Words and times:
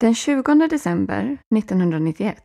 Den 0.00 0.14
20 0.14 0.68
december 0.70 1.38
1991 1.56 2.42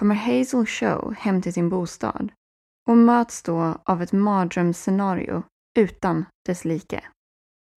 kommer 0.00 0.14
Hazel 0.14 0.66
Show 0.66 1.14
hem 1.18 1.42
till 1.42 1.52
sin 1.52 1.68
bostad 1.68 2.32
och 2.88 2.96
möts 2.96 3.42
då 3.42 3.82
av 3.84 4.02
ett 4.02 4.12
mardrömsscenario 4.12 5.42
utan 5.78 6.24
dess 6.46 6.64
like. 6.64 7.04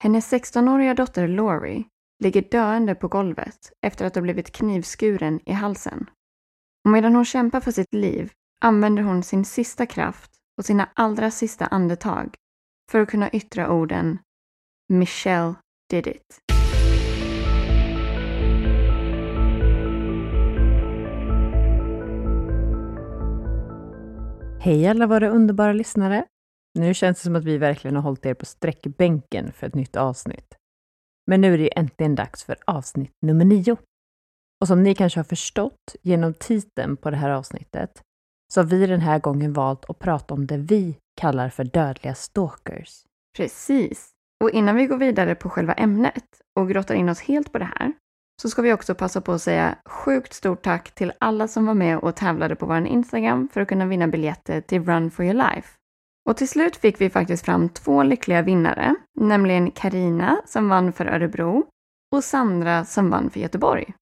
Hennes 0.04 0.34
16-åriga 0.34 0.94
dotter 0.94 1.28
Laurie 1.28 1.84
ligger 2.24 2.42
döende 2.42 2.96
på 2.96 3.08
golvet 3.08 3.72
efter 3.82 4.06
att 4.06 4.16
ha 4.16 4.22
blivit 4.22 4.52
knivskuren 4.52 5.40
i 5.46 5.52
halsen. 5.52 6.10
Och 6.86 6.92
medan 6.92 7.16
hon 7.16 7.26
kämpar 7.26 7.60
för 7.60 7.72
sitt 7.72 7.94
liv 7.94 8.32
använder 8.62 9.04
hon 9.04 9.24
sin 9.24 9.46
sista 9.46 9.86
kraft 9.86 10.32
och 10.58 10.66
sina 10.66 10.90
allra 10.94 11.32
sista 11.32 11.66
andetag 11.66 12.36
för 12.92 13.02
att 13.02 13.10
kunna 13.10 13.30
yttra 13.30 13.72
orden 13.72 14.20
Michelle 14.90 15.56
did 15.90 16.08
it. 16.08 16.57
Hej 24.68 24.88
alla 24.88 25.08
våra 25.08 25.30
underbara 25.30 25.74
lyssnare! 25.74 26.26
Nu 26.80 26.94
känns 26.94 27.18
det 27.18 27.24
som 27.24 27.36
att 27.36 27.44
vi 27.44 27.58
verkligen 27.58 27.96
har 27.96 28.04
hållit 28.04 28.26
er 28.26 28.34
på 28.34 28.46
sträckbänken 28.46 29.52
för 29.52 29.68
ett 29.68 29.76
nytt 29.76 29.96
avsnitt. 29.96 30.56
Men 31.28 31.42
nu 31.42 31.54
är 31.54 31.58
det 31.58 31.78
äntligen 31.78 32.16
dags 32.16 32.44
för 32.44 32.56
avsnitt 32.66 33.14
nummer 33.22 33.46
nio. 33.46 33.78
Och 34.62 34.68
som 34.68 34.84
ni 34.84 34.96
kanske 34.96 35.20
har 35.20 35.24
förstått 35.24 35.96
genom 36.04 36.34
titeln 36.34 36.98
på 36.98 37.10
det 37.10 37.18
här 37.18 37.30
avsnittet 37.30 38.02
så 38.54 38.62
har 38.62 38.66
vi 38.66 38.88
den 38.88 39.00
här 39.00 39.20
gången 39.20 39.54
valt 39.54 39.90
att 39.90 40.00
prata 40.00 40.34
om 40.34 40.48
det 40.48 40.58
vi 40.58 40.98
kallar 41.22 41.50
för 41.50 41.64
dödliga 41.64 42.16
stalkers. 42.16 43.04
Precis. 43.38 44.10
Och 44.44 44.50
innan 44.50 44.76
vi 44.76 44.86
går 44.86 44.98
vidare 44.98 45.36
på 45.36 45.50
själva 45.50 45.74
ämnet 45.74 46.42
och 46.60 46.70
grottar 46.70 46.96
in 46.96 47.10
oss 47.10 47.20
helt 47.20 47.52
på 47.52 47.58
det 47.58 47.72
här 47.76 47.94
så 48.42 48.50
ska 48.50 48.62
vi 48.62 48.74
också 48.74 48.96
passa 48.96 49.22
på 49.22 49.32
att 49.32 49.42
säga 49.42 49.76
sjukt 49.86 50.34
stort 50.34 50.62
tack 50.62 50.92
till 50.92 51.14
alla 51.20 51.48
som 51.48 51.66
var 51.66 51.74
med 51.74 51.98
och 51.98 52.16
tävlade 52.16 52.56
på 52.56 52.66
vår 52.66 52.88
Instagram 52.88 53.50
för 53.54 53.62
att 53.62 53.68
kunna 53.68 53.86
vinna 53.86 54.08
biljetter 54.08 54.62
till 54.62 54.86
Run 54.86 55.12
for 55.12 55.26
your 55.26 55.34
life. 55.34 55.70
Och 56.30 56.38
till 56.38 56.48
slut 56.48 56.76
fick 56.76 57.02
vi 57.02 57.10
faktiskt 57.10 57.46
fram 57.46 57.70
två 57.70 58.04
lyckliga 58.04 58.42
vinnare, 58.42 58.96
nämligen 59.20 59.72
Karina 59.72 60.42
som 60.46 60.70
vann 60.70 60.94
för 60.94 61.06
Örebro 61.06 61.66
och 62.16 62.24
Sandra 62.24 62.86
som 62.86 63.10
vann 63.10 63.30
för 63.30 63.40
Göteborg. 63.40 63.94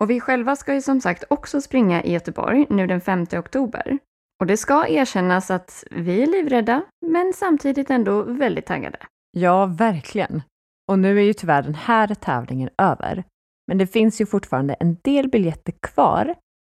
Och 0.00 0.10
vi 0.10 0.20
själva 0.20 0.56
ska 0.56 0.74
ju 0.74 0.82
som 0.82 1.00
sagt 1.00 1.24
också 1.30 1.60
springa 1.60 2.02
i 2.02 2.12
Göteborg 2.12 2.66
nu 2.70 2.86
den 2.86 3.00
5 3.00 3.26
oktober. 3.32 3.98
Och 4.40 4.46
det 4.46 4.56
ska 4.56 4.86
erkännas 4.88 5.50
att 5.50 5.84
vi 5.90 6.22
är 6.22 6.26
livrädda, 6.26 6.82
men 7.06 7.32
samtidigt 7.36 7.90
ändå 7.90 8.22
väldigt 8.22 8.66
taggade. 8.66 8.98
Ja, 9.30 9.66
verkligen. 9.66 10.42
Och 10.88 10.98
nu 10.98 11.18
är 11.18 11.22
ju 11.22 11.32
tyvärr 11.32 11.62
den 11.62 11.74
här 11.74 12.14
tävlingen 12.14 12.70
över. 12.78 13.24
Men 13.66 13.78
det 13.78 13.86
finns 13.86 14.20
ju 14.20 14.26
fortfarande 14.26 14.74
en 14.74 14.96
del 15.02 15.28
biljetter 15.28 15.72
kvar. 15.82 16.34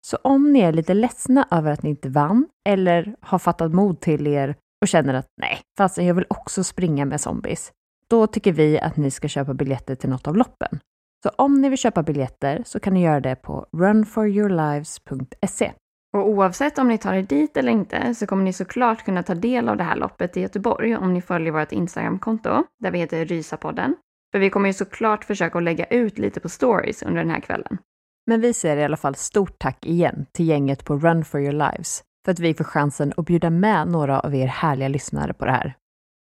Så 0.07 0.17
om 0.17 0.53
ni 0.53 0.61
är 0.61 0.73
lite 0.73 0.95
ledsna 0.95 1.49
över 1.51 1.73
att 1.73 1.83
ni 1.83 1.91
inte 1.91 2.09
vann 2.09 2.47
eller 2.69 3.17
har 3.21 3.39
fattat 3.39 3.75
mod 3.75 4.01
till 4.01 4.27
er 4.27 4.57
och 4.83 4.89
känner 4.89 5.15
att 5.15 5.27
nej, 5.41 5.61
fast 5.79 5.99
jag 5.99 6.15
vill 6.15 6.27
också 6.29 6.65
springa 6.65 7.05
med 7.05 7.21
zombies. 7.21 7.73
Då 8.09 8.27
tycker 8.27 8.53
vi 8.53 8.81
att 8.81 8.97
ni 8.97 9.11
ska 9.11 9.29
köpa 9.29 9.55
biljetter 9.55 9.95
till 9.95 10.11
något 10.11 10.29
av 10.29 10.37
loppen. 10.37 10.81
Så 11.23 11.29
om 11.29 11.61
ni 11.61 11.69
vill 11.69 11.79
köpa 11.79 12.03
biljetter 12.03 12.63
så 12.67 12.81
kan 12.81 12.95
ni 12.95 13.03
göra 13.03 13.21
det 13.21 13.37
på 13.37 13.67
runforyourlives.se. 13.77 15.73
Och 16.17 16.29
oavsett 16.29 16.79
om 16.79 16.89
ni 16.89 16.99
tar 16.99 17.15
er 17.15 17.23
dit 17.23 17.57
eller 17.57 17.73
inte 17.73 18.15
så 18.15 18.27
kommer 18.27 18.45
ni 18.45 18.53
såklart 18.53 19.05
kunna 19.05 19.23
ta 19.23 19.35
del 19.35 19.69
av 19.69 19.77
det 19.77 19.85
här 19.85 19.97
loppet 19.97 20.37
i 20.37 20.41
Göteborg 20.41 20.97
om 20.97 21.15
ni 21.15 21.23
följer 21.23 21.53
vårt 21.53 21.73
Instagramkonto 21.73 22.65
där 22.79 22.91
vi 22.91 22.99
heter 22.99 23.25
Rysapodden. 23.25 23.95
För 24.37 24.41
vi 24.41 24.51
kommer 24.51 24.69
ju 24.69 24.73
såklart 24.73 25.25
försöka 25.25 25.59
att 25.59 25.65
lägga 25.65 25.85
ut 25.85 26.19
lite 26.19 26.41
på 26.41 26.49
stories 26.49 27.03
under 27.03 27.19
den 27.23 27.31
här 27.31 27.41
kvällen. 27.41 27.79
Men 28.27 28.41
vi 28.41 28.55
säger 28.55 28.77
i 28.77 28.85
alla 28.85 28.97
fall 28.97 29.15
stort 29.15 29.59
tack 29.59 29.87
igen 29.87 30.27
till 30.33 30.49
gänget 30.49 30.85
på 30.85 30.99
Run 30.99 31.25
for 31.25 31.41
your 31.41 31.53
lives 31.53 32.03
för 32.25 32.33
att 32.33 32.39
vi 32.39 32.55
får 32.55 32.65
chansen 32.65 33.13
att 33.17 33.27
bjuda 33.27 33.51
med 33.51 33.89
några 33.89 34.21
av 34.21 34.35
er 34.35 34.47
härliga 34.47 34.89
lyssnare 34.89 35.33
på 35.33 35.45
det 35.45 35.51
här. 35.51 35.77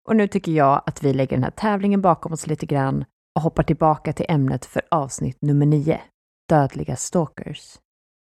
Och 0.07 0.15
nu 0.15 0.27
tycker 0.27 0.51
jag 0.51 0.81
att 0.85 1.03
vi 1.03 1.13
lägger 1.13 1.37
den 1.37 1.43
här 1.43 1.51
tävlingen 1.51 2.01
bakom 2.01 2.33
oss 2.33 2.47
lite 2.47 2.65
grann 2.65 3.05
och 3.35 3.41
hoppar 3.41 3.63
tillbaka 3.63 4.13
till 4.13 4.25
ämnet 4.29 4.65
för 4.65 4.81
avsnitt 4.91 5.37
nummer 5.41 5.65
nio, 5.65 6.01
dödliga 6.49 6.95
stalkers. 6.95 7.77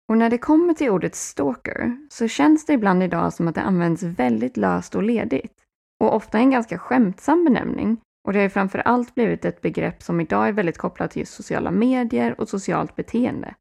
Och 0.09 0.19
när 0.19 0.31
det 0.31 0.39
kommer 0.39 0.75
till 0.75 0.91
ordet 0.91 1.15
stalker 1.15 1.97
så 2.11 2.29
känns 2.29 2.67
det 2.67 2.73
ibland 2.73 3.03
idag 3.03 3.33
som 3.33 3.49
att 3.49 3.55
det 3.55 3.63
används 3.63 4.03
väldigt 4.03 4.57
löst 4.57 4.95
och 4.95 5.03
ledigt. 5.03 5.55
Och 6.01 6.15
ofta 6.15 6.39
en 6.39 6.51
ganska 6.51 6.79
skämtsam 6.79 7.45
benämning. 7.45 8.01
Och 8.27 8.33
det 8.33 8.39
har 8.39 8.43
ju 8.43 8.51
framför 8.51 8.79
allt 8.79 9.15
blivit 9.15 9.45
ett 9.45 9.61
begrepp 9.61 10.03
som 10.03 10.21
idag 10.21 10.49
är 10.49 10.53
väldigt 10.53 10.79
kopplat 10.79 11.11
till 11.11 11.21
just 11.21 11.35
sociala 11.35 11.71
medier 11.71 12.41
och 12.41 12.49
socialt 12.49 12.97
beteende. 12.97 13.55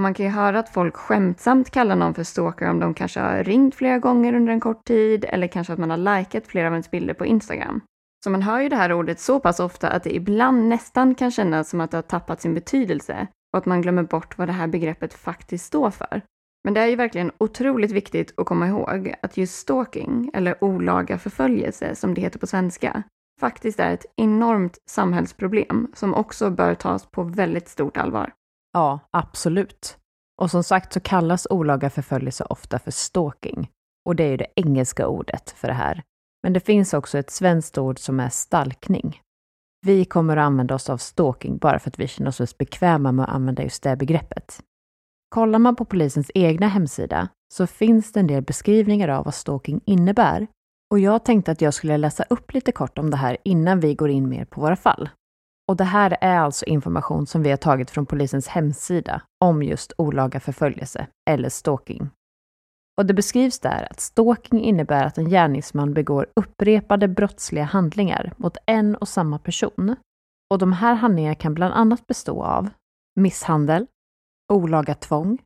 Man 0.00 0.14
kan 0.14 0.26
ju 0.26 0.32
höra 0.32 0.58
att 0.58 0.68
folk 0.68 0.96
skämtsamt 0.96 1.70
kallar 1.70 1.96
någon 1.96 2.14
för 2.14 2.24
stalker 2.24 2.70
om 2.70 2.80
de 2.80 2.94
kanske 2.94 3.20
har 3.20 3.44
ringt 3.44 3.74
flera 3.74 3.98
gånger 3.98 4.34
under 4.34 4.52
en 4.52 4.60
kort 4.60 4.84
tid 4.84 5.24
eller 5.28 5.46
kanske 5.46 5.72
att 5.72 5.78
man 5.78 5.90
har 5.90 6.18
likat 6.18 6.46
flera 6.46 6.66
av 6.66 6.72
ens 6.72 6.90
bilder 6.90 7.14
på 7.14 7.26
Instagram. 7.26 7.80
Så 8.24 8.30
man 8.30 8.42
hör 8.42 8.60
ju 8.60 8.68
det 8.68 8.76
här 8.76 8.92
ordet 8.92 9.20
så 9.20 9.40
pass 9.40 9.60
ofta 9.60 9.90
att 9.90 10.02
det 10.02 10.14
ibland 10.14 10.68
nästan 10.68 11.14
kan 11.14 11.30
kännas 11.30 11.70
som 11.70 11.80
att 11.80 11.90
det 11.90 11.96
har 11.96 12.02
tappat 12.02 12.40
sin 12.40 12.54
betydelse 12.54 13.26
och 13.52 13.58
att 13.58 13.66
man 13.66 13.82
glömmer 13.82 14.02
bort 14.02 14.38
vad 14.38 14.48
det 14.48 14.52
här 14.52 14.66
begreppet 14.66 15.14
faktiskt 15.14 15.66
står 15.66 15.90
för. 15.90 16.22
Men 16.64 16.74
det 16.74 16.80
är 16.80 16.86
ju 16.86 16.96
verkligen 16.96 17.32
otroligt 17.38 17.90
viktigt 17.90 18.34
att 18.36 18.46
komma 18.46 18.68
ihåg 18.68 19.14
att 19.22 19.36
just 19.36 19.54
stalking, 19.54 20.30
eller 20.34 20.64
olaga 20.64 21.18
förföljelse 21.18 21.94
som 21.94 22.14
det 22.14 22.20
heter 22.20 22.38
på 22.38 22.46
svenska, 22.46 23.02
faktiskt 23.44 23.80
är 23.80 23.94
ett 23.94 24.06
enormt 24.16 24.78
samhällsproblem 24.86 25.92
som 25.94 26.14
också 26.14 26.50
bör 26.50 26.74
tas 26.74 27.06
på 27.06 27.22
väldigt 27.22 27.68
stort 27.68 27.96
allvar. 27.96 28.32
Ja, 28.72 28.98
absolut. 29.10 29.98
Och 30.42 30.50
som 30.50 30.64
sagt 30.64 30.92
så 30.92 31.00
kallas 31.00 31.46
olaga 31.50 31.90
förföljelse 31.90 32.44
ofta 32.44 32.78
för 32.78 32.90
stalking. 32.90 33.70
Och 34.06 34.16
det 34.16 34.24
är 34.24 34.30
ju 34.30 34.36
det 34.36 34.46
engelska 34.56 35.06
ordet 35.06 35.50
för 35.50 35.68
det 35.68 35.74
här. 35.74 36.02
Men 36.42 36.52
det 36.52 36.60
finns 36.60 36.94
också 36.94 37.18
ett 37.18 37.30
svenskt 37.30 37.78
ord 37.78 37.98
som 37.98 38.20
är 38.20 38.28
stalkning. 38.28 39.20
Vi 39.86 40.04
kommer 40.04 40.36
att 40.36 40.46
använda 40.46 40.74
oss 40.74 40.90
av 40.90 40.98
stalking 40.98 41.58
bara 41.58 41.78
för 41.78 41.90
att 41.90 41.98
vi 41.98 42.08
känner 42.08 42.42
oss 42.42 42.58
bekväma 42.58 43.12
med 43.12 43.24
att 43.24 43.34
använda 43.34 43.62
just 43.62 43.82
det 43.82 43.96
begreppet. 43.96 44.60
kollar 45.28 45.58
man 45.58 45.76
på 45.76 45.84
polisens 45.84 46.30
egna 46.34 46.68
hemsida 46.68 47.28
så 47.54 47.66
finns 47.66 48.12
det 48.12 48.20
en 48.20 48.26
del 48.26 48.42
beskrivningar 48.42 49.08
av 49.08 49.24
vad 49.24 49.34
stalking 49.34 49.80
innebär. 49.84 50.46
Och 50.94 51.00
jag 51.00 51.24
tänkte 51.24 51.52
att 51.52 51.60
jag 51.60 51.74
skulle 51.74 51.96
läsa 51.96 52.24
upp 52.30 52.52
lite 52.52 52.72
kort 52.72 52.98
om 52.98 53.10
det 53.10 53.16
här 53.16 53.36
innan 53.44 53.80
vi 53.80 53.94
går 53.94 54.10
in 54.10 54.28
mer 54.28 54.44
på 54.44 54.60
våra 54.60 54.76
fall. 54.76 55.08
Och 55.68 55.76
det 55.76 55.84
här 55.84 56.16
är 56.20 56.38
alltså 56.38 56.64
information 56.64 57.26
som 57.26 57.42
vi 57.42 57.50
har 57.50 57.56
tagit 57.56 57.90
från 57.90 58.06
polisens 58.06 58.48
hemsida 58.48 59.22
om 59.44 59.62
just 59.62 59.92
olaga 59.98 60.40
förföljelse 60.40 61.06
eller 61.30 61.48
stalking. 61.48 62.10
Och 62.98 63.06
det 63.06 63.14
beskrivs 63.14 63.60
där 63.60 63.88
att 63.90 64.00
stalking 64.00 64.60
innebär 64.60 65.04
att 65.04 65.18
en 65.18 65.28
gärningsman 65.30 65.94
begår 65.94 66.26
upprepade 66.36 67.08
brottsliga 67.08 67.64
handlingar 67.64 68.32
mot 68.36 68.56
en 68.66 68.94
och 68.94 69.08
samma 69.08 69.38
person. 69.38 69.96
Och 70.50 70.58
de 70.58 70.72
här 70.72 70.94
handlingarna 70.94 71.34
kan 71.34 71.54
bland 71.54 71.74
annat 71.74 72.06
bestå 72.06 72.42
av 72.42 72.68
misshandel, 73.20 73.86
olaga 74.52 74.94
tvång, 74.94 75.38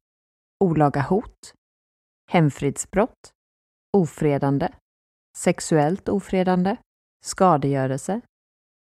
olaga 0.64 1.00
hot, 1.00 1.54
hemfridsbrott, 2.30 3.32
ofredande, 3.96 4.68
sexuellt 5.38 6.08
ofredande, 6.08 6.76
skadegörelse 7.25 8.20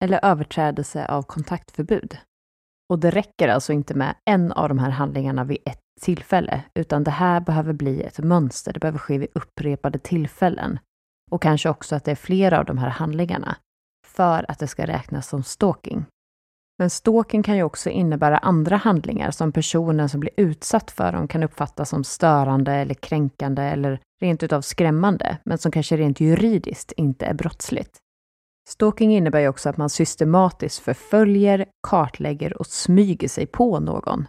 eller 0.05 0.25
överträdelse 0.25 1.07
av 1.07 1.23
kontaktförbud. 1.23 2.19
Och 2.89 2.99
det 2.99 3.11
räcker 3.11 3.49
alltså 3.49 3.73
inte 3.73 3.95
med 3.95 4.15
en 4.31 4.53
av 4.53 4.69
de 4.69 4.79
här 4.79 4.91
handlingarna 4.91 5.45
vid 5.45 5.59
ett 5.65 5.81
tillfälle, 6.01 6.63
utan 6.75 7.05
det 7.05 7.11
här 7.11 7.41
behöver 7.41 7.73
bli 7.73 8.03
ett 8.03 8.19
mönster. 8.19 8.73
Det 8.73 8.81
behöver 8.81 8.99
ske 8.99 9.19
vid 9.19 9.29
upprepade 9.35 9.99
tillfällen. 9.99 10.79
Och 11.31 11.43
kanske 11.43 11.69
också 11.69 11.97
att 11.97 12.05
det 12.05 12.11
är 12.11 12.17
flera 12.17 12.59
av 12.59 12.65
de 12.65 12.79
här 12.79 12.89
handlingarna 12.89 13.57
för 14.07 14.51
att 14.51 14.59
det 14.59 14.69
ska 14.69 14.87
räknas 14.87 15.29
som 15.29 15.43
stalking. 15.43 16.05
Men 16.79 16.91
stalking 16.91 17.43
kan 17.43 17.57
ju 17.57 17.63
också 17.63 17.91
innebära 17.91 18.39
andra 18.39 18.77
handlingar 18.77 19.31
som 19.31 19.53
personen 19.53 20.09
som 20.09 20.21
blir 20.21 20.33
utsatt 20.37 20.91
för 20.91 21.13
dem 21.13 21.29
kan 21.29 21.43
uppfatta 21.43 21.85
som 21.85 22.05
störande 22.05 22.73
eller 22.73 22.95
kränkande 22.95 23.63
eller 23.63 24.01
rent 24.23 24.43
utav 24.43 24.61
skrämmande, 24.61 25.39
men 25.45 25.59
som 25.59 25.73
kanske 25.73 25.97
rent 25.97 26.21
juridiskt 26.21 26.93
inte 26.93 27.27
är 27.27 27.35
brottsligt. 27.35 27.99
Stalking 28.69 29.17
innebär 29.17 29.41
ju 29.41 29.49
också 29.49 29.69
att 29.69 29.77
man 29.77 29.91
systematiskt 29.91 30.79
förföljer, 30.79 31.67
kartlägger 31.89 32.59
och 32.59 32.67
smyger 32.67 33.29
sig 33.29 33.47
på 33.47 33.81
någon. 33.81 34.27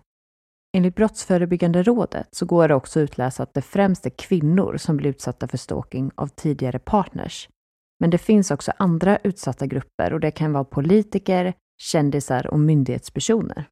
Enligt 0.77 0.95
Brottsförebyggande 0.95 1.83
rådet 1.83 2.27
så 2.31 2.45
går 2.45 2.67
det 2.67 2.75
också 2.75 2.99
att 2.99 3.03
utläsa 3.03 3.43
att 3.43 3.53
det 3.53 3.61
främst 3.61 4.05
är 4.05 4.09
kvinnor 4.09 4.77
som 4.77 4.97
blir 4.97 5.09
utsatta 5.09 5.47
för 5.47 5.57
stalking 5.57 6.11
av 6.15 6.27
tidigare 6.27 6.79
partners. 6.79 7.49
Men 7.99 8.09
det 8.09 8.17
finns 8.17 8.51
också 8.51 8.71
andra 8.77 9.17
utsatta 9.23 9.65
grupper 9.65 10.13
och 10.13 10.19
det 10.19 10.31
kan 10.31 10.53
vara 10.53 10.63
politiker, 10.63 11.53
kändisar 11.81 12.47
och 12.47 12.59
myndighetspersoner. 12.59 13.65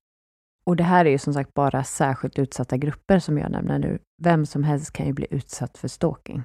Och 0.63 0.75
det 0.75 0.83
här 0.83 1.05
är 1.05 1.09
ju 1.09 1.17
som 1.17 1.33
sagt 1.33 1.53
bara 1.53 1.83
särskilt 1.83 2.39
utsatta 2.39 2.77
grupper 2.77 3.19
som 3.19 3.37
jag 3.37 3.51
nämner 3.51 3.79
nu. 3.79 3.99
Vem 4.23 4.45
som 4.45 4.63
helst 4.63 4.93
kan 4.93 5.05
ju 5.05 5.13
bli 5.13 5.27
utsatt 5.29 5.77
för 5.77 5.87
stalking. 5.87 6.43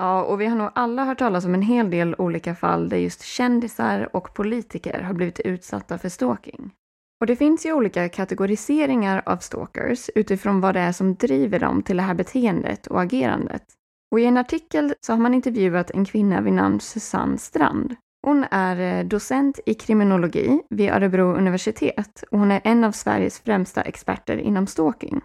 Ja, 0.00 0.22
och 0.22 0.40
vi 0.40 0.46
har 0.46 0.56
nog 0.56 0.70
alla 0.74 1.04
hört 1.04 1.18
talas 1.18 1.44
om 1.44 1.54
en 1.54 1.62
hel 1.62 1.90
del 1.90 2.14
olika 2.18 2.54
fall 2.54 2.88
där 2.88 2.96
just 2.96 3.22
kändisar 3.22 4.16
och 4.16 4.34
politiker 4.34 5.00
har 5.00 5.14
blivit 5.14 5.40
utsatta 5.40 5.98
för 5.98 6.08
stalking. 6.08 6.70
Och 7.20 7.26
det 7.26 7.36
finns 7.36 7.66
ju 7.66 7.72
olika 7.72 8.08
kategoriseringar 8.08 9.22
av 9.26 9.36
stalkers 9.36 10.10
utifrån 10.14 10.60
vad 10.60 10.74
det 10.74 10.80
är 10.80 10.92
som 10.92 11.14
driver 11.14 11.58
dem 11.58 11.82
till 11.82 11.96
det 11.96 12.02
här 12.02 12.14
beteendet 12.14 12.86
och 12.86 13.02
agerandet. 13.02 13.62
Och 14.12 14.20
i 14.20 14.24
en 14.24 14.36
artikel 14.36 14.94
så 15.00 15.12
har 15.12 15.18
man 15.18 15.34
intervjuat 15.34 15.90
en 15.90 16.04
kvinna 16.04 16.40
vid 16.40 16.52
namn 16.52 16.80
Susanne 16.80 17.38
Strand. 17.38 17.96
Hon 18.26 18.44
är 18.50 18.98
eh, 18.98 19.06
docent 19.06 19.60
i 19.66 19.74
kriminologi 19.74 20.60
vid 20.70 20.90
Örebro 20.90 21.34
universitet 21.34 22.24
och 22.30 22.38
hon 22.38 22.50
är 22.50 22.60
en 22.64 22.84
av 22.84 22.92
Sveriges 22.92 23.40
främsta 23.40 23.82
experter 23.82 24.36
inom 24.36 24.66
stalking. 24.66 25.22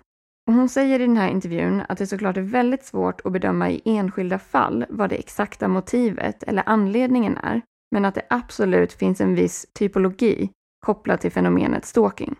Och 0.47 0.53
hon 0.53 0.69
säger 0.69 0.99
i 0.99 1.05
den 1.05 1.17
här 1.17 1.29
intervjun 1.29 1.81
att 1.89 1.97
det 1.97 2.07
såklart 2.07 2.37
är 2.37 2.41
väldigt 2.41 2.85
svårt 2.85 3.21
att 3.25 3.31
bedöma 3.31 3.69
i 3.69 3.81
enskilda 3.85 4.39
fall 4.39 4.85
vad 4.89 5.09
det 5.09 5.15
exakta 5.15 5.67
motivet 5.67 6.43
eller 6.43 6.63
anledningen 6.65 7.37
är, 7.37 7.61
men 7.91 8.05
att 8.05 8.15
det 8.15 8.25
absolut 8.29 8.93
finns 8.93 9.21
en 9.21 9.35
viss 9.35 9.65
typologi 9.73 10.49
kopplad 10.85 11.19
till 11.19 11.31
fenomenet 11.31 11.85
stalking. 11.85 12.35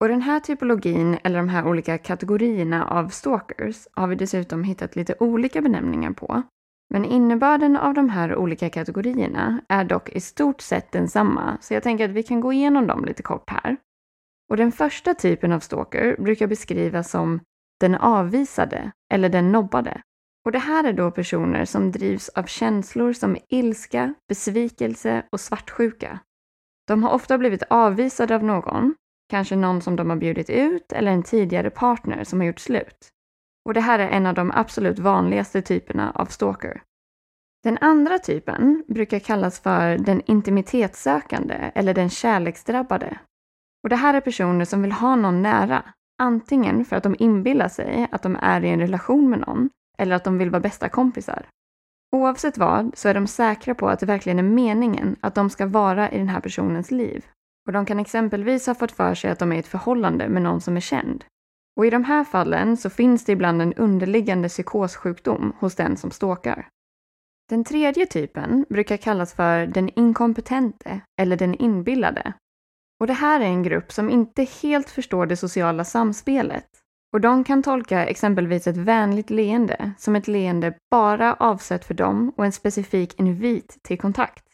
Och 0.00 0.08
den 0.08 0.22
här 0.22 0.40
typologin, 0.40 1.18
eller 1.24 1.38
de 1.38 1.48
här 1.48 1.66
olika 1.66 1.98
kategorierna 1.98 2.86
av 2.86 3.08
stalkers, 3.08 3.88
har 3.92 4.06
vi 4.06 4.14
dessutom 4.14 4.64
hittat 4.64 4.96
lite 4.96 5.14
olika 5.20 5.62
benämningar 5.62 6.12
på. 6.12 6.42
Men 6.90 7.04
innebörden 7.04 7.76
av 7.76 7.94
de 7.94 8.08
här 8.08 8.36
olika 8.36 8.70
kategorierna 8.70 9.60
är 9.68 9.84
dock 9.84 10.08
i 10.08 10.20
stort 10.20 10.60
sett 10.60 10.92
densamma, 10.92 11.58
så 11.60 11.74
jag 11.74 11.82
tänker 11.82 12.04
att 12.04 12.10
vi 12.10 12.22
kan 12.22 12.40
gå 12.40 12.52
igenom 12.52 12.86
dem 12.86 13.04
lite 13.04 13.22
kort 13.22 13.50
här. 13.50 13.76
Och 14.50 14.56
den 14.56 14.72
första 14.72 15.14
typen 15.14 15.52
av 15.52 15.60
stalker 15.60 16.16
brukar 16.18 16.46
beskrivas 16.46 17.10
som 17.10 17.40
den 17.80 17.94
avvisade 17.94 18.90
eller 19.12 19.28
den 19.28 19.52
nobbade. 19.52 20.02
Och 20.44 20.52
det 20.52 20.58
här 20.58 20.84
är 20.84 20.92
då 20.92 21.10
personer 21.10 21.64
som 21.64 21.92
drivs 21.92 22.28
av 22.28 22.44
känslor 22.44 23.12
som 23.12 23.36
ilska, 23.48 24.14
besvikelse 24.28 25.22
och 25.32 25.40
svartsjuka. 25.40 26.20
De 26.86 27.02
har 27.02 27.10
ofta 27.10 27.38
blivit 27.38 27.62
avvisade 27.70 28.34
av 28.34 28.44
någon, 28.44 28.94
kanske 29.30 29.56
någon 29.56 29.82
som 29.82 29.96
de 29.96 30.10
har 30.10 30.16
bjudit 30.16 30.50
ut 30.50 30.92
eller 30.92 31.10
en 31.10 31.22
tidigare 31.22 31.70
partner 31.70 32.24
som 32.24 32.40
har 32.40 32.46
gjort 32.46 32.60
slut. 32.60 33.08
Och 33.64 33.74
det 33.74 33.80
här 33.80 33.98
är 33.98 34.08
en 34.08 34.26
av 34.26 34.34
de 34.34 34.52
absolut 34.54 34.98
vanligaste 34.98 35.62
typerna 35.62 36.12
av 36.14 36.26
stalker. 36.26 36.82
Den 37.62 37.78
andra 37.80 38.18
typen 38.18 38.84
brukar 38.88 39.18
kallas 39.18 39.60
för 39.60 39.98
den 39.98 40.22
intimitetssökande 40.26 41.72
eller 41.74 41.94
den 41.94 42.10
kärleksdrabbade. 42.10 43.18
Och 43.86 43.90
det 43.90 43.96
här 43.96 44.14
är 44.14 44.20
personer 44.20 44.64
som 44.64 44.82
vill 44.82 44.92
ha 44.92 45.16
någon 45.16 45.42
nära, 45.42 45.82
antingen 46.22 46.84
för 46.84 46.96
att 46.96 47.02
de 47.02 47.16
inbillar 47.18 47.68
sig 47.68 48.08
att 48.12 48.22
de 48.22 48.36
är 48.42 48.64
i 48.64 48.68
en 48.68 48.80
relation 48.80 49.30
med 49.30 49.38
någon 49.38 49.70
eller 49.98 50.16
att 50.16 50.24
de 50.24 50.38
vill 50.38 50.50
vara 50.50 50.60
bästa 50.60 50.88
kompisar. 50.88 51.46
Oavsett 52.16 52.58
vad 52.58 52.98
så 52.98 53.08
är 53.08 53.14
de 53.14 53.26
säkra 53.26 53.74
på 53.74 53.88
att 53.88 54.00
det 54.00 54.06
verkligen 54.06 54.38
är 54.38 54.42
meningen 54.42 55.16
att 55.20 55.34
de 55.34 55.50
ska 55.50 55.66
vara 55.66 56.10
i 56.10 56.18
den 56.18 56.28
här 56.28 56.40
personens 56.40 56.90
liv. 56.90 57.26
Och 57.66 57.72
de 57.72 57.86
kan 57.86 57.98
exempelvis 57.98 58.66
ha 58.66 58.74
fått 58.74 58.92
för 58.92 59.14
sig 59.14 59.30
att 59.30 59.38
de 59.38 59.52
är 59.52 59.56
i 59.56 59.58
ett 59.58 59.66
förhållande 59.66 60.28
med 60.28 60.42
någon 60.42 60.60
som 60.60 60.76
är 60.76 60.80
känd. 60.80 61.24
Och 61.76 61.86
i 61.86 61.90
de 61.90 62.04
här 62.04 62.24
fallen 62.24 62.76
så 62.76 62.90
finns 62.90 63.24
det 63.24 63.32
ibland 63.32 63.62
en 63.62 63.74
underliggande 63.74 64.48
psykossjukdom 64.48 65.52
hos 65.58 65.74
den 65.74 65.96
som 65.96 66.10
stalkar. 66.10 66.68
Den 67.48 67.64
tredje 67.64 68.06
typen 68.06 68.66
brukar 68.68 68.96
kallas 68.96 69.34
för 69.34 69.66
den 69.66 69.88
inkompetente 69.88 71.00
eller 71.20 71.36
den 71.36 71.54
inbillade. 71.54 72.32
Och 73.00 73.06
det 73.06 73.12
här 73.12 73.40
är 73.40 73.44
en 73.44 73.62
grupp 73.62 73.92
som 73.92 74.10
inte 74.10 74.46
helt 74.62 74.90
förstår 74.90 75.26
det 75.26 75.36
sociala 75.36 75.84
samspelet 75.84 76.66
och 77.12 77.20
de 77.20 77.44
kan 77.44 77.62
tolka 77.62 78.06
exempelvis 78.06 78.66
ett 78.66 78.76
vänligt 78.76 79.30
leende 79.30 79.92
som 79.98 80.16
ett 80.16 80.28
leende 80.28 80.74
bara 80.90 81.34
avsett 81.34 81.84
för 81.84 81.94
dem 81.94 82.32
och 82.36 82.44
en 82.44 82.52
specifik 82.52 83.20
invit 83.20 83.82
till 83.82 83.98
kontakt. 83.98 84.44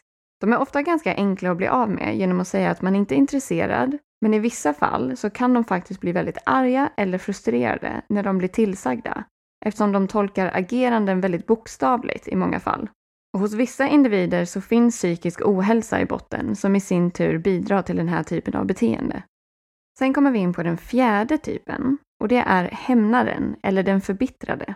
De 0.41 0.53
är 0.53 0.57
ofta 0.57 0.81
ganska 0.81 1.15
enkla 1.15 1.51
att 1.51 1.57
bli 1.57 1.67
av 1.67 1.89
med 1.89 2.17
genom 2.17 2.39
att 2.39 2.47
säga 2.47 2.71
att 2.71 2.81
man 2.81 2.95
inte 2.95 3.15
är 3.15 3.17
intresserad, 3.17 3.97
men 4.21 4.33
i 4.33 4.39
vissa 4.39 4.73
fall 4.73 5.17
så 5.17 5.29
kan 5.29 5.53
de 5.53 5.63
faktiskt 5.63 6.01
bli 6.01 6.11
väldigt 6.11 6.37
arga 6.45 6.89
eller 6.97 7.17
frustrerade 7.17 8.01
när 8.09 8.23
de 8.23 8.37
blir 8.37 8.49
tillsagda, 8.49 9.23
eftersom 9.65 9.91
de 9.91 10.07
tolkar 10.07 10.51
ageranden 10.53 11.21
väldigt 11.21 11.47
bokstavligt 11.47 12.27
i 12.27 12.35
många 12.35 12.59
fall. 12.59 12.89
Och 13.33 13.39
hos 13.39 13.53
vissa 13.53 13.87
individer 13.87 14.45
så 14.45 14.61
finns 14.61 14.97
psykisk 14.97 15.41
ohälsa 15.45 16.01
i 16.01 16.05
botten 16.05 16.55
som 16.55 16.75
i 16.75 16.79
sin 16.79 17.11
tur 17.11 17.37
bidrar 17.37 17.81
till 17.81 17.95
den 17.95 18.07
här 18.07 18.23
typen 18.23 18.55
av 18.55 18.65
beteende. 18.65 19.23
Sen 19.99 20.13
kommer 20.13 20.31
vi 20.31 20.39
in 20.39 20.53
på 20.53 20.63
den 20.63 20.77
fjärde 20.77 21.37
typen 21.37 21.97
och 22.21 22.27
det 22.27 22.37
är 22.37 22.63
hämnaren 22.63 23.55
eller 23.63 23.83
den 23.83 24.01
förbittrade. 24.01 24.75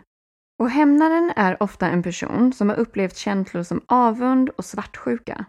Och 0.60 0.70
hämnaren 0.70 1.34
är 1.36 1.64
ofta 1.64 1.90
en 1.90 2.04
person 2.04 2.54
som 2.54 2.70
har 2.70 2.76
upplevt 2.76 3.18
känslor 3.18 3.64
som 3.64 3.82
avund 3.86 4.50
och 4.50 4.66
svartsjuka. 4.66 5.46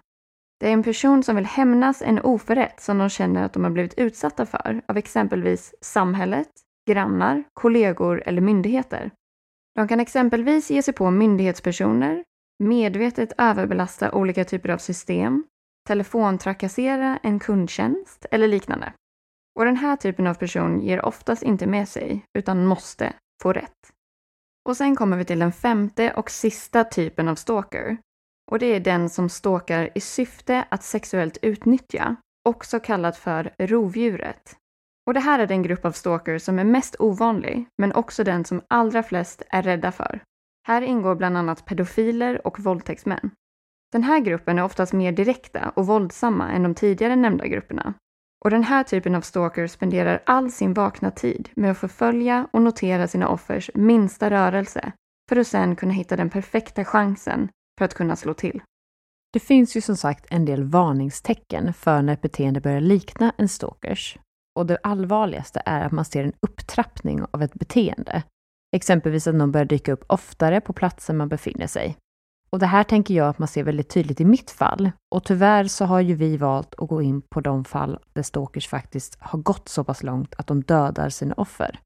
Det 0.60 0.68
är 0.68 0.72
en 0.72 0.82
person 0.82 1.22
som 1.22 1.36
vill 1.36 1.46
hämnas 1.46 2.02
en 2.02 2.20
oförrätt 2.20 2.80
som 2.80 2.98
de 2.98 3.08
känner 3.08 3.42
att 3.42 3.52
de 3.52 3.64
har 3.64 3.70
blivit 3.70 3.98
utsatta 3.98 4.46
för 4.46 4.82
av 4.88 4.96
exempelvis 4.96 5.74
samhället, 5.80 6.48
grannar, 6.88 7.44
kollegor 7.54 8.22
eller 8.26 8.40
myndigheter. 8.40 9.10
De 9.74 9.88
kan 9.88 10.00
exempelvis 10.00 10.70
ge 10.70 10.82
sig 10.82 10.94
på 10.94 11.10
myndighetspersoner, 11.10 12.24
medvetet 12.58 13.32
överbelasta 13.38 14.12
olika 14.12 14.44
typer 14.44 14.68
av 14.68 14.78
system, 14.78 15.44
telefontrakassera 15.88 17.18
en 17.22 17.38
kundtjänst 17.38 18.26
eller 18.30 18.48
liknande. 18.48 18.92
Och 19.58 19.64
den 19.64 19.76
här 19.76 19.96
typen 19.96 20.26
av 20.26 20.34
person 20.34 20.80
ger 20.80 21.04
oftast 21.04 21.42
inte 21.42 21.66
med 21.66 21.88
sig, 21.88 22.24
utan 22.38 22.66
måste 22.66 23.12
få 23.42 23.52
rätt. 23.52 23.92
Och 24.68 24.76
sen 24.76 24.96
kommer 24.96 25.16
vi 25.16 25.24
till 25.24 25.38
den 25.38 25.52
femte 25.52 26.12
och 26.12 26.30
sista 26.30 26.84
typen 26.84 27.28
av 27.28 27.34
stalker. 27.34 27.96
Och 28.50 28.58
det 28.58 28.66
är 28.66 28.80
den 28.80 29.10
som 29.10 29.28
stalkar 29.28 29.90
i 29.94 30.00
syfte 30.00 30.64
att 30.68 30.84
sexuellt 30.84 31.38
utnyttja, 31.42 32.16
också 32.48 32.80
kallat 32.80 33.16
för 33.16 33.54
rovdjuret. 33.58 34.56
Och 35.06 35.14
det 35.14 35.20
här 35.20 35.38
är 35.38 35.46
den 35.46 35.62
grupp 35.62 35.84
av 35.84 35.92
stalker 35.92 36.38
som 36.38 36.58
är 36.58 36.64
mest 36.64 36.96
ovanlig, 36.98 37.66
men 37.78 37.92
också 37.92 38.24
den 38.24 38.44
som 38.44 38.62
allra 38.68 39.02
flest 39.02 39.42
är 39.48 39.62
rädda 39.62 39.92
för. 39.92 40.20
Här 40.68 40.82
ingår 40.82 41.14
bland 41.14 41.37
annat 41.37 41.64
pedofiler 41.64 42.46
och 42.46 42.60
våldtäktsmän. 42.60 43.30
Den 43.92 44.02
här 44.02 44.20
gruppen 44.20 44.58
är 44.58 44.64
oftast 44.64 44.92
mer 44.92 45.12
direkta 45.12 45.72
och 45.76 45.87
våldsamma 45.87 46.50
än 46.50 46.62
de 46.62 46.75
tidigare 46.75 47.16
nämnda 47.16 47.46
grupperna 47.46 47.94
Och 48.44 48.50
den 48.50 48.62
här 48.62 48.84
typen 48.84 49.14
av 49.14 49.20
stalker 49.20 49.66
spenderar 49.66 50.22
all 50.26 50.50
sin 50.50 50.75
vakna 50.75 51.10
tid 51.10 51.48
med 51.56 51.70
att 51.70 51.78
förfölja 51.78 52.48
och 52.52 52.62
notera 52.62 53.08
sina 53.08 53.28
offers 53.28 53.70
minsta 53.75 54.30
rörelse 54.30 54.92
för 55.28 55.37
att 55.37 55.46
sen 55.46 55.76
kunna 55.76 55.92
hitta 55.92 56.16
den 56.16 56.30
perfekta 56.30 56.84
chansen 56.84 57.48
för 57.78 57.84
att 57.84 57.94
kunna 57.94 58.16
slå 58.16 58.34
till. 58.34 58.62
Det 59.32 59.40
finns 59.40 59.76
ju 59.76 59.80
som 59.80 59.96
sagt 59.96 60.26
en 60.30 60.44
del 60.44 60.64
varningstecken 60.64 61.72
för 61.72 62.02
när 62.02 62.12
ett 62.12 62.22
beteende 62.22 62.60
börjar 62.60 62.80
likna 62.80 63.32
en 63.37 63.48
stalkers. 63.48 64.18
Och 64.58 64.66
det 64.66 64.78
allvarligaste 64.82 65.62
är 65.66 65.84
att 65.84 65.92
man 65.92 66.04
ser 66.04 66.25
en 66.25 66.32
upptrappning 66.40 67.25
av 67.30 67.42
ett 67.42 67.54
beteende. 67.54 68.22
Exempelvis 68.76 69.26
att 69.26 69.34
någon 69.34 69.52
börjar 69.52 69.64
dyka 69.64 69.92
upp 69.92 70.04
oftare 70.06 70.60
på 70.60 70.72
platser 70.72 71.14
man 71.14 71.28
befinner 71.28 71.66
sig. 71.66 71.96
Och 72.50 72.58
det 72.58 72.66
här 72.66 72.84
tänker 72.84 73.14
jag 73.14 73.28
att 73.28 73.38
man 73.38 73.48
ser 73.48 73.62
väldigt 73.62 73.90
tydligt 73.90 74.20
i 74.20 74.25
mitt 74.25 74.50
fall. 74.50 74.90
Och 75.14 75.25
tyvärr 75.25 75.64
så 75.64 75.84
har 75.84 76.00
ju 76.00 76.14
vi 76.14 76.37
valt 76.37 76.75
att 76.78 76.88
gå 76.88 77.02
in 77.02 77.22
på 77.22 77.40
de 77.40 77.64
fall 77.64 77.98
där 78.12 78.22
stalkers 78.22 78.68
faktiskt 78.68 79.16
har 79.20 79.38
gått 79.38 79.68
så 79.68 79.84
pass 79.84 80.02
långt 80.02 80.34
att 80.38 80.46
de 80.46 80.62
dödar 80.62 81.08
sina 81.08 81.34
offer. 81.34 81.80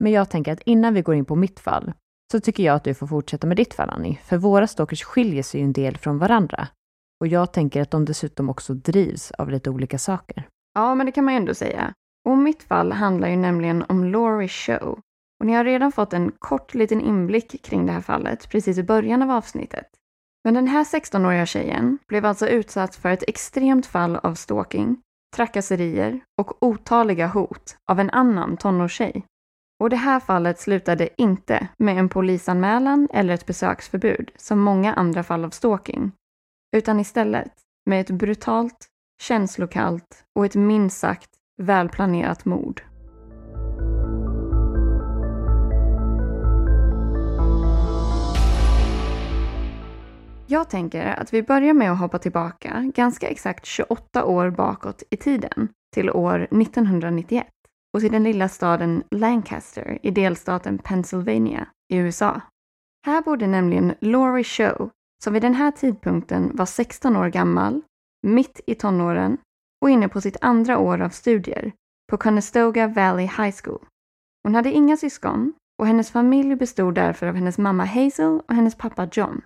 Men 0.00 0.12
jag 0.12 0.30
tänker 0.30 0.52
att 0.52 0.60
innan 0.60 0.94
vi 0.94 1.02
går 1.02 1.14
in 1.14 1.24
på 1.24 1.36
mitt 1.36 1.60
fall 1.60 1.92
så 2.32 2.40
tycker 2.40 2.62
jag 2.62 2.74
att 2.74 2.84
du 2.84 2.94
får 2.94 3.06
fortsätta 3.06 3.46
med 3.46 3.56
ditt 3.56 3.74
fall 3.74 3.90
Annie, 3.90 4.18
för 4.24 4.36
våra 4.36 4.66
stalkers 4.66 5.02
skiljer 5.04 5.42
sig 5.42 5.60
ju 5.60 5.64
en 5.64 5.72
del 5.72 5.96
från 5.96 6.18
varandra. 6.18 6.68
Och 7.20 7.26
jag 7.26 7.52
tänker 7.52 7.82
att 7.82 7.90
de 7.90 8.04
dessutom 8.04 8.50
också 8.50 8.74
drivs 8.74 9.30
av 9.30 9.50
lite 9.50 9.70
olika 9.70 9.98
saker. 9.98 10.48
Ja, 10.74 10.94
men 10.94 11.06
det 11.06 11.12
kan 11.12 11.24
man 11.24 11.34
ju 11.34 11.38
ändå 11.38 11.54
säga. 11.54 11.94
Och 12.28 12.38
mitt 12.38 12.62
fall 12.62 12.92
handlar 12.92 13.28
ju 13.28 13.36
nämligen 13.36 13.84
om 13.88 14.04
Laurie 14.04 14.48
Show. 14.48 15.00
Och 15.42 15.46
ni 15.46 15.52
har 15.52 15.64
redan 15.64 15.92
fått 15.92 16.12
en 16.12 16.32
kort 16.38 16.74
liten 16.74 17.00
inblick 17.00 17.62
kring 17.62 17.86
det 17.86 17.92
här 17.92 18.00
fallet 18.00 18.48
precis 18.48 18.78
i 18.78 18.82
början 18.82 19.22
av 19.22 19.30
avsnittet. 19.30 19.86
Men 20.44 20.54
den 20.54 20.68
här 20.68 20.84
16-åriga 20.84 21.46
tjejen 21.46 21.98
blev 22.08 22.26
alltså 22.26 22.48
utsatt 22.48 22.96
för 22.96 23.08
ett 23.08 23.28
extremt 23.28 23.86
fall 23.86 24.16
av 24.16 24.34
stalking, 24.34 25.00
trakasserier 25.36 26.20
och 26.40 26.62
otaliga 26.62 27.26
hot 27.26 27.76
av 27.90 28.00
en 28.00 28.10
annan 28.10 28.56
tonårstjej. 28.56 29.24
Och 29.80 29.90
det 29.90 29.96
här 29.96 30.20
fallet 30.20 30.60
slutade 30.60 31.08
inte 31.16 31.68
med 31.78 31.98
en 31.98 32.08
polisanmälan 32.08 33.08
eller 33.12 33.34
ett 33.34 33.46
besöksförbud 33.46 34.30
som 34.36 34.60
många 34.60 34.94
andra 34.94 35.22
fall 35.22 35.44
av 35.44 35.50
stalking, 35.50 36.12
utan 36.76 37.00
istället 37.00 37.52
med 37.86 38.00
ett 38.00 38.10
brutalt, 38.10 38.86
känslokallt 39.22 40.24
och 40.38 40.46
ett 40.46 40.54
minst 40.54 40.98
sagt 40.98 41.30
välplanerat 41.62 42.44
mord. 42.44 42.82
Jag 50.52 50.70
tänker 50.70 51.06
att 51.06 51.34
vi 51.34 51.42
börjar 51.42 51.74
med 51.74 51.92
att 51.92 51.98
hoppa 51.98 52.18
tillbaka 52.18 52.90
ganska 52.94 53.28
exakt 53.28 53.66
28 53.66 54.24
år 54.24 54.50
bakåt 54.50 55.02
i 55.10 55.16
tiden 55.16 55.68
till 55.94 56.10
år 56.10 56.40
1991 56.40 57.46
och 57.94 58.00
till 58.00 58.12
den 58.12 58.22
lilla 58.22 58.48
staden 58.48 59.02
Lancaster 59.10 59.98
i 60.02 60.10
delstaten 60.10 60.78
Pennsylvania 60.78 61.66
i 61.92 61.96
USA. 61.96 62.40
Här 63.06 63.22
bodde 63.22 63.46
nämligen 63.46 63.94
Laurie 64.00 64.44
Show 64.44 64.90
som 65.24 65.32
vid 65.32 65.42
den 65.42 65.54
här 65.54 65.70
tidpunkten 65.70 66.50
var 66.54 66.66
16 66.66 67.16
år 67.16 67.28
gammal, 67.28 67.82
mitt 68.26 68.60
i 68.66 68.74
tonåren 68.74 69.38
och 69.82 69.90
inne 69.90 70.08
på 70.08 70.20
sitt 70.20 70.36
andra 70.40 70.78
år 70.78 71.00
av 71.00 71.10
studier 71.10 71.72
på 72.10 72.16
Conestoga 72.16 72.88
Valley 72.88 73.26
High 73.26 73.56
School. 73.64 73.86
Hon 74.44 74.54
hade 74.54 74.72
inga 74.72 74.96
syskon 74.96 75.52
och 75.80 75.86
hennes 75.86 76.10
familj 76.10 76.56
bestod 76.56 76.94
därför 76.94 77.26
av 77.26 77.34
hennes 77.34 77.58
mamma 77.58 77.84
Hazel 77.84 78.40
och 78.48 78.54
hennes 78.54 78.74
pappa 78.74 79.08
John. 79.12 79.42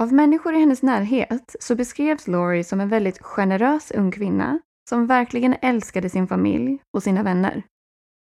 Av 0.00 0.12
människor 0.12 0.54
i 0.54 0.58
hennes 0.58 0.82
närhet 0.82 1.56
så 1.60 1.74
beskrevs 1.74 2.28
Laurie 2.28 2.64
som 2.64 2.80
en 2.80 2.88
väldigt 2.88 3.22
generös 3.22 3.90
ung 3.90 4.10
kvinna 4.10 4.60
som 4.88 5.06
verkligen 5.06 5.56
älskade 5.62 6.10
sin 6.10 6.26
familj 6.26 6.78
och 6.96 7.02
sina 7.02 7.22
vänner. 7.22 7.62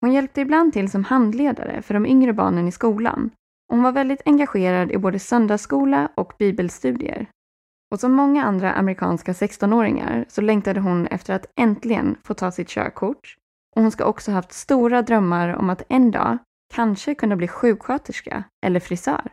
Hon 0.01 0.13
hjälpte 0.13 0.41
ibland 0.41 0.73
till 0.73 0.91
som 0.91 1.03
handledare 1.03 1.81
för 1.81 1.93
de 1.93 2.05
yngre 2.05 2.33
barnen 2.33 2.67
i 2.67 2.71
skolan. 2.71 3.31
Hon 3.67 3.83
var 3.83 3.91
väldigt 3.91 4.21
engagerad 4.25 4.91
i 4.91 4.97
både 4.97 5.19
söndagsskola 5.19 6.11
och 6.15 6.33
bibelstudier. 6.39 7.27
Och 7.91 7.99
som 7.99 8.11
många 8.11 8.43
andra 8.43 8.73
amerikanska 8.73 9.31
16-åringar 9.31 10.25
så 10.27 10.41
längtade 10.41 10.79
hon 10.79 11.07
efter 11.07 11.33
att 11.33 11.45
äntligen 11.55 12.17
få 12.23 12.33
ta 12.33 12.51
sitt 12.51 12.69
körkort. 12.69 13.35
Och 13.75 13.81
hon 13.81 13.91
ska 13.91 14.05
också 14.05 14.31
haft 14.31 14.53
stora 14.53 15.01
drömmar 15.01 15.55
om 15.55 15.69
att 15.69 15.83
en 15.89 16.11
dag 16.11 16.37
kanske 16.73 17.15
kunna 17.15 17.35
bli 17.35 17.47
sjuksköterska 17.47 18.43
eller 18.65 18.79
frisör. 18.79 19.31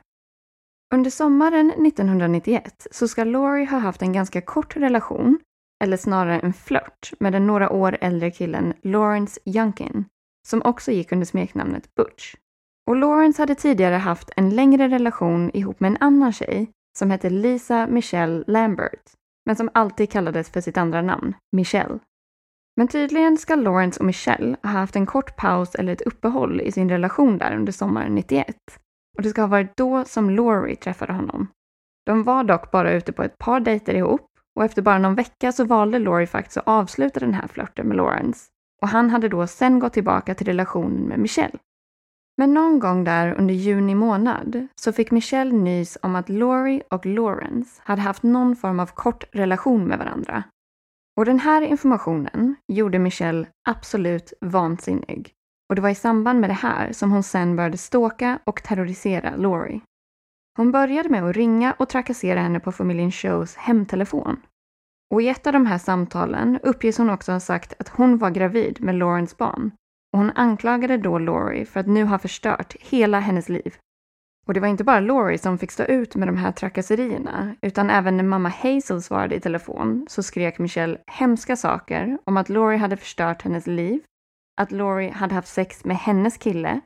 Under 0.95 1.11
sommaren 1.11 1.71
1991 1.71 2.87
så 2.91 3.09
ska 3.09 3.25
Laurie 3.25 3.67
ha 3.67 3.79
haft 3.79 4.03
en 4.03 4.13
ganska 4.13 4.41
kort 4.41 4.77
relation, 4.77 5.39
eller 5.85 5.97
snarare 5.97 6.41
en 6.41 6.53
flört, 6.53 7.13
med 7.21 7.33
den 7.33 7.47
några 7.47 7.71
år 7.71 7.99
äldre 8.01 8.31
killen 8.31 8.75
Lawrence 8.83 9.41
Youngkin, 9.45 10.05
som 10.49 10.63
också 10.63 10.93
gick 10.93 11.13
under 11.13 11.27
smeknamnet 11.27 11.95
Butch. 11.95 12.35
Och 12.87 12.97
Lawrence 12.97 13.43
hade 13.43 13.55
tidigare 13.55 13.95
haft 13.95 14.31
en 14.37 14.51
längre 14.51 14.89
relation 14.89 15.51
ihop 15.55 15.81
med 15.81 15.91
en 15.91 15.97
annan 16.01 16.33
tjej 16.33 16.71
som 16.99 17.11
hette 17.11 17.31
Lisa 17.31 17.87
Michelle 17.87 18.45
Lambert, 18.47 19.13
men 19.47 19.57
som 19.57 19.71
alltid 19.75 20.11
kallades 20.11 20.51
för 20.51 20.61
sitt 20.61 20.77
andra 20.77 21.03
namn, 21.03 21.35
Michelle. 21.53 21.99
Men 22.77 22.89
tydligen 22.89 23.39
ska 23.39 23.55
Lawrence 23.55 24.01
och 24.01 24.07
Michelle 24.07 24.57
ha 24.63 24.71
haft 24.71 24.97
en 24.97 25.07
kort 25.07 25.37
paus 25.37 25.75
eller 25.75 25.93
ett 25.93 26.03
uppehåll 26.03 26.61
i 26.61 26.73
sin 26.73 26.89
relation 26.89 27.39
där 27.39 27.57
under 27.57 27.73
sommaren 27.73 28.15
91 28.15 28.57
och 29.17 29.23
det 29.23 29.31
ska 29.31 29.41
ha 29.41 29.49
varit 29.49 29.77
då 29.77 30.05
som 30.05 30.31
Laurie 30.31 30.77
träffade 30.77 31.13
honom. 31.13 31.49
De 32.07 32.23
var 32.23 32.45
dock 32.45 32.71
bara 32.71 32.93
ute 32.93 33.13
på 33.13 33.23
ett 33.23 33.39
par 33.39 33.61
dejter 33.61 33.95
ihop 33.95 34.27
och 34.57 34.65
efter 34.65 34.83
bara 34.83 34.99
någon 34.99 35.15
vecka 35.15 35.53
så 35.53 35.65
valde 35.65 35.99
Laurie 35.99 36.27
faktiskt 36.27 36.57
att 36.57 36.69
avsluta 36.69 37.21
den 37.21 37.35
här 37.35 37.49
flörten 37.49 37.89
med 37.89 37.97
Lawrence 37.97 38.47
och 38.83 38.89
han 38.89 39.11
hade 39.11 39.29
då 39.29 39.47
sen 39.47 39.79
gått 39.79 39.93
tillbaka 39.93 40.35
till 40.35 40.47
relationen 40.47 41.03
med 41.03 41.19
Michelle. 41.19 41.59
Men 42.39 42.55
någon 42.55 42.79
gång 42.79 43.05
där 43.05 43.35
under 43.35 43.55
juni 43.55 43.95
månad 43.95 44.69
så 44.75 44.93
fick 44.93 45.11
Michelle 45.11 45.53
nys 45.53 45.99
om 46.03 46.17
att 46.17 46.29
Laurie 46.29 46.83
och 46.91 47.07
Lawrence 47.07 47.83
hade 47.85 48.03
haft 48.03 48.23
någon 48.23 48.57
form 48.57 48.81
av 48.81 48.87
kort 48.87 49.25
relation 49.33 49.85
med 49.85 49.99
varandra. 49.99 50.43
Och 51.17 51.25
den 51.25 51.39
här 51.39 51.63
informationen 51.63 52.57
gjorde 52.73 52.99
Michelle 52.99 53.47
absolut 53.69 54.33
vansinnig 54.41 55.36
och 55.69 55.75
det 55.75 55.83
var 55.83 55.89
i 55.89 55.95
samband 55.95 56.41
med 56.41 56.51
det 56.51 56.55
här 56.55 56.93
som 56.93 57.13
hon 57.13 57.23
sen 57.23 57.57
började 57.57 57.79
ståka 57.79 58.39
och 58.45 58.63
terrorisera 58.63 59.37
Laurie. 59.37 59.81
Hon 60.57 60.73
började 60.73 61.09
med 61.09 61.25
att 61.25 61.37
ringa 61.37 61.73
och 61.73 61.89
trakassera 61.89 62.41
henne 62.41 62.61
på 62.61 62.73
familjen 62.73 63.13
Shows 63.13 63.57
hemtelefon. 63.57 64.37
Och 65.15 65.23
i 65.23 65.29
ett 65.29 65.47
av 65.47 65.53
de 65.53 65.67
här 65.67 65.79
samtalen 65.79 66.59
uppges 66.63 66.99
hon 66.99 67.11
också 67.11 67.33
ha 67.33 67.41
sagt 67.41 67.75
att 67.79 67.89
hon 67.89 68.19
var 68.19 68.31
gravid 68.31 68.81
med 68.81 68.95
Laurens 68.95 69.37
barn. 69.37 69.71
Och 70.13 70.19
hon 70.19 70.31
anklagade 70.35 70.97
då 70.97 71.19
Laurie 71.19 71.67
för 71.67 71.81
att 71.81 71.87
nu 71.87 72.05
ha 72.05 72.19
förstört 72.19 72.77
hela 72.81 73.21
hennes 73.21 73.49
liv. 73.49 73.75
Och 74.47 74.55
det 74.55 74.61
var 74.61 74.69
inte 74.69 74.85
bara 74.85 75.01
Laurie 75.01 75.39
som 75.39 75.59
fick 75.59 75.71
stå 75.71 75.83
ut 75.85 76.17
med 76.17 76.29
de 76.29 76.37
här 76.37 76.53
trakasserierna, 76.53 77.57
utan 77.63 77.91
även 77.91 78.17
när 78.17 78.25
mamma 78.25 78.49
Hazel 78.49 79.03
svarade 79.03 79.35
i 79.35 79.41
telefon 79.41 80.07
så 80.11 80.23
skrek 80.23 80.59
Michelle 80.59 80.99
hemska 81.07 81.57
saker 81.57 82.19
om 82.25 82.37
att 82.37 82.49
Laurie 82.49 82.79
hade 82.79 82.97
förstört 82.97 83.43
hennes 83.43 83.67
liv 83.67 84.01
att 84.61 84.73
Laurie 84.73 85.13
hade 85.13 85.35
haft 85.35 85.49
sex 85.49 85.85
med 85.85 85.97
hennes 85.97 86.37
kille 86.37 86.81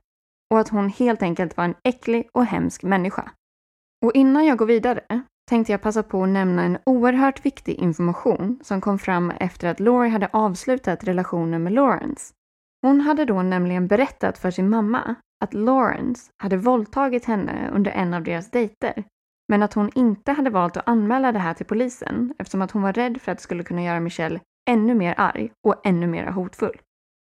och 0.50 0.61
att 0.61 0.69
hon 0.69 0.89
helt 0.89 1.23
enkelt 1.23 1.57
var 1.57 1.65
en 1.65 1.75
äcklig 1.85 2.29
och 2.33 2.47
hemsk 2.47 2.83
människa. 2.83 3.31
Och 4.05 4.15
innan 4.15 4.47
jag 4.47 4.59
går 4.59 4.67
vidare 4.67 5.23
tänkte 5.50 5.73
jag 5.73 5.83
passa 5.83 6.03
på 6.03 6.23
att 6.23 6.29
nämna 6.29 6.62
en 6.62 6.79
oerhört 6.87 7.45
viktig 7.45 7.75
information 7.75 8.61
som 8.62 8.81
kom 8.81 8.99
fram 8.99 9.31
efter 9.31 9.69
att 9.69 9.81
Laurie 9.81 10.12
hade 10.12 10.29
avslutat 10.33 11.05
relationen 11.05 11.62
med 11.62 11.73
Lawrence. 11.73 12.33
Hon 12.83 13.00
hade 13.00 13.25
då 13.25 13.43
nämligen 13.43 13.87
berättat 13.87 14.39
för 14.39 14.50
sin 14.50 14.71
mamma 14.71 15.15
att 15.45 15.55
Lawrence 15.55 16.31
hade 16.43 16.57
våldtagit 16.57 17.25
henne 17.25 17.71
under 17.73 17.91
en 17.91 18.15
av 18.15 18.23
deras 18.23 18.50
dejter, 18.50 19.05
men 19.49 19.62
att 19.62 19.75
hon 19.75 19.91
inte 19.95 20.33
hade 20.33 20.50
valt 20.50 20.77
att 20.77 20.89
anmäla 20.89 21.33
det 21.33 21.39
här 21.39 21.55
till 21.55 21.67
polisen 21.67 22.35
eftersom 22.39 22.62
att 22.62 22.71
hon 22.71 22.83
var 22.83 22.93
rädd 22.93 23.21
för 23.21 23.33
att 23.33 23.39
det 23.39 23.43
skulle 23.43 23.65
kunna 23.65 23.83
göra 23.83 24.00
Michelle 24.00 24.41
ännu 24.71 24.95
mer 24.95 25.15
arg 25.17 25.53
och 25.67 25.87
ännu 25.87 26.07
mer 26.07 26.27
hotfull. 26.27 26.81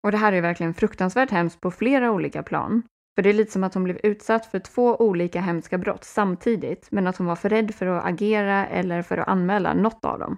Och 0.05 0.11
det 0.11 0.17
här 0.17 0.33
är 0.33 0.41
verkligen 0.41 0.73
fruktansvärt 0.73 1.31
hemskt 1.31 1.61
på 1.61 1.71
flera 1.71 2.11
olika 2.11 2.43
plan. 2.43 2.83
För 3.15 3.21
det 3.21 3.29
är 3.29 3.33
lite 3.33 3.51
som 3.51 3.63
att 3.63 3.73
hon 3.73 3.83
blev 3.83 3.97
utsatt 4.03 4.45
för 4.45 4.59
två 4.59 4.95
olika 4.95 5.41
hemska 5.41 5.77
brott 5.77 6.03
samtidigt, 6.03 6.87
men 6.91 7.07
att 7.07 7.17
hon 7.17 7.27
var 7.27 7.35
för 7.35 7.49
rädd 7.49 7.75
för 7.75 7.85
att 7.85 8.05
agera 8.05 8.67
eller 8.67 9.01
för 9.01 9.17
att 9.17 9.27
anmäla 9.27 9.73
något 9.73 10.05
av 10.05 10.19
dem. 10.19 10.37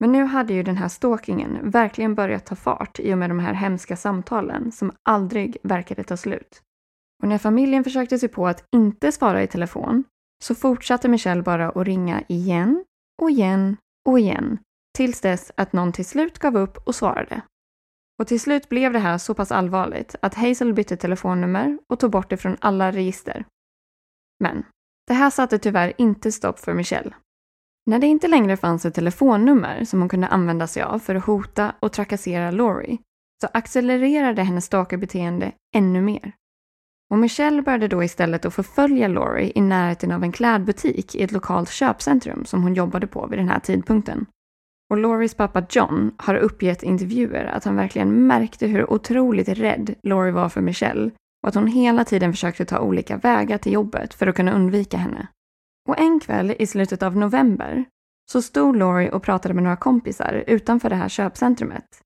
Men 0.00 0.12
nu 0.12 0.24
hade 0.24 0.54
ju 0.54 0.62
den 0.62 0.76
här 0.76 0.88
stalkingen 0.88 1.70
verkligen 1.70 2.14
börjat 2.14 2.46
ta 2.46 2.56
fart 2.56 3.00
i 3.00 3.14
och 3.14 3.18
med 3.18 3.30
de 3.30 3.38
här 3.38 3.54
hemska 3.54 3.96
samtalen 3.96 4.72
som 4.72 4.92
aldrig 5.02 5.56
verkade 5.62 6.04
ta 6.04 6.16
slut. 6.16 6.62
Och 7.22 7.28
när 7.28 7.38
familjen 7.38 7.84
försökte 7.84 8.18
sig 8.18 8.28
på 8.28 8.46
att 8.46 8.64
inte 8.74 9.12
svara 9.12 9.42
i 9.42 9.46
telefon 9.46 10.04
så 10.44 10.54
fortsatte 10.54 11.08
Michelle 11.08 11.42
bara 11.42 11.68
att 11.68 11.86
ringa 11.86 12.22
igen 12.28 12.84
och 13.22 13.30
igen 13.30 13.76
och 14.08 14.18
igen 14.18 14.58
tills 14.96 15.20
dess 15.20 15.52
att 15.56 15.72
någon 15.72 15.92
till 15.92 16.06
slut 16.06 16.38
gav 16.38 16.56
upp 16.56 16.76
och 16.86 16.94
svarade. 16.94 17.42
Och 18.18 18.26
till 18.26 18.40
slut 18.40 18.68
blev 18.68 18.92
det 18.92 18.98
här 18.98 19.18
så 19.18 19.34
pass 19.34 19.52
allvarligt 19.52 20.14
att 20.22 20.34
Hazel 20.34 20.74
bytte 20.74 20.96
telefonnummer 20.96 21.78
och 21.88 22.00
tog 22.00 22.10
bort 22.10 22.30
det 22.30 22.36
från 22.36 22.56
alla 22.60 22.92
register. 22.92 23.44
Men 24.40 24.64
det 25.06 25.14
här 25.14 25.30
satte 25.30 25.58
tyvärr 25.58 25.92
inte 25.98 26.32
stopp 26.32 26.58
för 26.58 26.74
Michelle. 26.74 27.14
När 27.86 27.98
det 27.98 28.06
inte 28.06 28.28
längre 28.28 28.56
fanns 28.56 28.84
ett 28.84 28.94
telefonnummer 28.94 29.84
som 29.84 30.00
hon 30.00 30.08
kunde 30.08 30.26
använda 30.26 30.66
sig 30.66 30.82
av 30.82 30.98
för 30.98 31.14
att 31.14 31.24
hota 31.24 31.74
och 31.80 31.92
trakassera 31.92 32.50
Laurie 32.50 32.98
så 33.40 33.48
accelererade 33.52 34.42
hennes 34.42 34.64
stalkerbeteende 34.64 35.52
ännu 35.74 36.02
mer. 36.02 36.32
Och 37.10 37.18
Michelle 37.18 37.62
började 37.62 37.88
då 37.88 38.04
istället 38.04 38.44
att 38.44 38.54
förfölja 38.54 39.08
Laurie 39.08 39.52
i 39.54 39.60
närheten 39.60 40.12
av 40.12 40.22
en 40.22 40.32
klädbutik 40.32 41.14
i 41.14 41.22
ett 41.22 41.32
lokalt 41.32 41.70
köpcentrum 41.70 42.44
som 42.44 42.62
hon 42.62 42.74
jobbade 42.74 43.06
på 43.06 43.26
vid 43.26 43.38
den 43.38 43.48
här 43.48 43.58
tidpunkten. 43.58 44.26
Och 44.90 44.98
Laurys 44.98 45.34
pappa 45.34 45.66
John 45.70 46.14
har 46.16 46.34
uppgett 46.34 46.82
intervjuer 46.82 47.44
att 47.44 47.64
han 47.64 47.76
verkligen 47.76 48.26
märkte 48.26 48.66
hur 48.66 48.90
otroligt 48.90 49.48
rädd 49.48 49.94
Laurie 50.02 50.32
var 50.32 50.48
för 50.48 50.60
Michelle 50.60 51.10
och 51.42 51.48
att 51.48 51.54
hon 51.54 51.66
hela 51.66 52.04
tiden 52.04 52.32
försökte 52.32 52.64
ta 52.64 52.78
olika 52.78 53.16
vägar 53.16 53.58
till 53.58 53.72
jobbet 53.72 54.14
för 54.14 54.26
att 54.26 54.36
kunna 54.36 54.52
undvika 54.52 54.96
henne. 54.96 55.26
Och 55.88 55.98
en 55.98 56.20
kväll 56.20 56.54
i 56.58 56.66
slutet 56.66 57.02
av 57.02 57.16
november 57.16 57.84
så 58.32 58.42
stod 58.42 58.76
Laurie 58.76 59.10
och 59.10 59.22
pratade 59.22 59.54
med 59.54 59.62
några 59.62 59.76
kompisar 59.76 60.44
utanför 60.46 60.90
det 60.90 60.96
här 60.96 61.08
köpcentrumet. 61.08 62.02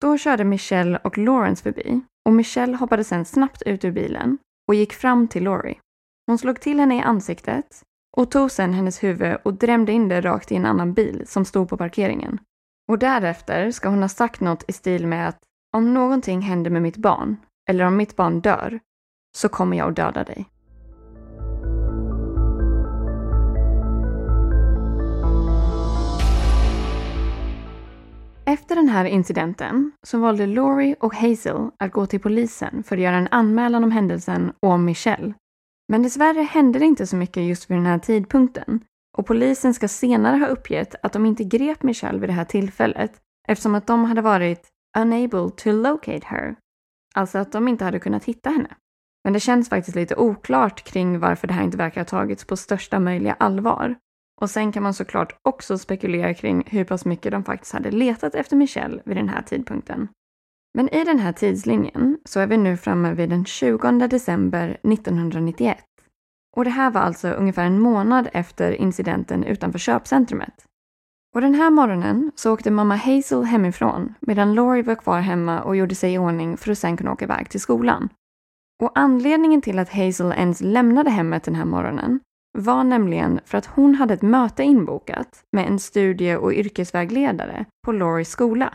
Då 0.00 0.18
körde 0.18 0.44
Michelle 0.44 0.98
och 1.04 1.18
Lawrence 1.18 1.62
förbi 1.62 2.00
och 2.28 2.32
Michelle 2.32 2.76
hoppade 2.76 3.04
sedan 3.04 3.24
snabbt 3.24 3.62
ut 3.62 3.84
ur 3.84 3.92
bilen 3.92 4.38
och 4.68 4.74
gick 4.74 4.92
fram 4.92 5.28
till 5.28 5.44
Laurie. 5.44 5.78
Hon 6.26 6.38
slog 6.38 6.60
till 6.60 6.80
henne 6.80 6.96
i 6.98 7.00
ansiktet 7.00 7.82
och 8.16 8.30
tog 8.30 8.50
sedan 8.50 8.72
hennes 8.72 9.02
huvud 9.02 9.36
och 9.42 9.54
drämde 9.54 9.92
in 9.92 10.08
det 10.08 10.20
rakt 10.20 10.52
i 10.52 10.56
en 10.56 10.66
annan 10.66 10.94
bil 10.94 11.22
som 11.26 11.44
stod 11.44 11.68
på 11.68 11.76
parkeringen. 11.76 12.38
Och 12.88 12.98
därefter 12.98 13.70
ska 13.70 13.88
hon 13.88 14.02
ha 14.02 14.08
sagt 14.08 14.40
något 14.40 14.64
i 14.68 14.72
stil 14.72 15.06
med 15.06 15.28
att 15.28 15.38
om 15.72 15.94
någonting 15.94 16.40
händer 16.40 16.70
med 16.70 16.82
mitt 16.82 16.96
barn, 16.96 17.36
eller 17.70 17.84
om 17.84 17.96
mitt 17.96 18.16
barn 18.16 18.40
dör, 18.40 18.80
så 19.36 19.48
kommer 19.48 19.76
jag 19.76 19.88
att 19.88 19.96
döda 19.96 20.24
dig. 20.24 20.46
Efter 28.46 28.76
den 28.76 28.88
här 28.88 29.04
incidenten 29.04 29.92
så 30.02 30.18
valde 30.18 30.46
Laurie 30.46 30.96
och 31.00 31.14
Hazel 31.14 31.70
att 31.78 31.92
gå 31.92 32.06
till 32.06 32.20
polisen 32.20 32.82
för 32.82 32.96
att 32.96 33.02
göra 33.02 33.16
en 33.16 33.28
anmälan 33.30 33.84
om 33.84 33.92
händelsen 33.92 34.52
och 34.60 34.70
om 34.70 34.84
Michelle. 34.84 35.34
Men 35.88 36.02
dessvärre 36.02 36.42
hände 36.42 36.78
det 36.78 36.84
inte 36.84 37.06
så 37.06 37.16
mycket 37.16 37.42
just 37.42 37.70
vid 37.70 37.78
den 37.78 37.86
här 37.86 37.98
tidpunkten 37.98 38.84
och 39.18 39.26
polisen 39.26 39.74
ska 39.74 39.88
senare 39.88 40.36
ha 40.36 40.46
uppgett 40.46 40.94
att 41.02 41.12
de 41.12 41.26
inte 41.26 41.44
grep 41.44 41.82
Michelle 41.82 42.18
vid 42.18 42.28
det 42.28 42.32
här 42.34 42.44
tillfället 42.44 43.20
eftersom 43.48 43.74
att 43.74 43.86
de 43.86 44.04
hade 44.04 44.22
varit 44.22 44.68
unable 44.98 45.50
to 45.56 45.72
locate 45.72 46.26
her. 46.26 46.56
Alltså 47.14 47.38
att 47.38 47.52
de 47.52 47.68
inte 47.68 47.84
hade 47.84 47.98
kunnat 47.98 48.24
hitta 48.24 48.50
henne. 48.50 48.76
Men 49.24 49.32
det 49.32 49.40
känns 49.40 49.68
faktiskt 49.68 49.96
lite 49.96 50.16
oklart 50.16 50.84
kring 50.84 51.18
varför 51.18 51.46
det 51.48 51.54
här 51.54 51.64
inte 51.64 51.76
verkar 51.76 52.00
ha 52.00 52.04
tagits 52.04 52.44
på 52.44 52.56
största 52.56 53.00
möjliga 53.00 53.34
allvar. 53.34 53.96
Och 54.40 54.50
sen 54.50 54.72
kan 54.72 54.82
man 54.82 54.94
såklart 54.94 55.38
också 55.42 55.78
spekulera 55.78 56.34
kring 56.34 56.64
hur 56.66 56.84
pass 56.84 57.04
mycket 57.04 57.32
de 57.32 57.44
faktiskt 57.44 57.72
hade 57.72 57.90
letat 57.90 58.34
efter 58.34 58.56
Michelle 58.56 59.02
vid 59.04 59.16
den 59.16 59.28
här 59.28 59.42
tidpunkten. 59.42 60.08
Men 60.74 60.88
i 60.88 61.04
den 61.04 61.18
här 61.18 61.32
tidslinjen 61.32 62.18
så 62.24 62.40
är 62.40 62.46
vi 62.46 62.56
nu 62.56 62.76
framme 62.76 63.14
vid 63.14 63.28
den 63.28 63.44
20 63.44 64.08
december 64.08 64.68
1991. 64.82 65.78
Och 66.56 66.64
det 66.64 66.70
här 66.70 66.90
var 66.90 67.00
alltså 67.00 67.28
ungefär 67.28 67.64
en 67.64 67.80
månad 67.80 68.28
efter 68.32 68.72
incidenten 68.72 69.44
utanför 69.44 69.78
köpcentrumet. 69.78 70.64
Och 71.34 71.40
den 71.40 71.54
här 71.54 71.70
morgonen 71.70 72.32
så 72.34 72.52
åkte 72.52 72.70
mamma 72.70 72.96
Hazel 72.96 73.44
hemifrån 73.44 74.14
medan 74.20 74.54
Laurie 74.54 74.82
var 74.82 74.94
kvar 74.94 75.20
hemma 75.20 75.62
och 75.62 75.76
gjorde 75.76 75.94
sig 75.94 76.14
i 76.14 76.18
ordning 76.18 76.56
för 76.56 76.72
att 76.72 76.78
sen 76.78 76.96
kunna 76.96 77.12
åka 77.12 77.24
iväg 77.24 77.50
till 77.50 77.60
skolan. 77.60 78.08
Och 78.82 78.92
anledningen 78.94 79.62
till 79.62 79.78
att 79.78 79.92
Hazel 79.92 80.32
ens 80.32 80.60
lämnade 80.60 81.10
hemmet 81.10 81.44
den 81.44 81.54
här 81.54 81.64
morgonen 81.64 82.20
var 82.58 82.84
nämligen 82.84 83.40
för 83.44 83.58
att 83.58 83.66
hon 83.66 83.94
hade 83.94 84.14
ett 84.14 84.22
möte 84.22 84.62
inbokat 84.62 85.42
med 85.52 85.66
en 85.66 85.78
studie 85.78 86.36
och 86.36 86.52
yrkesvägledare 86.52 87.64
på 87.86 87.92
Lauries 87.92 88.30
skola. 88.30 88.74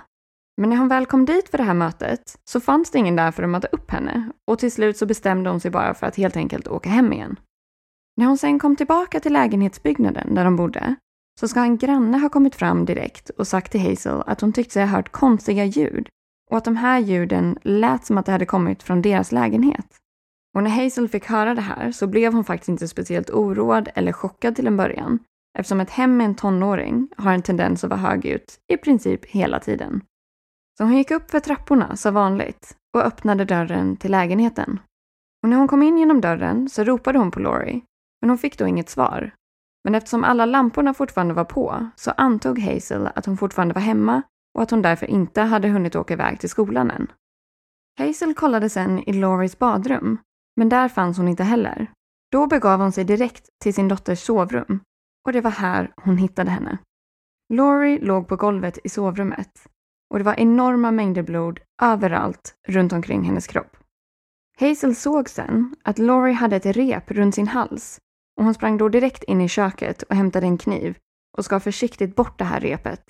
Men 0.59 0.69
när 0.69 0.77
hon 0.77 0.87
väl 0.87 1.05
kom 1.05 1.25
dit 1.25 1.49
för 1.49 1.57
det 1.57 1.63
här 1.63 1.73
mötet 1.73 2.39
så 2.45 2.59
fanns 2.59 2.91
det 2.91 2.99
ingen 2.99 3.15
där 3.15 3.31
för 3.31 3.43
att 3.43 3.49
möta 3.49 3.67
upp 3.67 3.91
henne 3.91 4.31
och 4.47 4.59
till 4.59 4.71
slut 4.71 4.97
så 4.97 5.05
bestämde 5.05 5.49
hon 5.49 5.59
sig 5.59 5.71
bara 5.71 5.93
för 5.93 6.07
att 6.07 6.15
helt 6.15 6.37
enkelt 6.37 6.67
åka 6.67 6.89
hem 6.89 7.13
igen. 7.13 7.39
När 8.17 8.25
hon 8.25 8.37
sen 8.37 8.59
kom 8.59 8.75
tillbaka 8.75 9.19
till 9.19 9.33
lägenhetsbyggnaden 9.33 10.35
där 10.35 10.43
de 10.43 10.55
bodde 10.55 10.95
så 11.39 11.47
ska 11.47 11.59
en 11.59 11.77
granne 11.77 12.17
ha 12.17 12.29
kommit 12.29 12.55
fram 12.55 12.85
direkt 12.85 13.29
och 13.29 13.48
sagt 13.48 13.72
till 13.72 13.81
Hazel 13.81 14.24
att 14.25 14.41
hon 14.41 14.53
tyckte 14.53 14.74
sig 14.74 14.83
ha 14.83 14.89
hört 14.89 15.11
konstiga 15.11 15.65
ljud 15.65 16.09
och 16.51 16.57
att 16.57 16.65
de 16.65 16.75
här 16.75 17.00
ljuden 17.00 17.57
lät 17.61 18.05
som 18.05 18.17
att 18.17 18.25
det 18.25 18.31
hade 18.31 18.45
kommit 18.45 18.83
från 18.83 19.01
deras 19.01 19.31
lägenhet. 19.31 19.87
Och 20.55 20.63
när 20.63 20.83
Hazel 20.83 21.09
fick 21.09 21.25
höra 21.25 21.55
det 21.55 21.61
här 21.61 21.91
så 21.91 22.07
blev 22.07 22.33
hon 22.33 22.43
faktiskt 22.43 22.69
inte 22.69 22.87
speciellt 22.87 23.29
oroad 23.29 23.89
eller 23.95 24.11
chockad 24.11 24.55
till 24.55 24.67
en 24.67 24.77
början 24.77 25.19
eftersom 25.59 25.79
ett 25.79 25.89
hem 25.89 26.17
med 26.17 26.25
en 26.25 26.35
tonåring 26.35 27.07
har 27.17 27.33
en 27.33 27.41
tendens 27.41 27.83
att 27.83 27.89
vara 27.89 28.00
högljutt 28.00 28.59
i 28.67 28.77
princip 28.77 29.25
hela 29.25 29.59
tiden. 29.59 30.01
Så 30.79 30.83
hon 30.83 30.98
gick 30.98 31.11
upp 31.11 31.31
för 31.31 31.39
trapporna 31.39 31.96
som 31.96 32.13
vanligt 32.13 32.77
och 32.94 33.03
öppnade 33.03 33.46
dörren 33.46 33.98
till 33.98 34.11
lägenheten. 34.11 34.79
Och 35.44 35.50
när 35.50 35.57
hon 35.57 35.68
kom 35.68 35.83
in 35.83 35.98
genom 35.98 36.22
dörren 36.22 36.70
så 36.70 36.83
ropade 36.83 37.20
hon 37.20 37.31
på 37.31 37.39
Laurie, 37.39 37.81
men 38.22 38.29
hon 38.29 38.37
fick 38.37 38.57
då 38.57 38.68
inget 38.68 38.89
svar. 38.89 39.31
Men 39.83 39.96
eftersom 39.96 40.24
alla 40.24 40.46
lamporna 40.46 40.94
fortfarande 40.94 41.33
var 41.33 41.44
på 41.44 41.89
så 41.96 42.11
antog 42.11 42.59
Hazel 42.59 43.09
att 43.15 43.25
hon 43.25 43.37
fortfarande 43.37 43.74
var 43.74 43.81
hemma 43.81 44.22
och 44.55 44.63
att 44.63 44.72
hon 44.72 44.81
därför 44.81 45.05
inte 45.05 45.42
hade 45.42 45.68
hunnit 45.68 45.96
åka 45.96 46.13
iväg 46.13 46.39
till 46.39 46.50
skolan 46.50 46.92
än. 46.92 47.11
Hazel 48.00 48.33
kollade 48.33 48.70
sen 48.70 49.09
i 49.09 49.13
Lauries 49.13 49.59
badrum, 49.59 50.18
men 50.57 50.70
där 50.70 50.89
fanns 50.89 51.18
hon 51.18 51.27
inte 51.27 51.44
heller. 51.44 51.92
Då 52.31 52.48
begav 52.48 52.79
hon 52.79 52.92
sig 52.92 53.03
direkt 53.03 53.50
till 53.63 53.74
sin 53.74 53.87
dotters 53.87 54.20
sovrum 54.20 54.79
och 55.25 55.33
det 55.33 55.42
var 55.42 55.51
här 55.51 55.94
hon 55.96 56.18
hittade 56.18 56.51
henne. 56.51 56.77
Laurie 57.53 58.00
låg 58.00 58.27
på 58.27 58.35
golvet 58.35 58.79
i 58.83 58.89
sovrummet 58.89 59.70
och 60.09 60.17
det 60.17 60.25
var 60.25 60.39
enorma 60.39 60.91
mängder 60.91 61.24
blod 61.24 61.59
överallt 61.81 62.55
runt 62.67 62.93
omkring 62.93 63.24
hennes 63.24 63.48
kropp. 63.48 63.77
Hazel 64.59 64.95
såg 64.95 65.29
sen 65.29 65.75
att 65.83 65.98
Laurie 65.98 66.33
hade 66.33 66.55
ett 66.55 66.65
rep 66.65 67.11
runt 67.11 67.35
sin 67.35 67.48
hals 67.48 68.00
och 68.37 68.43
hon 68.43 68.53
sprang 68.53 68.77
då 68.77 68.89
direkt 68.89 69.24
in 69.24 69.41
i 69.41 69.48
köket 69.48 70.03
och 70.03 70.15
hämtade 70.15 70.45
en 70.45 70.57
kniv 70.57 70.98
och 71.37 71.45
skar 71.45 71.59
försiktigt 71.59 72.15
bort 72.15 72.37
det 72.37 72.45
här 72.45 72.59
repet. 72.59 73.03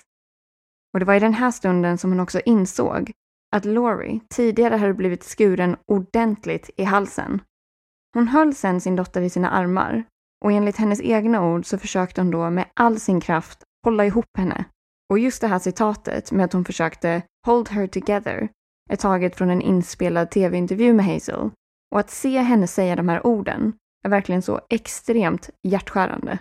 Och 0.92 0.98
det 0.98 1.04
var 1.04 1.14
i 1.14 1.20
den 1.20 1.34
här 1.34 1.50
stunden 1.50 1.98
som 1.98 2.10
hon 2.10 2.20
också 2.20 2.40
insåg 2.44 3.12
att 3.56 3.64
Laurie 3.64 4.20
tidigare 4.28 4.76
hade 4.76 4.94
blivit 4.94 5.22
skuren 5.22 5.76
ordentligt 5.86 6.70
i 6.76 6.84
halsen. 6.84 7.42
Hon 8.14 8.28
höll 8.28 8.54
sen 8.54 8.80
sin 8.80 8.96
dotter 8.96 9.22
i 9.22 9.30
sina 9.30 9.50
armar 9.50 10.04
och 10.44 10.52
enligt 10.52 10.76
hennes 10.76 11.00
egna 11.00 11.46
ord 11.46 11.66
så 11.66 11.78
försökte 11.78 12.20
hon 12.20 12.30
då 12.30 12.50
med 12.50 12.66
all 12.74 13.00
sin 13.00 13.20
kraft 13.20 13.62
hålla 13.84 14.06
ihop 14.06 14.36
henne 14.38 14.64
och 15.10 15.18
just 15.18 15.40
det 15.40 15.46
här 15.46 15.58
citatet 15.58 16.32
med 16.32 16.44
att 16.44 16.52
hon 16.52 16.64
försökte 16.64 17.22
“hold 17.46 17.68
her 17.68 17.86
together” 17.86 18.48
är 18.90 18.96
taget 18.96 19.36
från 19.36 19.50
en 19.50 19.62
inspelad 19.62 20.30
tv-intervju 20.30 20.92
med 20.92 21.06
Hazel. 21.06 21.50
Och 21.92 22.00
att 22.00 22.10
se 22.10 22.38
henne 22.38 22.66
säga 22.66 22.96
de 22.96 23.08
här 23.08 23.26
orden 23.26 23.72
är 24.04 24.10
verkligen 24.10 24.42
så 24.42 24.60
extremt 24.70 25.50
hjärtskärande. 25.62 26.38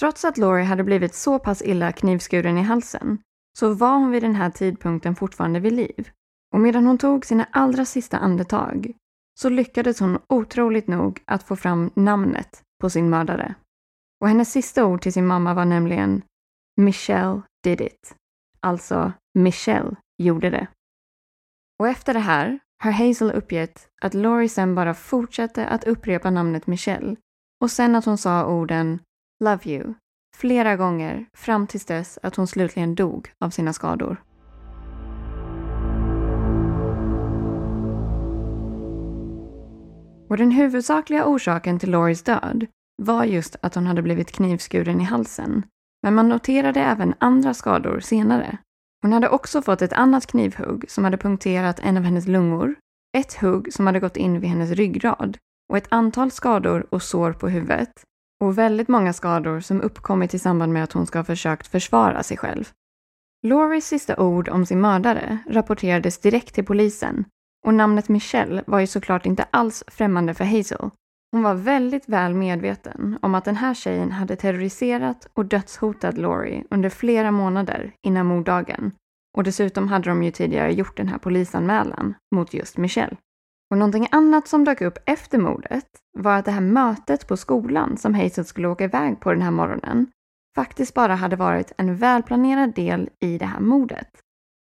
Trots 0.00 0.24
att 0.24 0.38
Laurie 0.38 0.64
hade 0.64 0.84
blivit 0.84 1.14
så 1.14 1.38
pass 1.38 1.62
illa 1.62 1.92
knivskuren 1.92 2.58
i 2.58 2.62
halsen 2.62 3.18
så 3.58 3.74
var 3.74 3.94
hon 3.94 4.10
vid 4.10 4.22
den 4.22 4.34
här 4.34 4.50
tidpunkten 4.50 5.16
fortfarande 5.16 5.60
vid 5.60 5.72
liv. 5.72 6.10
Och 6.54 6.60
medan 6.60 6.86
hon 6.86 6.98
tog 6.98 7.26
sina 7.26 7.46
allra 7.52 7.84
sista 7.84 8.18
andetag 8.18 8.92
så 9.40 9.48
lyckades 9.48 10.00
hon 10.00 10.18
otroligt 10.28 10.86
nog 10.86 11.22
att 11.24 11.42
få 11.42 11.56
fram 11.56 11.90
namnet 11.94 12.62
på 12.80 12.90
sin 12.90 13.10
mördare. 13.10 13.54
Och 14.20 14.28
hennes 14.28 14.52
sista 14.52 14.84
ord 14.84 15.02
till 15.02 15.12
sin 15.12 15.26
mamma 15.26 15.54
var 15.54 15.64
nämligen 15.64 16.22
Michelle 16.76 17.42
did 17.62 17.80
it. 17.80 18.14
Alltså, 18.60 19.12
Michelle 19.34 19.96
gjorde 20.18 20.50
det. 20.50 20.66
Och 21.78 21.88
efter 21.88 22.14
det 22.14 22.20
här 22.20 22.58
har 22.82 22.90
Hazel 22.90 23.30
uppgett 23.30 23.88
att 24.02 24.14
Laurie 24.14 24.48
sen 24.48 24.74
bara 24.74 24.94
fortsatte 24.94 25.66
att 25.66 25.84
upprepa 25.84 26.30
namnet 26.30 26.66
Michelle 26.66 27.16
och 27.60 27.70
sen 27.70 27.94
att 27.94 28.04
hon 28.04 28.18
sa 28.18 28.46
orden 28.46 28.98
“Love 29.44 29.70
you” 29.70 29.94
flera 30.36 30.76
gånger 30.76 31.26
fram 31.36 31.66
tills 31.66 31.84
dess 31.84 32.18
att 32.22 32.36
hon 32.36 32.46
slutligen 32.46 32.94
dog 32.94 33.32
av 33.44 33.50
sina 33.50 33.72
skador. 33.72 34.22
Och 40.28 40.36
den 40.36 40.50
huvudsakliga 40.50 41.26
orsaken 41.26 41.78
till 41.78 41.90
Lauries 41.90 42.22
död 42.22 42.66
var 43.02 43.24
just 43.24 43.56
att 43.62 43.74
hon 43.74 43.86
hade 43.86 44.02
blivit 44.02 44.32
knivskuren 44.32 45.00
i 45.00 45.04
halsen 45.04 45.62
men 46.02 46.14
man 46.14 46.28
noterade 46.28 46.80
även 46.80 47.14
andra 47.18 47.54
skador 47.54 48.00
senare. 48.00 48.58
Hon 49.02 49.12
hade 49.12 49.28
också 49.28 49.62
fått 49.62 49.82
ett 49.82 49.92
annat 49.92 50.26
knivhugg 50.26 50.90
som 50.90 51.04
hade 51.04 51.16
punkterat 51.16 51.80
en 51.80 51.96
av 51.96 52.02
hennes 52.02 52.26
lungor, 52.26 52.74
ett 53.18 53.34
hugg 53.34 53.72
som 53.72 53.86
hade 53.86 54.00
gått 54.00 54.16
in 54.16 54.40
vid 54.40 54.50
hennes 54.50 54.70
ryggrad 54.70 55.38
och 55.70 55.76
ett 55.76 55.86
antal 55.88 56.30
skador 56.30 56.86
och 56.90 57.02
sår 57.02 57.32
på 57.32 57.48
huvudet 57.48 57.92
och 58.40 58.58
väldigt 58.58 58.88
många 58.88 59.12
skador 59.12 59.60
som 59.60 59.80
uppkommit 59.80 60.34
i 60.34 60.38
samband 60.38 60.72
med 60.72 60.84
att 60.84 60.92
hon 60.92 61.06
ska 61.06 61.18
ha 61.18 61.24
försökt 61.24 61.66
försvara 61.66 62.22
sig 62.22 62.36
själv. 62.36 62.70
Laurys 63.46 63.86
sista 63.86 64.16
ord 64.16 64.48
om 64.48 64.66
sin 64.66 64.80
mördare 64.80 65.38
rapporterades 65.48 66.18
direkt 66.18 66.54
till 66.54 66.64
polisen 66.64 67.24
och 67.66 67.74
namnet 67.74 68.08
Michelle 68.08 68.62
var 68.66 68.80
ju 68.80 68.86
såklart 68.86 69.26
inte 69.26 69.46
alls 69.50 69.84
främmande 69.86 70.34
för 70.34 70.44
Hazel. 70.44 70.90
Hon 71.32 71.42
var 71.42 71.54
väldigt 71.54 72.08
väl 72.08 72.34
medveten 72.34 73.18
om 73.22 73.34
att 73.34 73.44
den 73.44 73.56
här 73.56 73.74
tjejen 73.74 74.12
hade 74.12 74.36
terroriserat 74.36 75.28
och 75.34 75.46
dödshotat 75.46 76.18
Laurie 76.18 76.64
under 76.70 76.88
flera 76.88 77.30
månader 77.30 77.92
innan 78.06 78.26
morddagen. 78.26 78.92
Och 79.36 79.44
dessutom 79.44 79.88
hade 79.88 80.10
de 80.10 80.22
ju 80.22 80.30
tidigare 80.30 80.72
gjort 80.72 80.96
den 80.96 81.08
här 81.08 81.18
polisanmälan 81.18 82.14
mot 82.34 82.54
just 82.54 82.76
Michelle. 82.76 83.16
Och 83.70 83.78
någonting 83.78 84.08
annat 84.10 84.48
som 84.48 84.64
dök 84.64 84.80
upp 84.80 84.98
efter 85.06 85.38
mordet 85.38 85.86
var 86.18 86.36
att 86.36 86.44
det 86.44 86.50
här 86.50 86.60
mötet 86.60 87.28
på 87.28 87.36
skolan 87.36 87.96
som 87.96 88.14
Hazel 88.14 88.44
skulle 88.44 88.68
åka 88.68 88.84
iväg 88.84 89.20
på 89.20 89.32
den 89.32 89.42
här 89.42 89.50
morgonen 89.50 90.06
faktiskt 90.56 90.94
bara 90.94 91.14
hade 91.14 91.36
varit 91.36 91.72
en 91.76 91.96
välplanerad 91.96 92.74
del 92.74 93.10
i 93.20 93.38
det 93.38 93.46
här 93.46 93.60
mordet. 93.60 94.08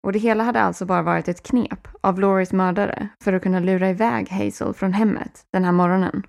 Och 0.03 0.13
det 0.13 0.19
hela 0.19 0.43
hade 0.43 0.61
alltså 0.61 0.85
bara 0.85 1.01
varit 1.01 1.27
ett 1.27 1.43
knep 1.43 1.87
av 2.01 2.19
Loris 2.19 2.53
mördare 2.53 3.07
för 3.23 3.33
att 3.33 3.43
kunna 3.43 3.59
lura 3.59 3.89
iväg 3.89 4.29
Hazel 4.29 4.73
från 4.73 4.93
hemmet 4.93 5.45
den 5.53 5.63
här 5.65 5.71
morgonen. 5.71 6.23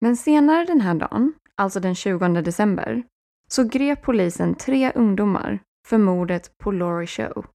Men 0.00 0.16
senare 0.16 0.64
den 0.64 0.80
här 0.80 0.94
dagen, 0.94 1.34
alltså 1.54 1.80
den 1.80 1.94
20 1.94 2.28
december, 2.28 3.02
så 3.50 3.64
grep 3.64 4.02
polisen 4.02 4.54
tre 4.54 4.92
ungdomar 4.94 5.60
för 5.88 5.98
mordet 5.98 6.58
på 6.58 6.70
Laurie 6.70 7.06
Show. 7.06 7.46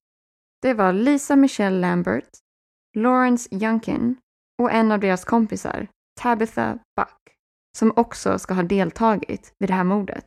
Det 0.62 0.74
var 0.74 0.94
Lisa 0.94 1.36
Michelle 1.36 1.80
Lambert, 1.80 2.30
Lawrence 2.96 3.50
Youngkin 3.56 4.16
och 4.62 4.72
en 4.72 4.92
av 4.92 5.00
deras 5.00 5.26
kompisar, 5.26 5.88
Tabitha 6.22 6.80
Buck, 6.96 7.36
som 7.78 7.94
också 7.96 8.40
ska 8.40 8.54
ha 8.54 8.64
deltagit 8.64 9.54
vid 9.60 9.70
det 9.70 9.74
här 9.74 9.84
mordet. 9.84 10.26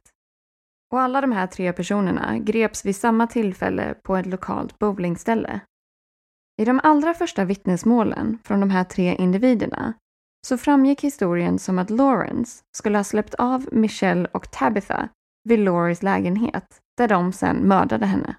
Och 0.92 1.00
alla 1.00 1.20
de 1.20 1.32
här 1.32 1.46
tre 1.46 1.72
personerna 1.72 2.38
greps 2.38 2.84
vid 2.84 2.96
samma 2.96 3.26
tillfälle 3.26 3.94
på 4.02 4.16
ett 4.16 4.26
lokalt 4.26 4.78
bowlingställe. 4.78 5.60
I 6.62 6.64
de 6.64 6.80
allra 6.82 7.14
första 7.14 7.44
vittnesmålen 7.44 8.38
från 8.44 8.60
de 8.60 8.70
här 8.70 8.84
tre 8.84 9.14
individerna 9.14 9.94
så 10.46 10.58
framgick 10.58 11.04
historien 11.04 11.58
som 11.58 11.78
att 11.78 11.90
Lawrence 11.90 12.62
skulle 12.76 12.98
ha 12.98 13.04
släppt 13.04 13.34
av 13.34 13.68
Michelle 13.72 14.28
och 14.32 14.50
Tabitha 14.50 15.08
vid 15.44 15.58
Lauries 15.58 16.02
lägenhet 16.02 16.80
där 16.96 17.08
de 17.08 17.32
sen 17.32 17.56
mördade 17.56 18.06
henne. 18.06 18.36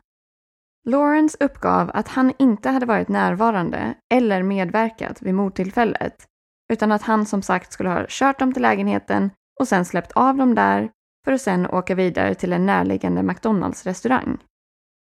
Lawrence 0.87 1.37
uppgav 1.39 1.91
att 1.93 2.07
han 2.07 2.33
inte 2.39 2.69
hade 2.69 2.85
varit 2.85 3.07
närvarande 3.07 3.93
eller 4.13 4.43
medverkat 4.43 5.21
vid 5.21 5.33
mordtillfället 5.33 6.25
utan 6.73 6.91
att 6.91 7.01
han 7.01 7.25
som 7.25 7.41
sagt 7.41 7.73
skulle 7.73 7.89
ha 7.89 8.05
kört 8.09 8.39
dem 8.39 8.53
till 8.53 8.61
lägenheten 8.61 9.31
och 9.59 9.67
sen 9.67 9.85
släppt 9.85 10.11
av 10.11 10.35
dem 10.35 10.55
där 10.55 10.91
för 11.25 11.31
att 11.31 11.41
sen 11.41 11.67
åka 11.67 11.95
vidare 11.95 12.35
till 12.35 12.53
en 12.53 12.65
närliggande 12.65 13.23
McDonalds-restaurang. 13.23 14.37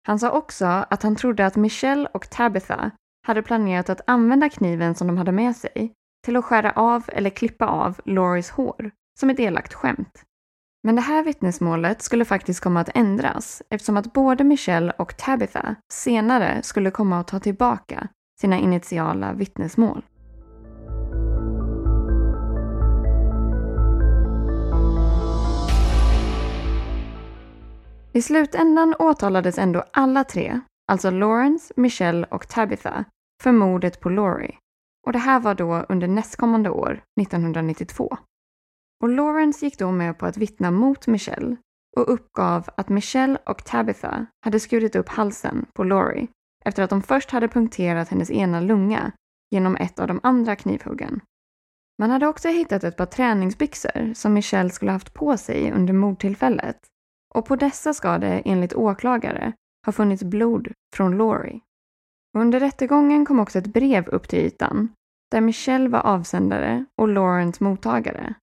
Han 0.06 0.18
sa 0.18 0.30
också 0.30 0.66
att 0.66 1.02
han 1.02 1.16
trodde 1.16 1.46
att 1.46 1.56
Michelle 1.56 2.08
och 2.14 2.30
Tabitha 2.30 2.90
hade 3.26 3.42
planerat 3.42 3.90
att 3.90 4.00
använda 4.06 4.48
kniven 4.48 4.94
som 4.94 5.06
de 5.06 5.16
hade 5.16 5.32
med 5.32 5.56
sig 5.56 5.94
till 6.24 6.36
att 6.36 6.44
skära 6.44 6.72
av 6.72 7.04
eller 7.08 7.30
klippa 7.30 7.66
av 7.66 8.00
Laurys 8.04 8.50
hår 8.50 8.90
som 9.20 9.30
ett 9.30 9.40
elakt 9.40 9.74
skämt. 9.74 10.24
Men 10.82 10.94
det 10.94 11.02
här 11.02 11.24
vittnesmålet 11.24 12.02
skulle 12.02 12.24
faktiskt 12.24 12.60
komma 12.60 12.80
att 12.80 12.96
ändras 12.96 13.62
eftersom 13.70 13.96
att 13.96 14.12
både 14.12 14.44
Michelle 14.44 14.92
och 14.98 15.16
Tabitha 15.16 15.74
senare 15.92 16.62
skulle 16.62 16.90
komma 16.90 17.20
att 17.20 17.28
ta 17.28 17.40
tillbaka 17.40 18.08
sina 18.40 18.58
initiala 18.58 19.32
vittnesmål. 19.32 20.02
I 28.12 28.22
slutändan 28.22 28.94
åtalades 28.98 29.58
ändå 29.58 29.84
alla 29.92 30.24
tre, 30.24 30.60
alltså 30.92 31.10
Lawrence, 31.10 31.74
Michelle 31.76 32.26
och 32.30 32.48
Tabitha, 32.48 33.04
för 33.42 33.52
mordet 33.52 34.00
på 34.00 34.08
Laurie. 34.08 34.54
Och 35.08 35.12
det 35.12 35.18
här 35.18 35.40
var 35.40 35.54
då 35.54 35.86
under 35.88 36.08
nästkommande 36.08 36.70
år, 36.70 37.02
1992. 37.20 38.16
Och 39.02 39.08
Lawrence 39.08 39.64
gick 39.64 39.78
då 39.78 39.90
med 39.90 40.18
på 40.18 40.26
att 40.26 40.36
vittna 40.36 40.70
mot 40.70 41.06
Michelle 41.06 41.56
och 41.96 42.12
uppgav 42.12 42.68
att 42.76 42.88
Michelle 42.88 43.38
och 43.46 43.64
Tabitha 43.64 44.26
hade 44.44 44.60
skurit 44.60 44.96
upp 44.96 45.08
halsen 45.08 45.66
på 45.74 45.84
Laurie 45.84 46.28
efter 46.64 46.82
att 46.82 46.90
de 46.90 47.02
först 47.02 47.30
hade 47.30 47.48
punkterat 47.48 48.08
hennes 48.08 48.30
ena 48.30 48.60
lunga 48.60 49.12
genom 49.50 49.76
ett 49.76 49.98
av 49.98 50.08
de 50.08 50.20
andra 50.22 50.56
knivhuggen. 50.56 51.20
Man 51.98 52.10
hade 52.10 52.26
också 52.26 52.48
hittat 52.48 52.84
ett 52.84 52.96
par 52.96 53.06
träningsbyxor 53.06 54.14
som 54.14 54.32
Michelle 54.32 54.70
skulle 54.70 54.92
haft 54.92 55.14
på 55.14 55.36
sig 55.36 55.72
under 55.72 55.92
mordtillfället 55.92 56.78
och 57.34 57.46
på 57.46 57.56
dessa 57.56 57.94
ska 57.94 58.18
det 58.18 58.42
enligt 58.44 58.74
åklagare 58.74 59.52
ha 59.86 59.92
funnits 59.92 60.22
blod 60.22 60.72
från 60.96 61.18
Laurie. 61.18 61.60
Under 62.38 62.60
rättegången 62.60 63.26
kom 63.26 63.40
också 63.40 63.58
ett 63.58 63.66
brev 63.66 64.08
upp 64.08 64.28
till 64.28 64.38
ytan 64.38 64.88
där 65.30 65.40
Michelle 65.40 65.88
var 65.88 66.00
avsändare 66.00 66.84
och 66.96 67.08
Lawrence 67.08 67.64
mottagare. 67.64 68.34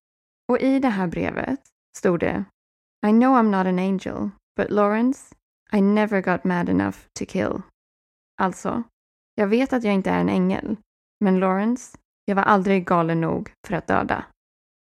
Och 0.48 0.60
i 0.60 0.80
det 0.80 0.90
här 0.90 1.08
brevet 1.08 1.60
stod 1.98 2.20
det 2.20 2.46
I 3.08 3.10
know 3.10 3.36
I'm 3.36 3.50
not 3.58 3.68
an 3.68 3.80
angel, 3.80 4.30
but 4.56 4.70
Lawrence, 4.70 5.36
I 5.72 5.82
never 5.82 6.22
got 6.22 6.44
mad 6.44 6.70
enough 6.70 6.98
to 7.20 7.26
kill. 7.26 7.62
Alltså, 8.42 8.84
jag 9.36 9.48
vet 9.48 9.74
att 9.74 9.84
jag 9.84 9.94
inte 9.94 10.10
är 10.10 10.20
en 10.20 10.30
ängel, 10.30 10.78
men 11.20 11.40
Lawrence, 11.40 11.98
jag 12.26 12.36
var 12.36 12.44
aldrig 12.44 12.88
galen 12.88 13.22
nog 13.22 13.52
för 13.68 13.76
att 13.76 13.88
döda. 13.88 14.26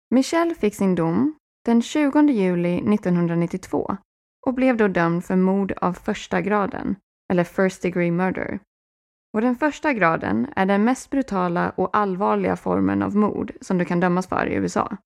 Michelle 0.09 0.55
fick 0.55 0.75
sin 0.75 0.95
dom 0.95 1.35
den 1.65 1.81
20 1.81 2.21
juli 2.21 2.93
1992 2.93 3.97
och 4.47 4.53
blev 4.53 4.77
då 4.77 4.87
dömd 4.87 5.25
för 5.25 5.35
mord 5.35 5.71
av 5.71 5.93
första 5.93 6.41
graden, 6.41 6.95
eller 7.31 7.43
first 7.43 7.81
degree 7.81 8.11
murder. 8.11 8.59
Och 9.33 9.41
den 9.41 9.55
första 9.55 9.93
graden 9.93 10.47
är 10.55 10.65
den 10.65 10.83
mest 10.83 11.09
brutala 11.09 11.69
och 11.69 11.97
allvarliga 11.97 12.55
formen 12.55 13.01
av 13.01 13.15
mord 13.15 13.51
som 13.61 13.77
du 13.77 13.85
kan 13.85 13.99
dömas 13.99 14.27
för 14.27 14.45
i 14.45 14.53
USA. 14.53 14.97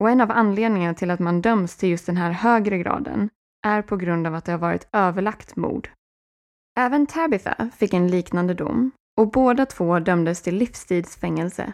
Och 0.00 0.10
en 0.10 0.20
av 0.20 0.30
anledningarna 0.30 0.94
till 0.94 1.10
att 1.10 1.20
man 1.20 1.42
döms 1.42 1.76
till 1.76 1.88
just 1.88 2.06
den 2.06 2.16
här 2.16 2.30
högre 2.30 2.78
graden 2.78 3.30
är 3.66 3.82
på 3.82 3.96
grund 3.96 4.26
av 4.26 4.34
att 4.34 4.44
det 4.44 4.52
har 4.52 4.58
varit 4.58 4.88
överlagt 4.92 5.56
mord. 5.56 5.90
Även 6.78 7.06
Tabitha 7.06 7.70
fick 7.76 7.94
en 7.94 8.08
liknande 8.08 8.54
dom 8.54 8.90
och 9.20 9.30
båda 9.30 9.66
två 9.66 9.98
dömdes 9.98 10.42
till 10.42 10.56
livstidsfängelse. 10.56 11.72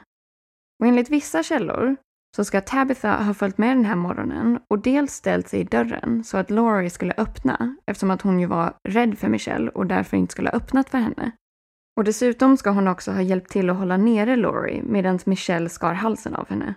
Och 0.81 0.87
enligt 0.87 1.11
vissa 1.11 1.43
källor 1.43 1.97
så 2.37 2.45
ska 2.45 2.61
Tabitha 2.61 3.23
ha 3.23 3.35
följt 3.35 3.59
med 3.59 3.77
den 3.77 3.85
här 3.85 3.97
morgonen 3.97 4.61
och 4.69 4.79
dels 4.79 5.13
ställt 5.13 5.49
sig 5.49 5.61
i 5.61 5.65
dörren 5.65 6.25
så 6.25 6.37
att 6.37 6.51
Laurie 6.51 6.91
skulle 6.91 7.15
öppna 7.17 7.77
eftersom 7.87 8.11
att 8.11 8.23
hon 8.23 8.41
ju 8.41 8.47
var 8.47 8.75
rädd 8.89 9.19
för 9.19 9.29
Michelle 9.29 9.71
och 9.71 9.87
därför 9.87 10.17
inte 10.17 10.33
skulle 10.33 10.51
ha 10.51 10.57
öppnat 10.57 10.91
för 10.91 10.99
henne. 10.99 11.33
Och 12.01 12.05
dessutom 12.05 12.57
ska 12.57 12.71
hon 12.71 12.89
också 12.89 13.13
ha 13.13 13.23
hjälpt 13.23 13.51
till 13.51 13.71
att 13.71 13.77
hålla 13.77 13.97
nere 13.97 14.37
Laurie 14.37 14.83
medan 14.83 15.19
Michelle 15.27 15.69
skar 15.69 15.93
halsen 15.93 16.35
av 16.35 16.49
henne. 16.49 16.75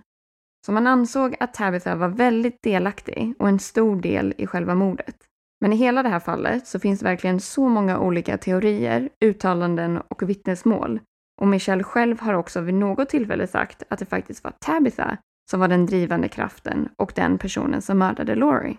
Så 0.65 0.71
man 0.71 0.87
ansåg 0.87 1.35
att 1.39 1.53
Tabitha 1.53 1.95
var 1.95 2.07
väldigt 2.07 2.63
delaktig 2.63 3.33
och 3.39 3.49
en 3.49 3.59
stor 3.59 4.01
del 4.01 4.33
i 4.37 4.47
själva 4.47 4.75
mordet. 4.75 5.15
Men 5.61 5.73
i 5.73 5.75
hela 5.75 6.03
det 6.03 6.09
här 6.09 6.19
fallet 6.19 6.67
så 6.67 6.79
finns 6.79 7.03
verkligen 7.03 7.39
så 7.39 7.69
många 7.69 7.99
olika 7.99 8.37
teorier, 8.37 9.09
uttalanden 9.25 10.01
och 10.07 10.29
vittnesmål. 10.29 10.99
Och 11.41 11.47
Michelle 11.47 11.83
själv 11.83 12.19
har 12.19 12.33
också 12.33 12.61
vid 12.61 12.75
något 12.75 13.09
tillfälle 13.09 13.47
sagt 13.47 13.83
att 13.89 13.99
det 13.99 14.05
faktiskt 14.05 14.43
var 14.43 14.53
Tabitha 14.59 15.17
som 15.51 15.59
var 15.59 15.67
den 15.67 15.85
drivande 15.85 16.27
kraften 16.27 16.89
och 16.97 17.11
den 17.15 17.37
personen 17.37 17.81
som 17.81 17.97
mördade 17.97 18.35
Laurie. 18.35 18.77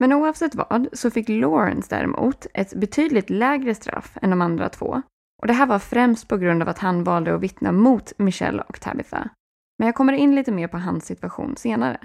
Men 0.00 0.12
oavsett 0.12 0.54
vad 0.54 0.88
så 0.92 1.10
fick 1.10 1.28
Lawrence 1.28 1.86
däremot 1.90 2.46
ett 2.54 2.74
betydligt 2.74 3.30
lägre 3.30 3.74
straff 3.74 4.18
än 4.22 4.30
de 4.30 4.40
andra 4.40 4.68
två. 4.68 5.02
Och 5.40 5.46
det 5.46 5.52
här 5.52 5.66
var 5.66 5.78
främst 5.78 6.28
på 6.28 6.36
grund 6.36 6.62
av 6.62 6.68
att 6.68 6.78
han 6.78 7.04
valde 7.04 7.34
att 7.34 7.40
vittna 7.40 7.72
mot 7.72 8.12
Michelle 8.18 8.62
och 8.68 8.80
Tabitha. 8.80 9.28
Men 9.78 9.86
jag 9.86 9.94
kommer 9.94 10.12
in 10.12 10.34
lite 10.34 10.52
mer 10.52 10.68
på 10.68 10.78
hans 10.78 11.06
situation 11.06 11.56
senare. 11.56 11.98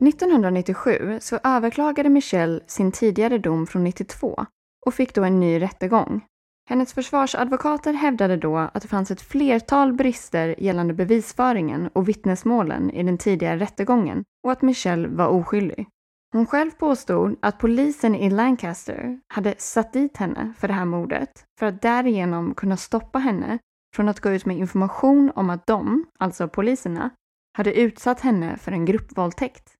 –1997 0.00 1.18
så 1.20 1.38
överklagade 1.44 2.08
Michelle 2.08 2.60
sin 2.66 2.92
tidigare 2.92 3.38
dom 3.38 3.66
från 3.66 3.84
92 3.84 4.46
och 4.86 4.94
fick 4.94 5.14
då 5.14 5.24
en 5.24 5.40
ny 5.40 5.60
rättegång 5.60 6.22
hennes 6.70 6.92
försvarsadvokater 6.92 7.92
hävdade 7.92 8.36
då 8.36 8.56
att 8.56 8.82
det 8.82 8.88
fanns 8.88 9.10
ett 9.10 9.20
flertal 9.20 9.92
brister 9.92 10.54
gällande 10.58 10.94
bevisföringen 10.94 11.88
och 11.92 12.08
vittnesmålen 12.08 12.90
i 12.90 13.02
den 13.02 13.18
tidigare 13.18 13.58
rättegången 13.58 14.24
och 14.44 14.52
att 14.52 14.62
Michelle 14.62 15.08
var 15.08 15.26
oskyldig. 15.26 15.86
Hon 16.32 16.46
själv 16.46 16.70
påstod 16.70 17.36
att 17.42 17.58
polisen 17.58 18.14
i 18.14 18.30
Lancaster 18.30 19.20
hade 19.28 19.54
satt 19.58 19.92
dit 19.92 20.16
henne 20.16 20.52
för 20.58 20.68
det 20.68 20.74
här 20.74 20.84
mordet 20.84 21.44
för 21.58 21.66
att 21.66 21.82
därigenom 21.82 22.54
kunna 22.54 22.76
stoppa 22.76 23.18
henne 23.18 23.58
från 23.96 24.08
att 24.08 24.20
gå 24.20 24.30
ut 24.30 24.46
med 24.46 24.58
information 24.58 25.32
om 25.34 25.50
att 25.50 25.66
de, 25.66 26.04
alltså 26.18 26.48
poliserna, 26.48 27.10
hade 27.56 27.80
utsatt 27.80 28.20
henne 28.20 28.56
för 28.56 28.72
en 28.72 28.84
gruppvåldtäkt. 28.84 29.74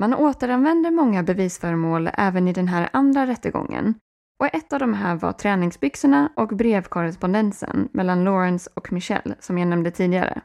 Man 0.00 0.14
återanvände 0.14 0.90
många 0.90 1.22
bevisföremål 1.22 2.10
även 2.14 2.48
i 2.48 2.52
den 2.52 2.68
här 2.68 2.88
andra 2.92 3.26
rättegången 3.26 3.94
och 4.40 4.54
ett 4.54 4.72
av 4.72 4.78
de 4.78 4.94
här 4.94 5.16
var 5.16 5.32
träningsbyxorna 5.32 6.32
och 6.36 6.48
brevkorrespondensen 6.48 7.88
mellan 7.92 8.24
Lawrence 8.24 8.70
och 8.74 8.92
Michelle 8.92 9.34
som 9.40 9.58
jag 9.58 9.68
nämnde 9.68 9.90
tidigare. 9.90 10.40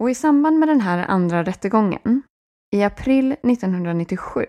Och 0.00 0.10
i 0.10 0.14
samband 0.14 0.58
med 0.58 0.68
den 0.68 0.80
här 0.80 1.06
andra 1.08 1.42
rättegången, 1.44 2.22
i 2.76 2.82
april 2.82 3.32
1997, 3.32 4.46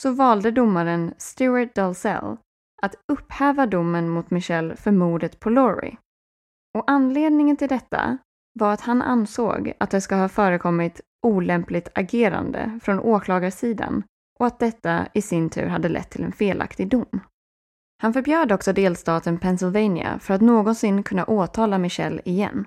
så 0.00 0.10
valde 0.10 0.50
domaren 0.50 1.14
Stuart 1.18 1.74
Dalzell 1.74 2.36
att 2.82 2.94
upphäva 3.12 3.66
domen 3.66 4.08
mot 4.08 4.30
Michelle 4.30 4.76
för 4.76 4.90
mordet 4.90 5.40
på 5.40 5.50
Laurie. 5.50 5.96
Och 6.78 6.84
anledningen 6.90 7.56
till 7.56 7.68
detta 7.68 8.18
var 8.58 8.72
att 8.72 8.80
han 8.80 9.02
ansåg 9.02 9.72
att 9.78 9.90
det 9.90 10.00
ska 10.00 10.16
ha 10.16 10.28
förekommit 10.28 11.00
olämpligt 11.26 11.88
agerande 11.94 12.78
från 12.82 13.00
åklagarsidan 13.00 14.02
och 14.38 14.46
att 14.46 14.58
detta 14.58 15.06
i 15.14 15.22
sin 15.22 15.50
tur 15.50 15.66
hade 15.66 15.88
lett 15.88 16.10
till 16.10 16.24
en 16.24 16.32
felaktig 16.32 16.88
dom. 16.88 17.20
Han 18.02 18.12
förbjöd 18.12 18.52
också 18.52 18.72
delstaten 18.72 19.38
Pennsylvania 19.38 20.18
för 20.18 20.34
att 20.34 20.40
någonsin 20.40 21.02
kunna 21.02 21.24
åtala 21.24 21.78
Michelle 21.78 22.22
igen. 22.24 22.66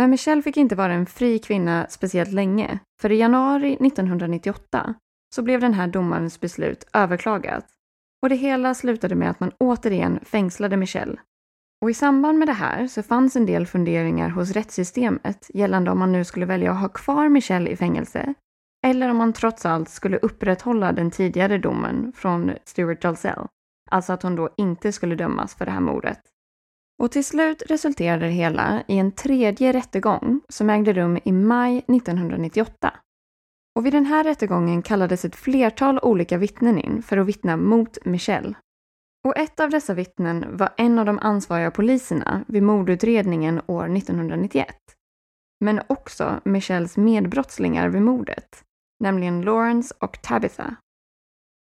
Men 0.00 0.10
Michelle 0.10 0.42
fick 0.42 0.56
inte 0.56 0.74
vara 0.74 0.92
en 0.92 1.06
fri 1.06 1.38
kvinna 1.38 1.86
speciellt 1.88 2.32
länge, 2.32 2.78
för 3.00 3.12
i 3.12 3.16
januari 3.16 3.72
1998 3.72 4.94
så 5.34 5.42
blev 5.42 5.60
den 5.60 5.74
här 5.74 5.86
domarens 5.86 6.40
beslut 6.40 6.84
överklagat 6.92 7.66
och 8.22 8.28
det 8.28 8.34
hela 8.34 8.74
slutade 8.74 9.14
med 9.14 9.30
att 9.30 9.40
man 9.40 9.52
återigen 9.58 10.20
fängslade 10.22 10.76
Michelle. 10.76 11.16
Och 11.82 11.90
i 11.90 11.94
samband 11.94 12.38
med 12.38 12.48
det 12.48 12.52
här 12.52 12.86
så 12.86 13.02
fanns 13.02 13.36
en 13.36 13.46
del 13.46 13.66
funderingar 13.66 14.28
hos 14.28 14.50
rättssystemet 14.50 15.50
gällande 15.54 15.90
om 15.90 15.98
man 15.98 16.12
nu 16.12 16.24
skulle 16.24 16.46
välja 16.46 16.72
att 16.72 16.80
ha 16.80 16.88
kvar 16.88 17.28
Michelle 17.28 17.70
i 17.70 17.76
fängelse 17.76 18.34
eller 18.86 19.08
om 19.10 19.16
man 19.16 19.32
trots 19.32 19.66
allt 19.66 19.88
skulle 19.88 20.18
upprätthålla 20.18 20.92
den 20.92 21.10
tidigare 21.10 21.58
domen 21.58 22.12
från 22.16 22.52
Stuart 22.64 23.02
Dalzell. 23.02 23.46
Alltså 23.90 24.12
att 24.12 24.22
hon 24.22 24.36
då 24.36 24.50
inte 24.56 24.92
skulle 24.92 25.14
dömas 25.14 25.54
för 25.54 25.64
det 25.64 25.70
här 25.70 25.80
mordet. 25.80 26.20
Och 27.00 27.12
till 27.12 27.24
slut 27.24 27.62
resulterade 27.66 28.26
det 28.26 28.32
hela 28.32 28.82
i 28.88 28.98
en 28.98 29.12
tredje 29.12 29.72
rättegång 29.72 30.40
som 30.48 30.70
ägde 30.70 30.92
rum 30.92 31.18
i 31.24 31.32
maj 31.32 31.78
1998. 31.78 32.94
Och 33.76 33.86
vid 33.86 33.92
den 33.92 34.06
här 34.06 34.24
rättegången 34.24 34.82
kallades 34.82 35.24
ett 35.24 35.36
flertal 35.36 35.98
olika 36.02 36.38
vittnen 36.38 36.78
in 36.78 37.02
för 37.02 37.16
att 37.16 37.26
vittna 37.26 37.56
mot 37.56 38.04
Michelle. 38.04 38.54
Och 39.28 39.36
ett 39.36 39.60
av 39.60 39.70
dessa 39.70 39.94
vittnen 39.94 40.56
var 40.56 40.70
en 40.76 40.98
av 40.98 41.06
de 41.06 41.18
ansvariga 41.18 41.70
poliserna 41.70 42.44
vid 42.48 42.62
mordutredningen 42.62 43.60
år 43.66 43.96
1991. 43.96 44.76
Men 45.60 45.80
också 45.86 46.40
Michelles 46.44 46.96
medbrottslingar 46.96 47.88
vid 47.88 48.02
mordet, 48.02 48.64
nämligen 49.04 49.42
Lawrence 49.42 49.94
och 49.98 50.22
Tabitha. 50.22 50.76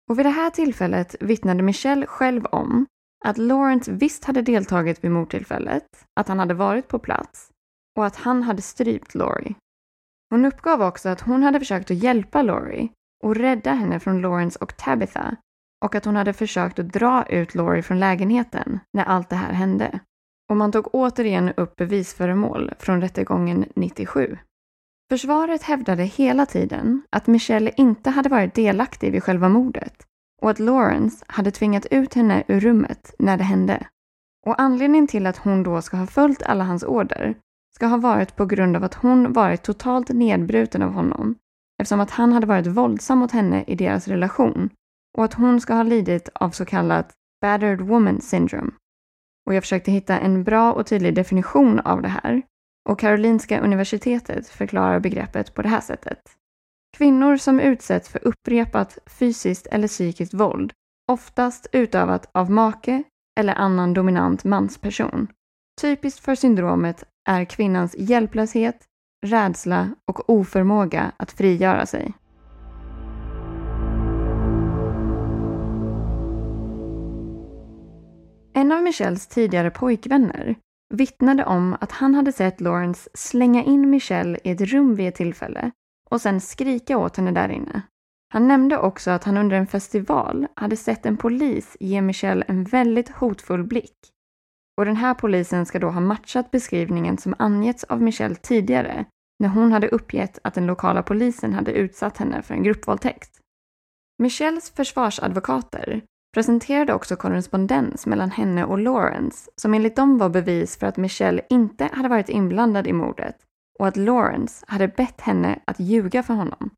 Och 0.10 0.20
vid 0.20 0.26
det 0.26 0.30
här 0.30 0.50
tillfället 0.50 1.16
vittnade 1.20 1.64
Michelle 1.64 2.06
själv 2.06 2.46
om 2.46 2.86
att 3.26 3.38
Lawrence 3.38 3.92
visst 3.92 4.26
hade 4.26 4.42
deltagit 4.42 5.04
vid 5.04 5.12
mordtillfället, 5.12 5.86
att 6.20 6.28
han 6.28 6.40
hade 6.40 6.54
varit 6.54 6.88
på 6.88 7.00
plats 7.00 7.50
och 7.98 8.06
att 8.06 8.16
han 8.16 8.44
hade 8.44 8.62
strypt 8.62 9.16
Laurie. 9.16 9.56
Hon 10.30 10.46
uppgav 10.46 10.82
också 10.82 11.10
att 11.10 11.22
hon 11.22 11.44
hade 11.44 11.60
försökt 11.60 11.92
att 11.92 12.04
hjälpa 12.04 12.42
Laurie 12.42 12.90
och 13.24 13.36
rädda 13.36 13.74
henne 13.74 14.00
från 14.00 14.22
Lawrence 14.22 14.60
och 14.62 14.78
Tabitha 14.78 15.36
och 15.86 15.96
att 15.96 16.06
hon 16.06 16.16
hade 16.16 16.34
försökt 16.34 16.80
att 16.80 16.94
dra 16.94 17.26
ut 17.30 17.56
Laurie 17.56 17.84
från 17.84 18.00
lägenheten 18.00 18.80
när 18.94 19.04
allt 19.04 19.30
det 19.30 19.36
här 19.36 19.54
hände. 19.54 20.00
Och 20.50 20.58
man 20.58 20.72
tog 20.72 20.96
återigen 20.96 21.54
upp 21.58 21.76
bevisföremål 21.76 22.72
från 22.80 23.02
rättegången 23.02 23.66
97. 23.76 24.38
Försvaret 25.10 25.64
hävdade 25.64 26.04
hela 26.04 26.46
tiden 26.46 27.02
att 27.10 27.28
Michelle 27.28 27.72
inte 27.78 28.10
hade 28.10 28.30
varit 28.30 28.54
delaktig 28.54 29.12
vid 29.12 29.24
själva 29.24 29.50
mordet 29.50 30.09
och 30.42 30.50
att 30.50 30.60
Lawrence 30.60 31.26
hade 31.28 31.52
tvingat 31.52 31.86
ut 31.86 32.14
henne 32.14 32.44
ur 32.48 32.60
rummet 32.60 33.16
när 33.20 33.38
det 33.38 33.44
hände. 33.44 33.88
Och 34.46 34.62
anledningen 34.62 35.08
till 35.08 35.28
att 35.28 35.38
hon 35.38 35.64
då 35.64 35.82
ska 35.82 35.98
ha 35.98 36.08
följt 36.08 36.44
alla 36.44 36.64
hans 36.64 36.84
order 36.84 37.36
ska 37.76 37.88
ha 37.88 37.98
varit 37.98 38.36
på 38.36 38.46
grund 38.46 38.76
av 38.76 38.84
att 38.84 38.94
hon 38.94 39.34
varit 39.34 39.64
totalt 39.64 40.10
nedbruten 40.10 40.82
av 40.82 40.92
honom 40.92 41.36
eftersom 41.82 42.00
att 42.00 42.12
han 42.12 42.34
hade 42.34 42.48
varit 42.48 42.68
våldsam 42.68 43.18
mot 43.18 43.32
henne 43.32 43.64
i 43.68 43.76
deras 43.76 44.08
relation 44.08 44.70
och 45.18 45.26
att 45.26 45.34
hon 45.34 45.62
ska 45.62 45.74
ha 45.74 45.84
lidit 45.84 46.30
av 46.34 46.50
så 46.50 46.66
kallat 46.66 47.14
battered 47.42 47.82
woman 47.82 48.22
syndrome. 48.22 48.72
Och 49.48 49.54
jag 49.54 49.64
försökte 49.64 49.92
hitta 49.92 50.20
en 50.20 50.44
bra 50.44 50.74
och 50.74 50.88
tydlig 50.88 51.16
definition 51.16 51.80
av 51.80 52.02
det 52.02 52.08
här 52.08 52.42
och 52.90 53.00
Karolinska 53.00 53.62
universitetet 53.62 54.48
förklarar 54.48 55.00
begreppet 55.00 55.54
på 55.54 55.62
det 55.62 55.70
här 55.70 55.82
sättet. 55.82 56.20
Kvinnor 57.00 57.38
som 57.38 57.60
utsätts 57.60 58.10
för 58.10 58.28
upprepat 58.28 58.98
fysiskt 59.08 59.68
eller 59.68 59.88
psykiskt 59.88 60.34
våld, 60.34 60.74
oftast 61.12 61.68
utövat 61.72 62.30
av 62.32 62.52
make 62.52 63.04
eller 63.40 63.54
annan 63.54 63.94
dominant 63.94 64.44
mansperson. 64.44 65.28
Typiskt 65.82 66.20
för 66.20 66.36
syndromet 66.36 67.04
är 67.30 67.46
kvinnans 67.46 67.96
hjälplöshet, 67.98 68.86
rädsla 69.26 69.90
och 70.08 70.30
oförmåga 70.30 71.12
att 71.18 71.32
frigöra 71.32 71.86
sig. 71.86 72.14
En 78.54 78.72
av 78.72 78.84
Michelles 78.84 79.28
tidigare 79.28 79.72
pojkvänner 79.72 80.56
vittnade 80.94 81.46
om 81.46 81.78
att 81.82 81.92
han 81.92 82.16
hade 82.16 82.32
sett 82.32 82.62
Lawrence 82.62 83.10
slänga 83.14 83.64
in 83.64 83.90
Michelle 83.90 84.40
i 84.44 84.52
ett 84.52 84.62
rum 84.62 84.96
vid 84.96 85.08
ett 85.08 85.16
tillfälle 85.16 85.72
och 86.10 86.22
sen 86.22 86.42
skrika 86.42 86.98
åt 86.98 87.18
henne 87.18 87.32
där 87.32 87.50
inne. 87.50 87.82
Han 88.34 88.48
nämnde 88.48 88.78
också 88.78 89.12
att 89.12 89.24
han 89.24 89.38
under 89.38 89.58
en 89.58 89.68
festival 89.68 90.48
hade 90.56 90.78
sett 90.78 91.06
en 91.06 91.18
polis 91.18 91.78
ge 91.80 92.02
Michelle 92.02 92.46
en 92.48 92.64
väldigt 92.64 93.10
hotfull 93.10 93.64
blick. 93.64 93.98
Och 94.78 94.86
den 94.86 94.96
här 94.96 95.14
polisen 95.14 95.66
ska 95.66 95.80
då 95.80 95.90
ha 95.90 96.02
matchat 96.02 96.52
beskrivningen 96.52 97.18
som 97.18 97.36
angetts 97.40 97.84
av 97.84 98.02
Michelle 98.02 98.36
tidigare 98.36 99.06
när 99.40 99.50
hon 99.50 99.72
hade 99.72 99.88
uppgett 99.88 100.40
att 100.44 100.54
den 100.54 100.66
lokala 100.66 101.04
polisen 101.04 101.54
hade 101.54 101.72
utsatt 101.72 102.18
henne 102.18 102.42
för 102.42 102.54
en 102.54 102.64
gruppvåldtäkt. 102.64 103.40
Michelles 104.18 104.70
försvarsadvokater 104.70 106.02
presenterade 106.34 106.94
också 106.94 107.16
korrespondens 107.16 108.06
mellan 108.06 108.32
henne 108.32 108.66
och 108.66 108.80
Lawrence 108.80 109.50
som 109.56 109.74
enligt 109.74 109.96
dem 109.96 110.18
var 110.18 110.30
bevis 110.30 110.78
för 110.78 110.88
att 110.88 110.98
Michelle 110.98 111.42
inte 111.50 111.90
hade 111.94 112.10
varit 112.10 112.30
inblandad 112.30 112.88
i 112.88 112.94
mordet 112.94 113.36
och 113.80 113.88
att 113.88 113.98
Lawrence 113.98 114.66
hade 114.68 114.88
bett 114.88 115.22
henne 115.22 115.60
att 115.68 115.80
ljuga 115.80 116.24
för 116.24 116.34
honom. 116.34 116.70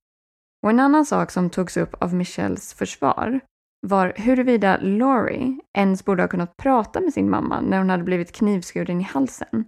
Och 0.63 0.69
en 0.69 0.79
annan 0.79 1.05
sak 1.05 1.31
som 1.31 1.49
togs 1.49 1.77
upp 1.77 1.93
av 1.93 2.13
Michelles 2.13 2.73
försvar 2.73 3.39
var 3.87 4.13
huruvida 4.15 4.77
Laurie 4.81 5.59
ens 5.77 6.05
borde 6.05 6.23
ha 6.23 6.27
kunnat 6.27 6.57
prata 6.57 7.01
med 7.01 7.13
sin 7.13 7.29
mamma 7.29 7.61
när 7.61 7.77
hon 7.77 7.89
hade 7.89 8.03
blivit 8.03 8.31
knivskuren 8.31 9.01
i 9.01 9.03
halsen. 9.03 9.65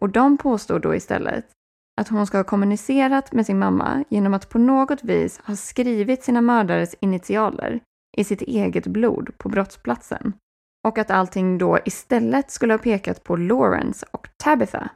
Och 0.00 0.08
de 0.08 0.38
påstod 0.38 0.82
då 0.82 0.94
istället 0.94 1.46
att 2.00 2.08
hon 2.08 2.26
ska 2.26 2.38
ha 2.38 2.44
kommunicerat 2.44 3.32
med 3.32 3.46
sin 3.46 3.58
mamma 3.58 4.04
genom 4.08 4.34
att 4.34 4.48
på 4.48 4.58
något 4.58 5.04
vis 5.04 5.40
ha 5.44 5.56
skrivit 5.56 6.24
sina 6.24 6.40
mördares 6.40 6.94
initialer 7.00 7.80
i 8.16 8.24
sitt 8.24 8.42
eget 8.42 8.86
blod 8.86 9.30
på 9.38 9.48
brottsplatsen 9.48 10.32
och 10.88 10.98
att 10.98 11.10
allting 11.10 11.58
då 11.58 11.78
istället 11.84 12.50
skulle 12.50 12.72
ha 12.72 12.78
pekat 12.78 13.24
på 13.24 13.36
Lawrence 13.36 14.06
och 14.10 14.28
Tabitha. 14.36 14.90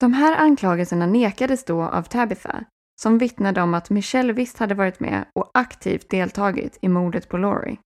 De 0.00 0.12
här 0.12 0.36
anklagelserna 0.36 1.06
nekades 1.06 1.64
då 1.64 1.82
av 1.82 2.02
Tabitha 2.02 2.64
som 3.00 3.18
vittnade 3.18 3.62
om 3.62 3.74
att 3.74 3.90
Michelle 3.90 4.32
visst 4.32 4.58
hade 4.58 4.74
varit 4.74 5.00
med 5.00 5.24
och 5.32 5.50
aktivt 5.54 6.10
deltagit 6.10 6.78
i 6.82 6.88
mordet 6.88 7.28
på 7.28 7.36
Laurie. 7.36 7.78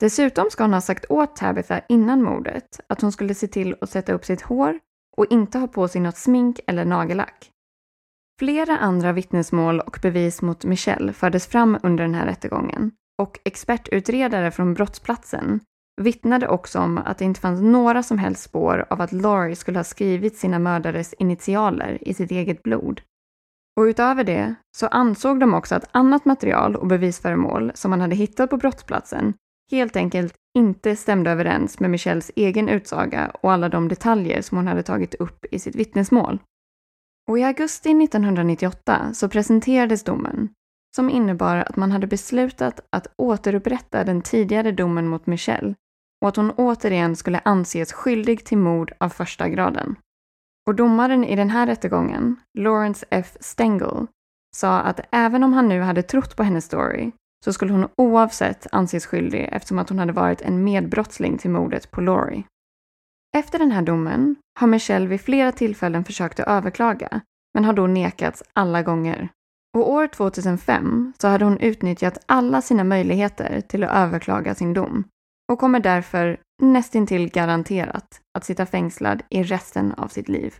Dessutom 0.00 0.50
ska 0.50 0.64
hon 0.64 0.72
ha 0.72 0.80
sagt 0.80 1.04
åt 1.08 1.36
Tabitha 1.36 1.80
innan 1.88 2.22
mordet 2.22 2.80
att 2.86 3.00
hon 3.00 3.12
skulle 3.12 3.34
se 3.34 3.46
till 3.48 3.76
att 3.80 3.90
sätta 3.90 4.12
upp 4.12 4.24
sitt 4.24 4.42
hår 4.42 4.78
och 5.16 5.26
inte 5.30 5.58
ha 5.58 5.66
på 5.68 5.88
sig 5.88 6.00
något 6.00 6.16
smink 6.16 6.60
eller 6.66 6.84
nagellack. 6.84 7.50
Flera 8.38 8.78
andra 8.78 9.12
vittnesmål 9.12 9.80
och 9.80 9.98
bevis 10.02 10.42
mot 10.42 10.64
Michelle 10.64 11.12
fördes 11.12 11.46
fram 11.46 11.78
under 11.82 12.04
den 12.04 12.14
här 12.14 12.26
rättegången 12.26 12.92
och 13.22 13.38
expertutredare 13.44 14.50
från 14.50 14.74
brottsplatsen 14.74 15.60
vittnade 16.00 16.48
också 16.48 16.78
om 16.78 16.98
att 16.98 17.18
det 17.18 17.24
inte 17.24 17.40
fanns 17.40 17.60
några 17.60 18.02
som 18.02 18.18
helst 18.18 18.42
spår 18.42 18.86
av 18.90 19.00
att 19.00 19.12
Laurie 19.12 19.56
skulle 19.56 19.78
ha 19.78 19.84
skrivit 19.84 20.36
sina 20.36 20.58
mördares 20.58 21.14
initialer 21.18 21.98
i 22.08 22.14
sitt 22.14 22.30
eget 22.30 22.62
blod. 22.62 23.00
Och 23.76 23.82
utöver 23.82 24.24
det 24.24 24.54
så 24.76 24.86
ansåg 24.86 25.40
de 25.40 25.54
också 25.54 25.74
att 25.74 25.88
annat 25.92 26.24
material 26.24 26.76
och 26.76 26.86
bevisföremål 26.86 27.72
som 27.74 27.90
man 27.90 28.00
hade 28.00 28.14
hittat 28.14 28.50
på 28.50 28.56
brottsplatsen 28.56 29.34
helt 29.70 29.96
enkelt 29.96 30.34
inte 30.58 30.96
stämde 30.96 31.30
överens 31.30 31.80
med 31.80 31.90
Michelles 31.90 32.30
egen 32.36 32.68
utsaga 32.68 33.30
och 33.40 33.52
alla 33.52 33.68
de 33.68 33.88
detaljer 33.88 34.42
som 34.42 34.58
hon 34.58 34.66
hade 34.66 34.82
tagit 34.82 35.14
upp 35.14 35.44
i 35.50 35.58
sitt 35.58 35.74
vittnesmål. 35.74 36.38
Och 37.28 37.38
i 37.38 37.44
augusti 37.44 37.90
1998 37.90 39.14
så 39.14 39.28
presenterades 39.28 40.04
domen 40.04 40.48
som 40.96 41.10
innebar 41.10 41.56
att 41.56 41.76
man 41.76 41.92
hade 41.92 42.06
beslutat 42.06 42.80
att 42.90 43.06
återupprätta 43.16 44.04
den 44.04 44.22
tidigare 44.22 44.72
domen 44.72 45.08
mot 45.08 45.26
Michelle 45.26 45.74
och 46.22 46.28
att 46.28 46.36
hon 46.36 46.50
återigen 46.50 47.16
skulle 47.16 47.40
anses 47.44 47.92
skyldig 47.92 48.44
till 48.44 48.58
mord 48.58 48.92
av 48.98 49.08
första 49.08 49.48
graden. 49.48 49.96
Och 50.66 50.74
domaren 50.74 51.24
i 51.24 51.36
den 51.36 51.50
här 51.50 51.66
rättegången, 51.66 52.36
Lawrence 52.58 53.06
F. 53.10 53.36
Stengel, 53.40 54.06
sa 54.56 54.80
att 54.80 55.00
även 55.12 55.44
om 55.44 55.52
han 55.52 55.68
nu 55.68 55.80
hade 55.80 56.02
trott 56.02 56.36
på 56.36 56.42
hennes 56.42 56.64
story 56.64 57.12
så 57.44 57.52
skulle 57.52 57.72
hon 57.72 57.88
oavsett 57.96 58.66
anses 58.72 59.06
skyldig 59.06 59.48
eftersom 59.52 59.78
att 59.78 59.88
hon 59.88 59.98
hade 59.98 60.12
varit 60.12 60.40
en 60.40 60.64
medbrottsling 60.64 61.38
till 61.38 61.50
mordet 61.50 61.90
på 61.90 62.00
Laurie. 62.00 62.44
Efter 63.36 63.58
den 63.58 63.70
här 63.70 63.82
domen 63.82 64.36
har 64.60 64.66
Michelle 64.66 65.06
vid 65.06 65.20
flera 65.20 65.52
tillfällen 65.52 66.04
försökt 66.04 66.40
att 66.40 66.48
överklaga, 66.48 67.20
men 67.54 67.64
har 67.64 67.72
då 67.72 67.86
nekats 67.86 68.42
alla 68.52 68.82
gånger. 68.82 69.28
Och 69.76 69.92
år 69.92 70.06
2005 70.06 71.12
så 71.18 71.28
hade 71.28 71.44
hon 71.44 71.58
utnyttjat 71.58 72.18
alla 72.26 72.62
sina 72.62 72.84
möjligheter 72.84 73.60
till 73.60 73.84
att 73.84 73.96
överklaga 73.96 74.54
sin 74.54 74.74
dom 74.74 75.04
och 75.52 75.58
kommer 75.58 75.80
därför 75.80 76.40
nästintill 76.62 77.30
garanterat 77.30 78.20
att 78.38 78.44
sitta 78.44 78.66
fängslad 78.66 79.22
i 79.30 79.42
resten 79.42 79.92
av 79.92 80.08
sitt 80.08 80.28
liv. 80.28 80.54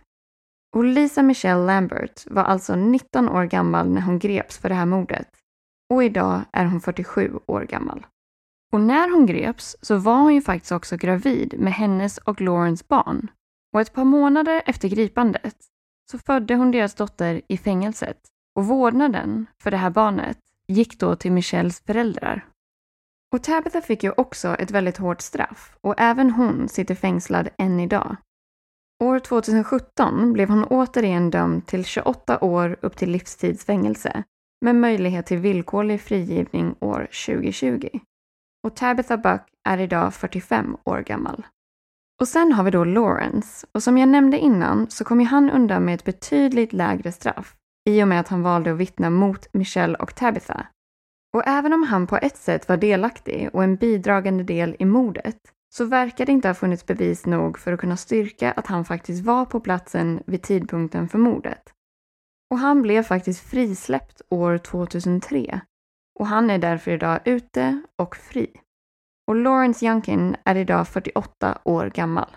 Och 0.75 0.83
Lisa 0.83 1.23
Michelle 1.23 1.65
Lambert 1.65 2.23
var 2.31 2.43
alltså 2.43 2.75
19 2.75 3.29
år 3.29 3.45
gammal 3.45 3.89
när 3.89 4.01
hon 4.01 4.19
greps 4.19 4.57
för 4.57 4.69
det 4.69 4.75
här 4.75 4.85
mordet. 4.85 5.27
Och 5.93 6.03
idag 6.03 6.41
är 6.51 6.65
hon 6.65 6.81
47 6.81 7.39
år 7.47 7.61
gammal. 7.61 8.05
Och 8.73 8.81
när 8.81 9.09
hon 9.09 9.25
greps 9.25 9.75
så 9.81 9.97
var 9.97 10.17
hon 10.17 10.33
ju 10.33 10.41
faktiskt 10.41 10.71
också 10.71 10.97
gravid 10.97 11.55
med 11.59 11.73
hennes 11.73 12.17
och 12.17 12.41
Laurens 12.41 12.87
barn. 12.87 13.27
Och 13.73 13.81
ett 13.81 13.93
par 13.93 14.05
månader 14.05 14.61
efter 14.65 14.87
gripandet 14.87 15.55
så 16.11 16.17
födde 16.17 16.55
hon 16.55 16.71
deras 16.71 16.95
dotter 16.95 17.41
i 17.47 17.57
fängelset. 17.57 18.17
Och 18.55 18.65
vårdnaden 18.65 19.45
för 19.63 19.71
det 19.71 19.77
här 19.77 19.89
barnet 19.89 20.37
gick 20.67 20.99
då 20.99 21.15
till 21.15 21.31
Michelles 21.31 21.79
föräldrar. 21.79 22.45
Och 23.33 23.43
Tabitha 23.43 23.81
fick 23.81 24.03
ju 24.03 24.11
också 24.17 24.55
ett 24.55 24.71
väldigt 24.71 24.97
hårt 24.97 25.21
straff 25.21 25.77
och 25.81 25.95
även 25.97 26.31
hon 26.31 26.69
sitter 26.69 26.95
fängslad 26.95 27.49
än 27.57 27.79
idag. 27.79 28.15
År 29.03 29.19
2017 29.19 30.33
blev 30.33 30.49
hon 30.49 30.63
återigen 30.63 31.29
dömd 31.29 31.65
till 31.67 31.85
28 31.85 32.43
år 32.43 32.77
upp 32.81 32.97
till 32.97 33.11
livstidsfängelse 33.11 34.23
med 34.65 34.75
möjlighet 34.75 35.25
till 35.25 35.37
villkorlig 35.37 36.01
frigivning 36.01 36.75
år 36.79 37.07
2020. 37.25 37.89
Och 38.67 38.75
Tabitha 38.75 39.17
Buck 39.17 39.41
är 39.69 39.77
idag 39.77 40.13
45 40.13 40.77
år 40.83 40.99
gammal. 40.99 41.45
Och 42.21 42.27
sen 42.27 42.51
har 42.51 42.63
vi 42.63 42.71
då 42.71 42.83
Lawrence 42.83 43.67
och 43.71 43.83
som 43.83 43.97
jag 43.97 44.09
nämnde 44.09 44.39
innan 44.39 44.89
så 44.89 45.03
kom 45.03 45.21
ju 45.21 45.27
han 45.27 45.51
undan 45.51 45.85
med 45.85 45.95
ett 45.95 46.05
betydligt 46.05 46.73
lägre 46.73 47.11
straff 47.11 47.55
i 47.89 48.03
och 48.03 48.07
med 48.07 48.19
att 48.19 48.27
han 48.27 48.43
valde 48.43 48.71
att 48.71 48.77
vittna 48.77 49.09
mot 49.09 49.53
Michelle 49.53 49.95
och 49.95 50.15
Tabitha. 50.15 50.67
Och 51.33 51.43
även 51.45 51.73
om 51.73 51.83
han 51.83 52.07
på 52.07 52.17
ett 52.17 52.37
sätt 52.37 52.69
var 52.69 52.77
delaktig 52.77 53.49
och 53.53 53.63
en 53.63 53.75
bidragande 53.75 54.43
del 54.43 54.75
i 54.79 54.85
mordet 54.85 55.37
så 55.75 55.85
verkar 55.85 56.25
det 56.25 56.31
inte 56.31 56.47
ha 56.47 56.53
funnits 56.53 56.85
bevis 56.85 57.25
nog 57.25 57.59
för 57.59 57.73
att 57.73 57.79
kunna 57.79 57.97
styrka 57.97 58.51
att 58.51 58.67
han 58.67 58.85
faktiskt 58.85 59.25
var 59.25 59.45
på 59.45 59.59
platsen 59.59 60.23
vid 60.25 60.41
tidpunkten 60.41 61.09
för 61.09 61.17
mordet. 61.17 61.63
Och 62.51 62.57
han 62.57 62.81
blev 62.81 63.03
faktiskt 63.03 63.49
frisläppt 63.49 64.21
år 64.29 64.57
2003 64.57 65.61
och 66.19 66.27
han 66.27 66.49
är 66.49 66.57
därför 66.57 66.91
idag 66.91 67.19
ute 67.25 67.81
och 67.95 68.15
fri. 68.15 68.47
Och 69.27 69.35
Lawrence 69.35 69.85
Youngkin 69.85 70.35
är 70.45 70.55
idag 70.55 70.87
48 70.87 71.57
år 71.63 71.91
gammal. 71.95 72.29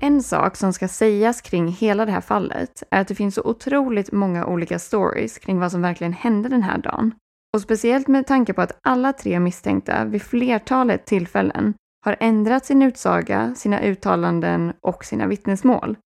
En 0.00 0.22
sak 0.22 0.56
som 0.56 0.72
ska 0.72 0.88
sägas 0.88 1.40
kring 1.40 1.68
hela 1.68 2.06
det 2.06 2.12
här 2.12 2.20
fallet 2.20 2.82
är 2.90 3.00
att 3.00 3.08
det 3.08 3.14
finns 3.14 3.34
så 3.34 3.42
otroligt 3.42 4.12
många 4.12 4.46
olika 4.46 4.78
stories 4.78 5.38
kring 5.38 5.58
vad 5.58 5.72
som 5.72 5.82
verkligen 5.82 6.12
hände 6.12 6.48
den 6.48 6.62
här 6.62 6.78
dagen. 6.78 7.14
Och 7.54 7.60
speciellt 7.60 8.08
med 8.08 8.26
tanke 8.26 8.52
på 8.52 8.62
att 8.62 8.78
alla 8.82 9.12
tre 9.12 9.40
misstänkta 9.40 10.04
vid 10.04 10.22
flertalet 10.22 11.06
tillfällen 11.06 11.74
har 12.04 12.16
ändrat 12.20 12.66
sin 12.66 12.82
utsaga, 12.82 13.54
sina 13.54 13.80
uttalanden 13.80 14.72
och 14.80 15.04
sina 15.04 15.26
vittnesmål. 15.26 15.96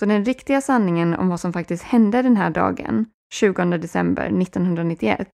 Så 0.00 0.06
den 0.06 0.24
riktiga 0.24 0.60
sanningen 0.60 1.14
om 1.14 1.28
vad 1.28 1.40
som 1.40 1.52
faktiskt 1.52 1.84
hände 1.84 2.22
den 2.22 2.36
här 2.36 2.50
dagen, 2.50 3.06
20 3.34 3.64
december 3.64 4.42
1991, 4.42 5.28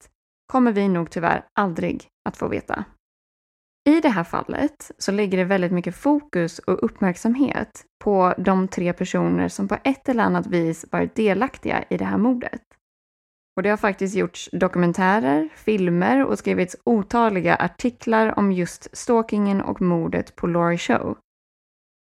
kommer 0.52 0.72
vi 0.72 0.88
nog 0.88 1.10
tyvärr 1.10 1.44
aldrig 1.60 2.08
att 2.28 2.36
få 2.36 2.48
veta. 2.48 2.84
I 3.84 4.00
det 4.00 4.08
här 4.08 4.24
fallet 4.24 4.90
så 4.98 5.12
ligger 5.12 5.38
det 5.38 5.44
väldigt 5.44 5.72
mycket 5.72 5.96
fokus 5.96 6.58
och 6.58 6.84
uppmärksamhet 6.84 7.84
på 8.04 8.34
de 8.38 8.68
tre 8.68 8.92
personer 8.92 9.48
som 9.48 9.68
på 9.68 9.76
ett 9.84 10.08
eller 10.08 10.24
annat 10.24 10.46
vis 10.46 10.84
varit 10.90 11.14
delaktiga 11.14 11.84
i 11.90 11.96
det 11.96 12.04
här 12.04 12.18
mordet. 12.18 12.62
Och 13.56 13.62
det 13.62 13.70
har 13.70 13.76
faktiskt 13.76 14.14
gjorts 14.14 14.48
dokumentärer, 14.52 15.48
filmer 15.54 16.24
och 16.24 16.38
skrivits 16.38 16.76
otaliga 16.84 17.56
artiklar 17.56 18.38
om 18.38 18.52
just 18.52 18.96
stalkingen 18.96 19.60
och 19.60 19.82
mordet 19.82 20.36
på 20.36 20.46
Laurie 20.46 20.78
Show. 20.78 21.18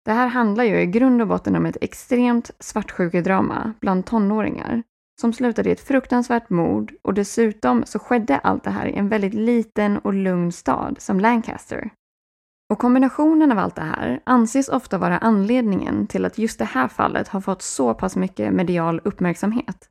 Det 0.06 0.12
här 0.12 0.28
handlar 0.28 0.64
ju 0.64 0.80
i 0.82 0.86
grund 0.86 1.22
och 1.22 1.28
botten 1.28 1.56
om 1.56 1.66
ett 1.66 1.78
extremt 1.82 2.52
svartsjukedrama 2.60 3.74
bland 3.80 4.06
tonåringar 4.06 4.84
som 5.20 5.34
slutade 5.34 5.70
i 5.70 5.72
ett 5.72 5.88
fruktansvärt 5.88 6.50
mord 6.50 6.94
och 7.02 7.14
dessutom 7.14 7.84
så 7.86 8.00
skedde 8.00 8.38
allt 8.38 8.64
det 8.64 8.70
här 8.70 8.86
i 8.86 8.96
en 8.96 9.10
väldigt 9.10 9.34
liten 9.34 9.98
och 9.98 10.14
lugn 10.14 10.52
stad 10.52 10.96
som 11.00 11.20
Lancaster. 11.20 11.90
Och 12.74 12.80
kombinationen 12.80 13.52
av 13.52 13.60
allt 13.60 13.76
det 13.76 13.82
här 13.82 14.22
anses 14.24 14.70
ofta 14.70 14.98
vara 14.98 15.18
anledningen 15.18 16.08
till 16.08 16.26
att 16.26 16.38
just 16.38 16.60
det 16.60 16.66
här 16.66 16.88
fallet 16.88 17.28
har 17.28 17.42
fått 17.42 17.62
så 17.62 17.94
pass 17.94 18.16
mycket 18.16 18.54
medial 18.54 19.02
uppmärksamhet. 19.04 19.90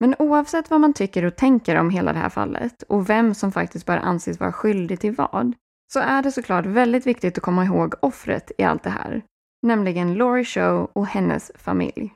Men 0.00 0.14
oavsett 0.18 0.70
vad 0.70 0.80
man 0.80 0.92
tycker 0.92 1.24
och 1.24 1.36
tänker 1.36 1.76
om 1.76 1.90
hela 1.90 2.12
det 2.12 2.18
här 2.18 2.28
fallet 2.28 2.82
och 2.82 3.10
vem 3.10 3.34
som 3.34 3.52
faktiskt 3.52 3.86
bör 3.86 3.98
anses 3.98 4.40
vara 4.40 4.52
skyldig 4.52 5.00
till 5.00 5.14
vad, 5.14 5.52
så 5.92 6.00
är 6.00 6.22
det 6.22 6.32
såklart 6.32 6.66
väldigt 6.66 7.06
viktigt 7.06 7.38
att 7.38 7.44
komma 7.44 7.64
ihåg 7.64 7.94
offret 8.02 8.52
i 8.58 8.62
allt 8.62 8.82
det 8.82 8.90
här, 8.90 9.22
nämligen 9.66 10.14
Laurie 10.14 10.44
Show 10.44 10.90
och 10.92 11.06
hennes 11.06 11.52
familj. 11.54 12.14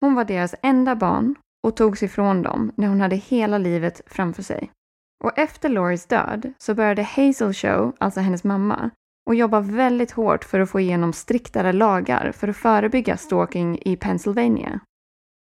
Hon 0.00 0.14
var 0.14 0.24
deras 0.24 0.54
enda 0.62 0.96
barn 0.96 1.34
och 1.66 1.76
togs 1.76 2.02
ifrån 2.02 2.42
dem 2.42 2.72
när 2.76 2.88
hon 2.88 3.00
hade 3.00 3.16
hela 3.16 3.58
livet 3.58 4.00
framför 4.06 4.42
sig. 4.42 4.70
Och 5.24 5.38
efter 5.38 5.68
Lauries 5.68 6.06
död 6.06 6.52
så 6.58 6.74
började 6.74 7.02
Hazel 7.02 7.54
Show, 7.54 7.92
alltså 8.00 8.20
hennes 8.20 8.44
mamma, 8.44 8.90
och 9.28 9.34
jobba 9.34 9.60
väldigt 9.60 10.10
hårt 10.10 10.44
för 10.44 10.60
att 10.60 10.70
få 10.70 10.80
igenom 10.80 11.12
striktare 11.12 11.72
lagar 11.72 12.32
för 12.32 12.48
att 12.48 12.56
förebygga 12.56 13.16
stalking 13.16 13.78
i 13.84 13.96
Pennsylvania. 13.96 14.80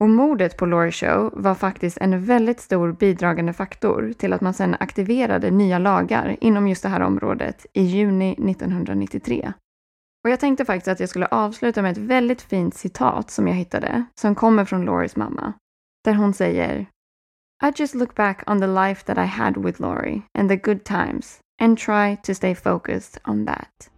Och 0.00 0.08
mordet 0.08 0.56
på 0.56 0.66
Laurie 0.66 0.92
Show 0.92 1.30
var 1.32 1.54
faktiskt 1.54 1.98
en 1.98 2.24
väldigt 2.24 2.61
stor 2.61 2.92
bidragande 2.92 3.52
faktor 3.52 4.12
till 4.18 4.32
att 4.32 4.40
man 4.40 4.54
sedan 4.54 4.76
aktiverade 4.80 5.50
nya 5.50 5.78
lagar 5.78 6.37
inom 6.40 6.68
just 6.68 6.82
det 6.82 6.88
här 6.88 7.00
området 7.00 7.66
i 7.72 7.82
juni 7.82 8.32
1993. 8.32 9.52
Och 10.24 10.30
jag 10.30 10.40
tänkte 10.40 10.64
faktiskt 10.64 10.88
att 10.88 11.00
jag 11.00 11.08
skulle 11.08 11.26
avsluta 11.26 11.82
med 11.82 11.92
ett 11.92 11.98
väldigt 11.98 12.42
fint 12.42 12.74
citat 12.74 13.30
som 13.30 13.48
jag 13.48 13.54
hittade, 13.54 14.04
som 14.20 14.35
kommer 14.35 14.64
från 14.64 14.85
Lauries 14.85 15.16
mamma 15.16 15.52
där 16.04 16.14
hon 16.14 16.34
säger 16.34 16.86
I 17.64 17.72
just 17.76 17.94
look 17.94 18.14
back 18.14 18.50
on 18.50 18.60
the 18.60 18.66
life 18.66 19.04
that 19.06 19.18
I 19.18 19.28
had 19.28 19.56
with 19.56 19.80
Laurie 19.80 20.22
and 20.38 20.48
the 20.48 20.56
good 20.56 20.84
times 20.84 21.40
and 21.62 21.78
try 21.78 22.16
to 22.16 22.34
stay 22.34 22.54
focused 22.54 23.20
on 23.24 23.46
that. 23.46 23.90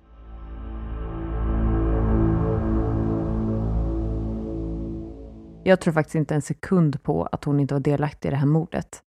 Jag 5.64 5.80
tror 5.80 5.94
faktiskt 5.94 6.14
inte 6.14 6.34
en 6.34 6.42
sekund 6.42 7.02
på 7.02 7.24
att 7.24 7.44
hon 7.44 7.60
inte 7.60 7.74
var 7.74 7.80
delaktig 7.80 8.28
i 8.28 8.30
det 8.30 8.36
här 8.36 8.46
mordet. 8.46 9.02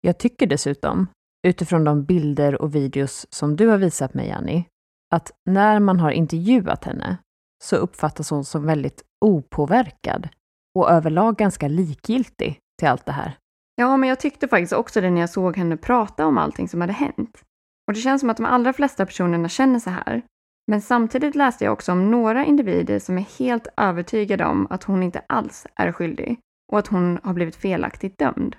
Jag 0.00 0.18
tycker 0.18 0.46
dessutom, 0.46 1.06
utifrån 1.46 1.84
de 1.84 2.04
bilder 2.04 2.62
och 2.62 2.74
videos 2.74 3.26
som 3.30 3.56
du 3.56 3.68
har 3.68 3.78
visat 3.78 4.14
mig, 4.14 4.30
Annie, 4.30 4.64
att 5.10 5.32
när 5.46 5.80
man 5.80 6.00
har 6.00 6.10
intervjuat 6.10 6.84
henne 6.84 7.18
så 7.64 7.76
uppfattas 7.76 8.30
hon 8.30 8.44
som 8.44 8.66
väldigt 8.66 9.02
opåverkad 9.20 10.28
och 10.74 10.90
överlag 10.90 11.36
ganska 11.36 11.68
likgiltig 11.68 12.58
till 12.78 12.88
allt 12.88 13.06
det 13.06 13.12
här. 13.12 13.36
Ja, 13.76 13.96
men 13.96 14.08
jag 14.08 14.20
tyckte 14.20 14.48
faktiskt 14.48 14.72
också 14.72 15.00
det 15.00 15.10
när 15.10 15.20
jag 15.20 15.30
såg 15.30 15.56
henne 15.56 15.76
prata 15.76 16.26
om 16.26 16.38
allting 16.38 16.68
som 16.68 16.80
hade 16.80 16.92
hänt. 16.92 17.42
Och 17.86 17.94
det 17.94 18.00
känns 18.00 18.20
som 18.20 18.30
att 18.30 18.36
de 18.36 18.46
allra 18.46 18.72
flesta 18.72 19.06
personerna 19.06 19.48
känner 19.48 19.78
så 19.78 19.90
här. 19.90 20.22
Men 20.66 20.82
samtidigt 20.82 21.34
läste 21.34 21.64
jag 21.64 21.72
också 21.72 21.92
om 21.92 22.10
några 22.10 22.44
individer 22.44 22.98
som 22.98 23.18
är 23.18 23.38
helt 23.38 23.66
övertygade 23.76 24.44
om 24.44 24.66
att 24.70 24.84
hon 24.84 25.02
inte 25.02 25.22
alls 25.26 25.66
är 25.74 25.92
skyldig 25.92 26.38
och 26.72 26.78
att 26.78 26.86
hon 26.86 27.18
har 27.22 27.34
blivit 27.34 27.56
felaktigt 27.56 28.18
dömd. 28.18 28.56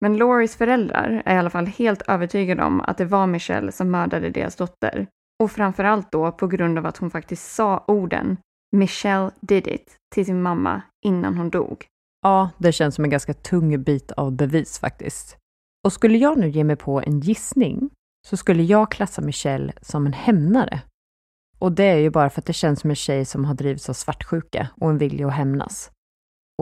Men 0.00 0.16
Lauries 0.16 0.56
föräldrar 0.56 1.22
är 1.24 1.34
i 1.34 1.38
alla 1.38 1.50
fall 1.50 1.66
helt 1.66 2.02
övertygade 2.02 2.62
om 2.62 2.80
att 2.80 2.98
det 2.98 3.04
var 3.04 3.26
Michelle 3.26 3.72
som 3.72 3.90
mördade 3.90 4.30
deras 4.30 4.56
dotter. 4.56 5.06
Och 5.42 5.50
framförallt 5.50 6.12
då 6.12 6.32
på 6.32 6.46
grund 6.46 6.78
av 6.78 6.86
att 6.86 6.96
hon 6.96 7.10
faktiskt 7.10 7.54
sa 7.54 7.84
orden 7.86 8.36
Michelle 8.76 9.30
did 9.40 9.66
it 9.66 9.96
till 10.16 10.26
sin 10.26 10.42
mamma 10.42 10.82
innan 11.04 11.36
hon 11.36 11.50
dog. 11.50 11.86
Ja, 12.22 12.50
det 12.58 12.72
känns 12.72 12.94
som 12.94 13.04
en 13.04 13.10
ganska 13.10 13.34
tung 13.34 13.82
bit 13.82 14.12
av 14.12 14.32
bevis 14.32 14.78
faktiskt. 14.78 15.36
Och 15.84 15.92
skulle 15.92 16.18
jag 16.18 16.38
nu 16.38 16.48
ge 16.48 16.64
mig 16.64 16.76
på 16.76 17.00
en 17.00 17.20
gissning 17.20 17.90
så 18.28 18.36
skulle 18.36 18.62
jag 18.62 18.90
klassa 18.90 19.22
Michelle 19.22 19.72
som 19.80 20.06
en 20.06 20.12
hämnare. 20.12 20.82
Och 21.58 21.72
det 21.72 21.84
är 21.84 21.96
ju 21.96 22.10
bara 22.10 22.30
för 22.30 22.40
att 22.40 22.46
det 22.46 22.52
känns 22.52 22.80
som 22.80 22.90
en 22.90 22.96
tjej 22.96 23.24
som 23.24 23.44
har 23.44 23.54
drivits 23.54 23.88
av 23.88 23.92
svartsjuka 23.92 24.68
och 24.80 24.90
en 24.90 24.98
vilja 24.98 25.26
att 25.26 25.34
hämnas. 25.34 25.90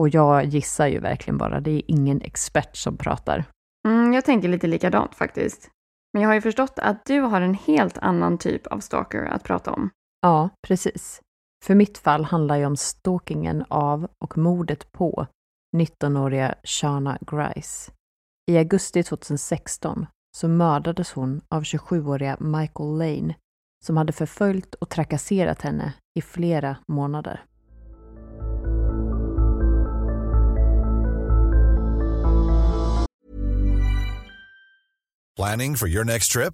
Och 0.01 0.09
jag 0.09 0.45
gissar 0.45 0.87
ju 0.87 0.99
verkligen 0.99 1.37
bara, 1.37 1.59
det 1.59 1.71
är 1.71 1.81
ingen 1.87 2.21
expert 2.21 2.75
som 2.75 2.97
pratar. 2.97 3.45
Mm, 3.87 4.13
jag 4.13 4.25
tänker 4.25 4.47
lite 4.49 4.67
likadant 4.67 5.15
faktiskt. 5.15 5.69
Men 6.13 6.21
jag 6.21 6.29
har 6.29 6.35
ju 6.35 6.41
förstått 6.41 6.79
att 6.79 7.05
du 7.05 7.19
har 7.19 7.41
en 7.41 7.53
helt 7.53 7.97
annan 7.97 8.37
typ 8.37 8.67
av 8.67 8.79
stalker 8.79 9.23
att 9.25 9.43
prata 9.43 9.71
om. 9.71 9.89
Ja, 10.21 10.49
precis. 10.67 11.21
För 11.65 11.75
mitt 11.75 11.97
fall 11.97 12.23
handlar 12.23 12.57
ju 12.57 12.65
om 12.65 12.77
stalkingen 12.77 13.65
av 13.69 14.07
och 14.19 14.37
mordet 14.37 14.91
på 14.91 15.27
19-åriga 15.77 16.55
Shana 16.63 17.17
Grice. 17.21 17.91
I 18.51 18.57
augusti 18.57 19.03
2016 19.03 20.05
så 20.37 20.47
mördades 20.47 21.11
hon 21.11 21.41
av 21.49 21.63
27-åriga 21.63 22.37
Michael 22.39 22.97
Lane 22.97 23.35
som 23.85 23.97
hade 23.97 24.13
förföljt 24.13 24.75
och 24.75 24.89
trakasserat 24.89 25.61
henne 25.61 25.93
i 26.15 26.21
flera 26.21 26.77
månader. 26.87 27.45
Planning 35.35 35.75
for 35.75 35.89
your 35.89 36.05
next 36.05 36.31
trip? 36.31 36.53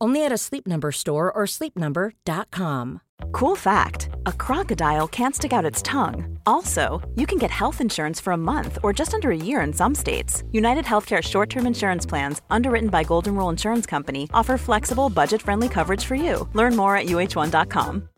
Only 0.00 0.24
at 0.24 0.32
a 0.32 0.38
Sleep 0.38 0.66
Number 0.66 0.92
store 0.92 1.32
or 1.32 1.46
sleepnumber.com. 1.46 3.00
Cool 3.32 3.56
fact 3.56 4.08
a 4.26 4.32
crocodile 4.32 5.08
can't 5.08 5.34
stick 5.34 5.52
out 5.52 5.64
its 5.64 5.82
tongue. 5.82 6.38
Also, 6.44 7.00
you 7.14 7.26
can 7.26 7.38
get 7.38 7.50
health 7.50 7.80
insurance 7.80 8.20
for 8.22 8.32
a 8.32 8.36
month 8.36 8.78
or 8.82 8.92
just 8.92 9.14
under 9.14 9.30
a 9.30 9.36
year 9.36 9.62
in 9.62 9.72
some 9.72 9.94
states. 9.94 10.42
United 10.52 10.84
Healthcare 10.84 11.22
short 11.22 11.50
term 11.50 11.66
insurance 11.66 12.08
plans, 12.08 12.42
underwritten 12.50 12.90
by 12.90 13.04
Golden 13.04 13.34
Rule 13.34 13.50
Insurance 13.50 13.86
Company, 13.90 14.28
offer 14.34 14.58
flexible, 14.58 15.08
budget 15.08 15.42
friendly 15.42 15.68
coverage 15.68 16.04
for 16.04 16.14
you. 16.14 16.48
Learn 16.54 16.76
more 16.76 16.96
at 16.96 17.06
uh1.com. 17.06 18.08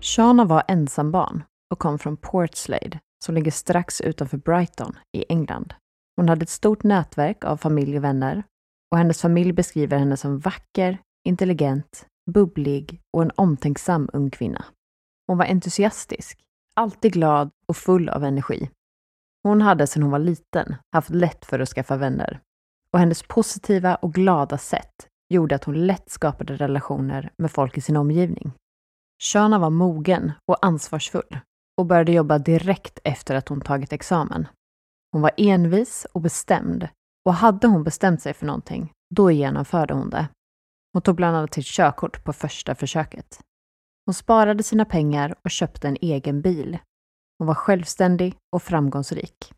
Shana 0.00 0.44
var 0.44 0.62
ensambarn 0.68 1.44
och 1.70 1.78
kom 1.78 1.98
från 1.98 2.16
Portslade 2.16 3.00
som 3.24 3.34
ligger 3.34 3.50
strax 3.50 4.00
utanför 4.00 4.36
Brighton 4.36 4.96
i 5.12 5.24
England. 5.28 5.74
Hon 6.16 6.28
hade 6.28 6.42
ett 6.42 6.48
stort 6.48 6.82
nätverk 6.82 7.44
av 7.44 7.56
familj 7.56 7.96
och 7.96 8.04
vänner 8.04 8.42
och 8.90 8.98
hennes 8.98 9.20
familj 9.20 9.52
beskriver 9.52 9.98
henne 9.98 10.16
som 10.16 10.38
vacker, 10.38 10.98
intelligent, 11.24 12.06
bubblig 12.30 13.00
och 13.12 13.22
en 13.22 13.32
omtänksam 13.34 14.10
ung 14.12 14.30
kvinna. 14.30 14.64
Hon 15.26 15.38
var 15.38 15.44
entusiastisk, 15.44 16.38
alltid 16.74 17.12
glad 17.12 17.50
och 17.66 17.76
full 17.76 18.08
av 18.08 18.24
energi. 18.24 18.70
Hon 19.42 19.60
hade 19.60 19.86
sedan 19.86 20.02
hon 20.02 20.12
var 20.12 20.18
liten 20.18 20.76
haft 20.92 21.10
lätt 21.10 21.44
för 21.44 21.58
att 21.58 21.68
skaffa 21.68 21.96
vänner 21.96 22.40
och 22.94 23.00
hennes 23.00 23.22
positiva 23.22 23.94
och 23.94 24.14
glada 24.14 24.58
sätt 24.58 25.08
gjorde 25.28 25.54
att 25.54 25.64
hon 25.64 25.86
lätt 25.86 26.10
skapade 26.10 26.56
relationer 26.56 27.32
med 27.38 27.50
folk 27.50 27.78
i 27.78 27.80
sin 27.80 27.96
omgivning. 27.96 28.52
Shana 29.22 29.58
var 29.58 29.70
mogen 29.70 30.32
och 30.46 30.66
ansvarsfull 30.66 31.38
och 31.76 31.86
började 31.86 32.12
jobba 32.12 32.38
direkt 32.38 32.98
efter 33.04 33.34
att 33.34 33.48
hon 33.48 33.60
tagit 33.60 33.92
examen. 33.92 34.48
Hon 35.14 35.22
var 35.22 35.32
envis 35.36 36.06
och 36.12 36.20
bestämd 36.20 36.88
och 37.24 37.34
hade 37.34 37.66
hon 37.66 37.84
bestämt 37.84 38.22
sig 38.22 38.34
för 38.34 38.46
någonting, 38.46 38.92
då 39.14 39.30
genomförde 39.30 39.94
hon 39.94 40.10
det. 40.10 40.28
Hon 40.92 41.02
tog 41.02 41.16
bland 41.16 41.36
annat 41.36 41.54
sitt 41.54 41.66
körkort 41.66 42.24
på 42.24 42.32
första 42.32 42.74
försöket. 42.74 43.40
Hon 44.06 44.14
sparade 44.14 44.62
sina 44.62 44.84
pengar 44.84 45.34
och 45.44 45.50
köpte 45.50 45.88
en 45.88 45.96
egen 46.00 46.42
bil. 46.42 46.78
Hon 47.38 47.46
var 47.46 47.54
självständig 47.54 48.36
och 48.52 48.62
framgångsrik. 48.62 49.52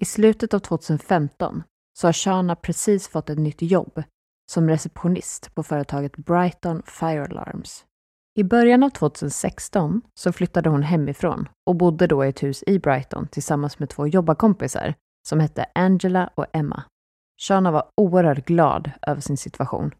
I 0.00 0.04
slutet 0.04 0.54
av 0.54 0.58
2015 0.58 1.62
så 1.98 2.08
har 2.08 2.12
Shana 2.12 2.56
precis 2.56 3.08
fått 3.08 3.30
ett 3.30 3.38
nytt 3.38 3.62
jobb 3.62 4.02
som 4.52 4.68
receptionist 4.68 5.54
på 5.54 5.62
företaget 5.62 6.16
Brighton 6.16 6.82
Fire 6.86 7.24
Alarms. 7.24 7.84
I 8.38 8.44
början 8.44 8.82
av 8.82 8.90
2016 8.90 10.02
så 10.14 10.32
flyttade 10.32 10.68
hon 10.68 10.82
hemifrån 10.82 11.48
och 11.66 11.76
bodde 11.76 12.06
då 12.06 12.24
i 12.24 12.28
ett 12.28 12.42
hus 12.42 12.64
i 12.66 12.78
Brighton 12.78 13.28
tillsammans 13.28 13.78
med 13.78 13.90
två 13.90 14.06
jobbarkompisar 14.06 14.94
som 15.28 15.40
hette 15.40 15.66
Angela 15.74 16.30
och 16.34 16.46
Emma. 16.52 16.82
Shana 17.42 17.70
var 17.70 17.84
oerhört 17.96 18.44
glad 18.44 18.90
över 19.06 19.20
sin 19.20 19.36
situation. 19.36 19.94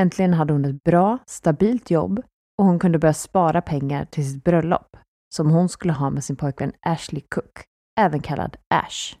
Äntligen 0.00 0.34
hade 0.34 0.52
hon 0.52 0.64
ett 0.64 0.84
bra, 0.84 1.18
stabilt 1.26 1.90
jobb 1.90 2.22
och 2.58 2.64
hon 2.64 2.78
kunde 2.78 2.98
börja 2.98 3.14
spara 3.14 3.62
pengar 3.62 4.04
till 4.04 4.32
sitt 4.32 4.44
bröllop 4.44 4.96
som 5.34 5.50
hon 5.50 5.68
skulle 5.68 5.92
ha 5.92 6.10
med 6.10 6.24
sin 6.24 6.36
pojkvän 6.36 6.72
Ashley 6.80 7.22
Cook, 7.28 7.64
även 8.00 8.20
kallad 8.20 8.56
Ash. 8.74 9.16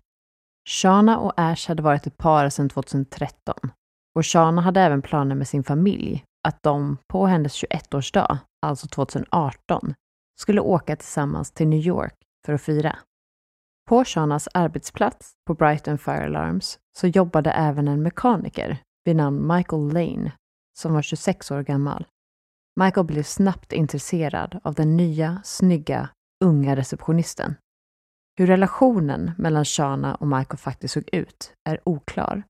Shana 0.68 1.18
och 1.18 1.32
Ash 1.36 1.68
hade 1.68 1.82
varit 1.82 2.06
ett 2.06 2.18
par 2.18 2.48
sedan 2.48 2.68
2013 2.68 3.54
och 4.18 4.26
Shana 4.26 4.60
hade 4.60 4.80
även 4.80 5.02
planer 5.02 5.34
med 5.34 5.48
sin 5.48 5.64
familj 5.64 6.24
att 6.48 6.62
de 6.62 6.96
på 7.12 7.26
hennes 7.26 7.64
21-årsdag, 7.64 8.38
alltså 8.62 8.86
2018, 8.86 9.94
skulle 10.40 10.60
åka 10.60 10.96
tillsammans 10.96 11.52
till 11.52 11.68
New 11.68 11.86
York 11.86 12.14
för 12.46 12.52
att 12.52 12.62
fira. 12.62 12.98
På 13.88 14.04
Shanas 14.04 14.48
arbetsplats 14.54 15.32
på 15.46 15.54
Brighton 15.54 15.98
Fire 15.98 16.24
Alarms 16.24 16.78
så 16.98 17.06
jobbade 17.06 17.50
även 17.50 17.88
en 17.88 18.02
mekaniker 18.02 18.82
vid 19.04 19.16
namn 19.16 19.56
Michael 19.56 19.92
Lane 19.92 20.32
som 20.78 20.94
var 20.94 21.02
26 21.02 21.50
år 21.50 21.62
gammal. 21.62 22.06
Michael 22.80 23.06
blev 23.06 23.22
snabbt 23.22 23.72
intresserad 23.72 24.60
av 24.64 24.74
den 24.74 24.96
nya, 24.96 25.40
snygga, 25.44 26.08
unga 26.44 26.76
receptionisten. 26.76 27.54
Hur 28.38 28.46
relationen 28.46 29.30
mellan 29.38 29.64
Shana 29.64 30.14
och 30.14 30.26
Michael 30.26 30.58
faktiskt 30.58 30.94
såg 30.94 31.08
ut 31.12 31.52
är 31.68 31.80
oklar. 31.84 32.42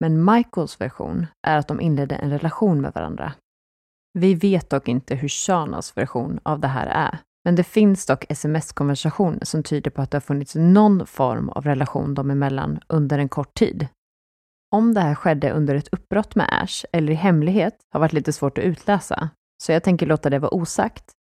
Men 0.00 0.24
Michaels 0.24 0.80
version 0.80 1.26
är 1.46 1.58
att 1.58 1.68
de 1.68 1.80
inledde 1.80 2.14
en 2.14 2.30
relation 2.30 2.80
med 2.80 2.92
varandra. 2.92 3.32
Vi 4.18 4.34
vet 4.34 4.70
dock 4.70 4.88
inte 4.88 5.14
hur 5.14 5.28
Shanas 5.28 5.96
version 5.96 6.40
av 6.42 6.60
det 6.60 6.68
här 6.68 6.86
är, 6.86 7.18
men 7.44 7.54
det 7.54 7.64
finns 7.64 8.06
dock 8.06 8.24
sms-konversationer 8.28 9.44
som 9.44 9.62
tyder 9.62 9.90
på 9.90 10.02
att 10.02 10.10
det 10.10 10.16
har 10.16 10.20
funnits 10.20 10.54
någon 10.54 11.06
form 11.06 11.48
av 11.48 11.64
relation 11.64 12.14
dem 12.14 12.30
emellan 12.30 12.80
under 12.88 13.18
en 13.18 13.28
kort 13.28 13.54
tid. 13.54 13.86
Om 14.74 14.94
det 14.94 15.00
här 15.00 15.14
skedde 15.14 15.52
under 15.52 15.74
ett 15.74 15.88
uppbrott 15.92 16.34
med 16.34 16.48
Ash 16.62 16.84
eller 16.92 17.12
i 17.12 17.16
hemlighet 17.16 17.74
har 17.92 18.00
varit 18.00 18.12
lite 18.12 18.32
svårt 18.32 18.58
att 18.58 18.64
utläsa, 18.64 19.30
så 19.62 19.72
jag 19.72 19.84
tänker 19.84 20.06
låta 20.06 20.30
det 20.30 20.38
vara 20.38 20.54
osagt. 20.54 21.12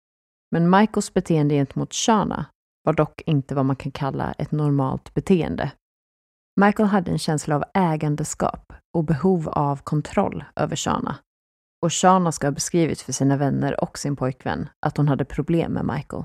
Men 0.51 0.70
Michaels 0.70 1.14
beteende 1.14 1.55
gentemot 1.55 1.95
Shana 1.95 2.47
var 2.84 2.93
dock 2.93 3.22
inte 3.26 3.55
vad 3.55 3.66
man 3.66 3.76
kan 3.76 3.93
kalla 3.93 4.32
ett 4.32 4.53
normalt 4.53 5.14
beteende. 5.14 5.72
Michael 6.61 6.88
hade 6.88 7.11
en 7.11 7.18
känsla 7.18 7.57
av 7.57 7.64
ägandeskap 7.74 8.72
och 8.97 9.05
behov 9.05 9.49
av 9.49 9.76
kontroll 9.76 10.45
över 10.57 10.76
Shana. 10.76 11.16
Och 11.83 11.93
Shana 11.93 12.33
ska 12.33 12.47
ha 12.47 12.53
beskrivit 12.53 13.01
för 13.01 13.12
sina 13.12 13.37
vänner 13.37 13.85
och 13.85 13.99
sin 13.99 14.16
pojkvän 14.16 14.68
att 14.87 14.97
hon 14.97 15.09
hade 15.09 15.24
problem 15.24 15.72
med 15.72 15.85
Michael. 15.85 16.24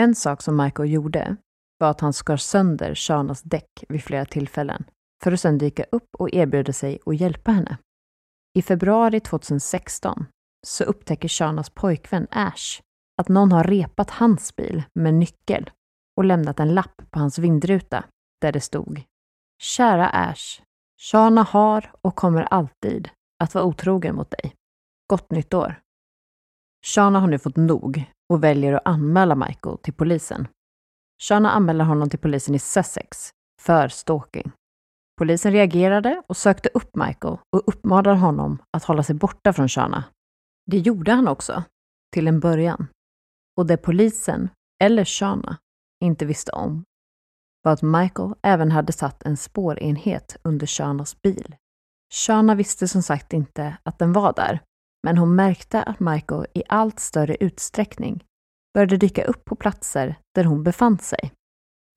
En 0.00 0.14
sak 0.14 0.42
som 0.42 0.56
Michael 0.56 0.90
gjorde 0.90 1.36
var 1.78 1.90
att 1.90 2.00
han 2.00 2.12
skar 2.12 2.36
sönder 2.36 2.94
Shanas 2.94 3.42
däck 3.42 3.84
vid 3.88 4.04
flera 4.04 4.24
tillfällen 4.24 4.84
för 5.24 5.32
att 5.32 5.40
sedan 5.40 5.58
dyka 5.58 5.84
upp 5.92 6.08
och 6.18 6.34
erbjuda 6.34 6.72
sig 6.72 6.98
att 7.06 7.20
hjälpa 7.20 7.50
henne. 7.50 7.78
I 8.58 8.62
februari 8.62 9.20
2016 9.20 10.26
så 10.66 10.84
upptäcker 10.84 11.28
Shanas 11.28 11.70
pojkvän 11.70 12.26
Ash 12.30 12.80
att 13.22 13.28
någon 13.28 13.52
har 13.52 13.64
repat 13.64 14.10
hans 14.10 14.56
bil 14.56 14.82
med 14.94 15.14
nyckel 15.14 15.70
och 16.16 16.24
lämnat 16.24 16.60
en 16.60 16.74
lapp 16.74 17.02
på 17.10 17.18
hans 17.18 17.38
vindruta 17.38 18.04
där 18.40 18.52
det 18.52 18.60
stod 18.60 19.02
Kära 19.62 20.08
Ash, 20.08 20.62
Shana 21.00 21.42
har 21.42 21.92
och 22.00 22.16
kommer 22.16 22.42
alltid 22.42 23.08
att 23.44 23.54
vara 23.54 23.64
otrogen 23.64 24.14
mot 24.14 24.30
dig. 24.30 24.54
Gott 25.12 25.30
nytt 25.30 25.54
år! 25.54 25.80
Shana 26.86 27.20
har 27.20 27.28
nu 27.28 27.38
fått 27.38 27.56
nog 27.56 28.04
och 28.28 28.44
väljer 28.44 28.72
att 28.72 28.82
anmäla 28.84 29.34
Michael 29.34 29.78
till 29.78 29.94
polisen. 29.94 30.48
Shana 31.22 31.50
anmäler 31.50 31.84
honom 31.84 32.10
till 32.10 32.18
polisen 32.18 32.54
i 32.54 32.58
Sussex 32.58 33.30
för 33.60 33.88
stalking. 33.88 34.52
Polisen 35.18 35.52
reagerade 35.52 36.22
och 36.26 36.36
sökte 36.36 36.68
upp 36.74 36.96
Michael 36.96 37.38
och 37.56 37.62
uppmanade 37.68 38.16
honom 38.16 38.62
att 38.76 38.84
hålla 38.84 39.02
sig 39.02 39.14
borta 39.14 39.52
från 39.52 39.68
Shana. 39.68 40.04
Det 40.70 40.78
gjorde 40.78 41.12
han 41.12 41.28
också, 41.28 41.64
till 42.12 42.28
en 42.28 42.40
början. 42.40 42.86
Och 43.56 43.66
det 43.66 43.76
polisen, 43.76 44.48
eller 44.82 45.04
Shana, 45.04 45.56
inte 46.04 46.26
visste 46.26 46.52
om 46.52 46.84
var 47.62 47.72
att 47.72 47.82
Michael 47.82 48.34
även 48.42 48.70
hade 48.70 48.92
satt 48.92 49.22
en 49.22 49.36
spårenhet 49.36 50.36
under 50.42 50.66
Shanas 50.66 51.22
bil. 51.22 51.56
Shana 52.14 52.54
visste 52.54 52.88
som 52.88 53.02
sagt 53.02 53.32
inte 53.32 53.76
att 53.82 53.98
den 53.98 54.12
var 54.12 54.32
där, 54.32 54.60
men 55.06 55.18
hon 55.18 55.34
märkte 55.34 55.82
att 55.82 56.00
Michael 56.00 56.46
i 56.54 56.62
allt 56.68 57.00
större 57.00 57.36
utsträckning 57.40 58.24
började 58.74 58.96
dyka 58.96 59.24
upp 59.24 59.44
på 59.44 59.54
platser 59.54 60.18
där 60.34 60.44
hon 60.44 60.62
befann 60.62 60.98
sig. 60.98 61.32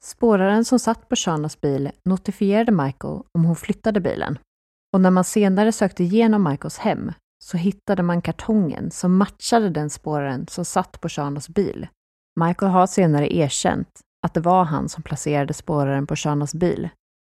Spåraren 0.03 0.65
som 0.65 0.79
satt 0.79 1.09
på 1.09 1.15
Shanas 1.15 1.61
bil 1.61 1.91
notifierade 2.05 2.71
Michael 2.71 3.21
om 3.31 3.45
hon 3.45 3.55
flyttade 3.55 3.99
bilen. 3.99 4.37
Och 4.93 5.01
när 5.01 5.11
man 5.11 5.23
senare 5.23 5.71
sökte 5.71 6.03
igenom 6.03 6.43
Michaels 6.43 6.77
hem 6.77 7.11
så 7.43 7.57
hittade 7.57 8.03
man 8.03 8.21
kartongen 8.21 8.91
som 8.91 9.17
matchade 9.17 9.69
den 9.69 9.89
spåraren 9.89 10.47
som 10.47 10.65
satt 10.65 11.01
på 11.01 11.09
Shanas 11.09 11.49
bil. 11.49 11.87
Michael 12.39 12.71
har 12.71 12.87
senare 12.87 13.35
erkänt 13.35 13.99
att 14.25 14.33
det 14.33 14.39
var 14.39 14.63
han 14.63 14.89
som 14.89 15.03
placerade 15.03 15.53
spåraren 15.53 16.07
på 16.07 16.15
Shanas 16.15 16.55
bil. 16.55 16.89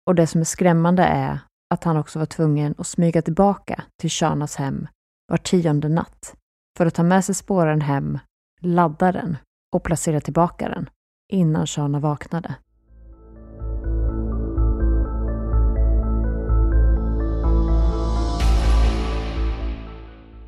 Och 0.07 0.15
det 0.15 0.27
som 0.27 0.41
är 0.41 0.45
skrämmande 0.45 1.03
är 1.03 1.39
att 1.75 1.85
han 1.85 1.97
också 1.97 2.19
var 2.19 2.27
tvungen 2.27 2.75
att 2.79 2.87
smyga 2.87 3.23
tillbaka 3.23 3.83
till 4.01 4.11
Shanas 4.11 4.57
hem 4.57 4.89
var 5.31 5.37
tionde 5.37 5.89
natt 5.89 6.35
för 6.79 6.87
att 6.87 6.95
ta 6.95 7.03
med 7.03 7.25
sig 7.25 7.35
spåraren 7.35 7.81
hem, 7.81 8.19
ladda 8.61 9.13
den 9.13 9.37
och 9.75 9.83
placera 9.83 10.21
tillbaka 10.21 10.69
den 10.69 10.91
innan 11.33 11.67
Shana 11.67 12.01
vaknade. 12.01 12.55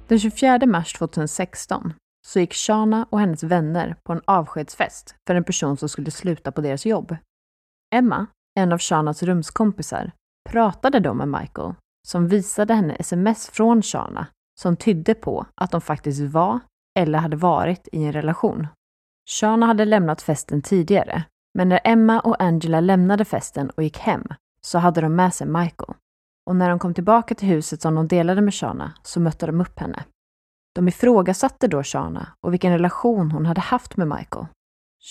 Den 0.09 0.19
24 0.19 0.67
mars 0.67 0.93
2016 0.93 1.95
så 2.27 2.41
gick 2.41 2.55
Shana 2.55 3.07
och 3.11 3.21
hennes 3.21 3.43
vänner 3.43 3.97
på 4.05 4.13
en 4.13 4.21
avskedsfest 4.25 5.15
för 5.27 5.35
en 5.35 5.45
person 5.45 5.77
som 5.77 5.89
skulle 5.89 6.11
sluta 6.11 6.53
på 6.53 6.61
deras 6.61 6.87
jobb. 6.87 7.17
Emma, 7.95 8.27
en 8.59 8.73
av 8.73 8.79
Shanas 8.79 9.23
rumskompisar, 9.23 10.13
pratade 10.51 11.01
då 11.01 11.15
med 11.15 11.29
Michael 11.29 11.75
som 12.09 12.29
visade 12.29 12.75
henne 12.75 12.95
sms 12.95 13.49
från 13.49 13.83
Shana 13.83 14.27
som 14.63 14.77
tydde 14.77 15.15
på 15.15 15.47
att 15.55 15.71
de 15.71 15.81
faktiskt 15.81 16.21
var 16.21 16.61
eller 16.99 17.19
hade 17.19 17.37
varit 17.37 17.89
i 17.93 18.05
en 18.05 18.13
relation. 18.13 18.67
Shana 19.31 19.67
hade 19.67 19.85
lämnat 19.85 20.23
festen 20.23 20.63
tidigare, 20.63 21.25
men 21.55 21.69
när 21.69 21.81
Emma 21.85 22.21
och 22.21 22.43
Angela 22.43 22.81
lämnade 22.81 23.25
festen 23.25 23.71
och 23.71 23.83
gick 23.83 23.99
hem 23.99 24.25
så 24.67 24.79
hade 24.79 25.01
de 25.01 25.17
med 25.17 25.35
sig 25.35 25.47
Michael. 25.47 25.95
Och 26.47 26.57
när 26.57 26.69
de 26.69 26.79
kom 26.79 26.95
tillbaka 26.95 27.35
till 27.35 27.49
huset 27.49 27.83
som 27.83 27.95
de 27.95 28.09
delade 28.09 28.41
med 28.41 28.55
Shana 28.55 28.93
så 29.03 29.21
mötte 29.21 29.47
de 29.47 29.61
upp 29.61 29.79
henne. 29.79 30.05
De 30.75 30.89
ifrågasatte 30.89 31.69
då 31.69 31.83
Shana 31.83 32.29
och 32.41 32.53
vilken 32.53 32.73
relation 32.73 33.31
hon 33.31 33.47
hade 33.47 33.61
haft 33.61 33.97
med 33.97 34.09
Michael. 34.09 34.47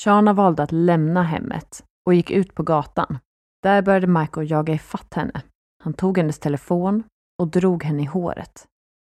Shana 0.04 0.34
valde 0.34 0.64
att 0.64 0.72
lämna 0.72 1.24
hemmet 1.24 1.84
och 2.06 2.14
gick 2.14 2.32
ut 2.32 2.56
på 2.56 2.64
gatan. 2.64 3.18
Där 3.64 3.82
började 3.82 4.08
Michael 4.08 4.52
jaga 4.52 4.74
ifatt 4.74 5.14
henne. 5.14 5.41
Han 5.84 5.93
tog 5.93 6.18
hennes 6.18 6.39
telefon 6.39 7.04
och 7.39 7.47
drog 7.47 7.84
henne 7.84 8.02
i 8.02 8.06
håret. 8.06 8.68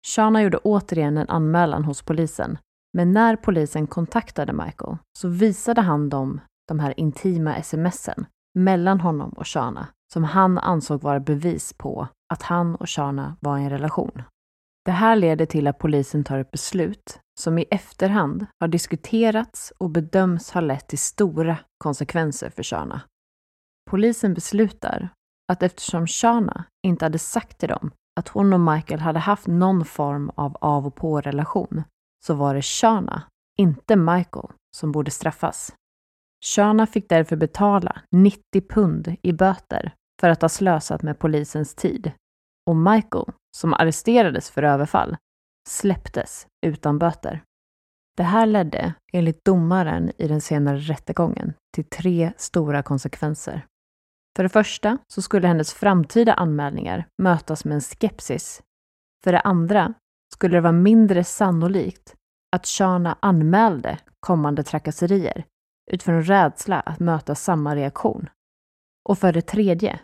Shana 0.06 0.42
gjorde 0.42 0.58
återigen 0.58 1.16
en 1.16 1.28
anmälan 1.28 1.84
hos 1.84 2.02
polisen, 2.02 2.58
men 2.92 3.12
när 3.12 3.36
polisen 3.36 3.86
kontaktade 3.86 4.52
Michael 4.52 4.96
så 5.18 5.28
visade 5.28 5.80
han 5.80 6.08
dem 6.08 6.40
de 6.68 6.80
här 6.80 7.00
intima 7.00 7.62
smsen 7.62 8.26
mellan 8.58 9.00
honom 9.00 9.30
och 9.30 9.48
Shana 9.48 9.88
som 10.12 10.24
han 10.24 10.58
ansåg 10.58 11.02
vara 11.02 11.20
bevis 11.20 11.72
på 11.72 12.08
att 12.34 12.42
han 12.42 12.74
och 12.74 12.90
Shana 12.90 13.36
var 13.40 13.58
i 13.58 13.62
en 13.62 13.70
relation. 13.70 14.22
Det 14.84 14.90
här 14.90 15.16
leder 15.16 15.46
till 15.46 15.66
att 15.66 15.78
polisen 15.78 16.24
tar 16.24 16.38
ett 16.38 16.50
beslut 16.50 17.20
som 17.40 17.58
i 17.58 17.66
efterhand 17.70 18.46
har 18.60 18.68
diskuterats 18.68 19.72
och 19.78 19.90
bedöms 19.90 20.50
ha 20.50 20.60
lett 20.60 20.88
till 20.88 20.98
stora 20.98 21.56
konsekvenser 21.78 22.50
för 22.50 22.62
Shana. 22.62 23.00
Polisen 23.90 24.34
beslutar 24.34 25.08
att 25.52 25.62
eftersom 25.62 26.06
Shana 26.06 26.64
inte 26.86 27.04
hade 27.04 27.18
sagt 27.18 27.58
till 27.58 27.68
dem 27.68 27.90
att 28.20 28.28
hon 28.28 28.52
och 28.52 28.60
Michael 28.60 29.00
hade 29.00 29.18
haft 29.18 29.46
någon 29.46 29.84
form 29.84 30.30
av 30.34 30.56
av 30.60 30.86
och 30.86 30.94
på-relation 30.94 31.84
så 32.26 32.34
var 32.34 32.54
det 32.54 32.62
Shana, 32.62 33.22
inte 33.58 33.96
Michael, 33.96 34.48
som 34.76 34.92
borde 34.92 35.10
straffas. 35.10 35.74
Shana 36.44 36.86
fick 36.86 37.08
därför 37.08 37.36
betala 37.36 38.02
90 38.10 38.40
pund 38.68 39.16
i 39.22 39.32
böter 39.32 39.94
för 40.20 40.28
att 40.28 40.42
ha 40.42 40.48
slösat 40.48 41.02
med 41.02 41.18
polisens 41.18 41.74
tid. 41.74 42.12
Och 42.66 42.76
Michael, 42.76 43.24
som 43.56 43.74
arresterades 43.74 44.50
för 44.50 44.62
överfall, 44.62 45.16
släpptes 45.68 46.46
utan 46.66 46.98
böter. 46.98 47.42
Det 48.16 48.22
här 48.22 48.46
ledde, 48.46 48.94
enligt 49.12 49.44
domaren 49.44 50.12
i 50.18 50.28
den 50.28 50.40
senare 50.40 50.78
rättegången, 50.78 51.54
till 51.74 51.84
tre 51.84 52.32
stora 52.36 52.82
konsekvenser. 52.82 53.66
För 54.36 54.42
det 54.42 54.48
första 54.48 54.98
så 55.06 55.22
skulle 55.22 55.48
hennes 55.48 55.74
framtida 55.74 56.34
anmälningar 56.34 57.06
mötas 57.22 57.64
med 57.64 57.74
en 57.74 57.80
skepsis. 57.80 58.62
För 59.24 59.32
det 59.32 59.40
andra 59.40 59.94
skulle 60.34 60.56
det 60.56 60.60
vara 60.60 60.72
mindre 60.72 61.24
sannolikt 61.24 62.14
att 62.56 62.66
Shana 62.66 63.18
anmälde 63.20 63.98
kommande 64.20 64.62
trakasserier 64.62 65.44
utifrån 65.90 66.22
rädsla 66.22 66.80
att 66.80 67.00
möta 67.00 67.34
samma 67.34 67.76
reaktion. 67.76 68.28
Och 69.08 69.18
för 69.18 69.32
det 69.32 69.42
tredje 69.42 70.00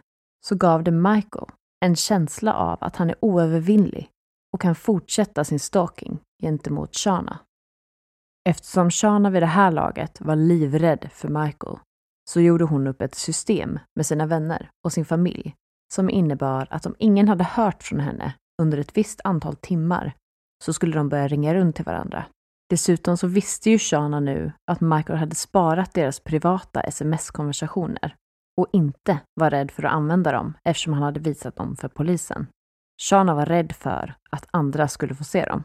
så 0.47 0.55
gav 0.55 0.85
det 0.85 0.91
Michael 0.91 1.47
en 1.85 1.97
känsla 1.97 2.55
av 2.55 2.79
att 2.81 2.97
han 2.97 3.11
är 3.11 3.17
oövervinnlig 3.21 4.11
och 4.53 4.61
kan 4.61 4.75
fortsätta 4.75 5.45
sin 5.45 5.61
stalking 5.61 6.19
gentemot 6.43 6.97
Shana. 6.97 7.39
Eftersom 8.49 8.91
Shana 8.91 9.31
vid 9.31 9.43
det 9.43 9.47
här 9.47 9.71
laget 9.71 10.21
var 10.21 10.37
livrädd 10.37 11.09
för 11.13 11.29
Michael 11.29 11.79
så 12.31 12.41
gjorde 12.41 12.65
hon 12.65 12.87
upp 12.87 13.03
ett 13.03 13.15
system 13.15 13.79
med 13.97 14.07
sina 14.07 14.27
vänner 14.27 14.71
och 14.85 14.93
sin 14.93 15.05
familj 15.05 15.55
som 15.95 16.11
innebar 16.11 16.67
att 16.71 16.87
om 16.87 16.95
ingen 16.99 17.29
hade 17.29 17.45
hört 17.45 17.83
från 17.83 18.01
henne 18.01 18.35
under 18.63 18.79
ett 18.79 18.97
visst 18.97 19.21
antal 19.25 19.57
timmar 19.57 20.13
så 20.65 20.73
skulle 20.73 20.97
de 20.97 21.09
börja 21.09 21.29
ringa 21.29 21.55
runt 21.55 21.77
till 21.77 21.85
varandra. 21.85 22.25
Dessutom 22.71 23.17
så 23.17 23.27
visste 23.27 23.71
ju 23.71 23.79
Shana 23.79 24.21
nu 24.21 24.53
att 24.71 24.81
Michael 24.81 25.19
hade 25.19 25.35
sparat 25.35 25.95
deras 25.95 26.21
privata 26.21 26.81
sms-konversationer 26.81 28.15
och 28.61 28.67
inte 28.73 29.19
var 29.35 29.51
rädd 29.51 29.71
för 29.71 29.83
att 29.85 29.93
använda 29.93 30.33
dem 30.33 30.55
eftersom 30.65 30.93
han 30.93 31.03
hade 31.03 31.21
visat 31.21 31.57
dem 31.57 31.77
för 31.77 31.89
polisen. 31.89 32.47
Shana 33.03 33.35
var 33.35 33.47
rädd 33.47 33.73
för 33.73 34.15
att 34.31 34.47
andra 34.51 34.89
skulle 34.89 35.15
få 35.15 35.25
se 35.25 35.45
dem. 35.45 35.65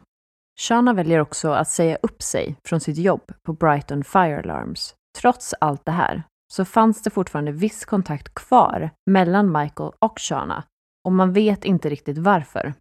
Shana 0.60 0.92
väljer 0.92 1.20
också 1.20 1.50
att 1.50 1.68
säga 1.68 1.96
upp 2.02 2.22
sig 2.22 2.56
från 2.64 2.80
sitt 2.80 2.98
jobb 2.98 3.32
på 3.42 3.52
Brighton 3.52 4.04
Fire 4.04 4.38
Alarms. 4.38 4.94
Trots 5.18 5.54
allt 5.60 5.84
det 5.84 5.92
här 5.92 6.22
så 6.52 6.64
fanns 6.64 7.02
det 7.02 7.10
fortfarande 7.10 7.52
viss 7.52 7.84
kontakt 7.84 8.34
kvar 8.34 8.90
mellan 9.10 9.52
Michael 9.52 9.92
och 9.98 10.20
Shana 10.20 10.64
och 11.04 11.12
man 11.12 11.32
vet 11.32 11.64
inte 11.64 11.88
riktigt 11.88 12.18
varför. 12.18 12.74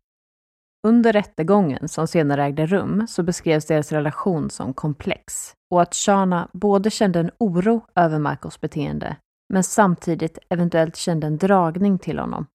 Under 0.88 1.14
rättegången 1.14 1.88
som 1.88 2.08
senare 2.08 2.44
ägde 2.44 2.66
rum 2.66 3.08
så 3.08 3.24
beskrevs 3.24 3.66
deras 3.66 3.92
relation 3.92 4.50
som 4.50 4.74
komplex 4.74 5.54
och 5.72 5.82
att 5.82 5.96
Shana 5.96 6.50
både 6.54 6.92
kände 6.92 7.20
en 7.20 7.32
oro 7.38 7.86
över 7.96 8.20
Michaels 8.20 8.62
beteende 8.62 9.18
men 9.54 9.64
samtidigt 9.64 10.38
eventuellt 10.50 10.96
kände 10.96 11.28
en 11.28 11.38
dragning 11.38 12.00
till 12.00 12.20
honom. 12.20 12.46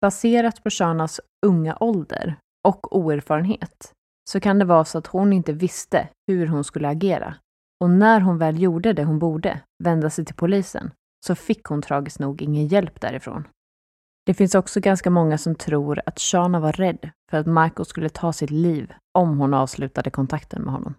Baserat 0.00 0.62
på 0.62 0.70
Shanas 0.70 1.20
unga 1.46 1.76
ålder 1.80 2.36
och 2.64 2.96
oerfarenhet 2.96 3.92
så 4.30 4.40
kan 4.40 4.58
det 4.58 4.64
vara 4.64 4.84
så 4.84 4.98
att 4.98 5.06
hon 5.06 5.32
inte 5.32 5.52
visste 5.52 6.08
hur 6.26 6.46
hon 6.46 6.64
skulle 6.64 6.88
agera. 6.88 7.34
Och 7.80 7.90
när 7.90 8.20
hon 8.20 8.38
väl 8.38 8.62
gjorde 8.62 8.92
det 8.92 9.04
hon 9.04 9.18
borde, 9.18 9.60
vända 9.84 10.10
sig 10.10 10.24
till 10.24 10.34
polisen, 10.34 10.90
så 11.26 11.34
fick 11.34 11.64
hon 11.64 11.82
tragiskt 11.82 12.18
nog 12.18 12.42
ingen 12.42 12.66
hjälp 12.66 13.00
därifrån. 13.00 13.48
Det 14.26 14.34
finns 14.34 14.54
också 14.54 14.80
ganska 14.80 15.10
många 15.10 15.38
som 15.38 15.54
tror 15.54 16.00
att 16.06 16.20
Shana 16.20 16.60
var 16.60 16.72
rädd 16.72 17.10
för 17.30 17.38
att 17.38 17.46
Michael 17.46 17.86
skulle 17.86 18.08
ta 18.08 18.32
sitt 18.32 18.50
liv 18.50 18.92
om 19.18 19.38
hon 19.38 19.54
avslutade 19.54 20.10
kontakten 20.10 20.62
med 20.62 20.72
honom. 20.72 20.94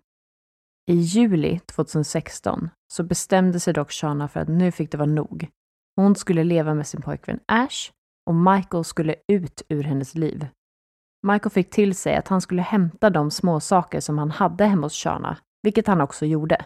I 0.91 0.95
juli 0.95 1.59
2016 1.59 2.69
så 2.93 3.03
bestämde 3.03 3.59
sig 3.59 3.73
dock 3.73 3.91
Shana 3.91 4.27
för 4.27 4.39
att 4.39 4.47
nu 4.47 4.71
fick 4.71 4.91
det 4.91 4.97
vara 4.97 5.09
nog. 5.09 5.47
Hon 5.95 6.15
skulle 6.15 6.43
leva 6.43 6.73
med 6.73 6.87
sin 6.87 7.01
pojkvän 7.01 7.39
Ash 7.45 7.91
och 8.25 8.35
Michael 8.35 8.83
skulle 8.83 9.15
ut 9.27 9.61
ur 9.69 9.83
hennes 9.83 10.15
liv. 10.15 10.47
Michael 11.27 11.51
fick 11.51 11.69
till 11.69 11.95
sig 11.95 12.15
att 12.15 12.27
han 12.27 12.41
skulle 12.41 12.61
hämta 12.61 13.09
de 13.09 13.31
små 13.31 13.59
saker 13.59 13.99
som 13.99 14.17
han 14.17 14.31
hade 14.31 14.65
hemma 14.65 14.85
hos 14.85 15.03
Shana, 15.03 15.37
vilket 15.65 15.87
han 15.87 16.01
också 16.01 16.25
gjorde. 16.25 16.65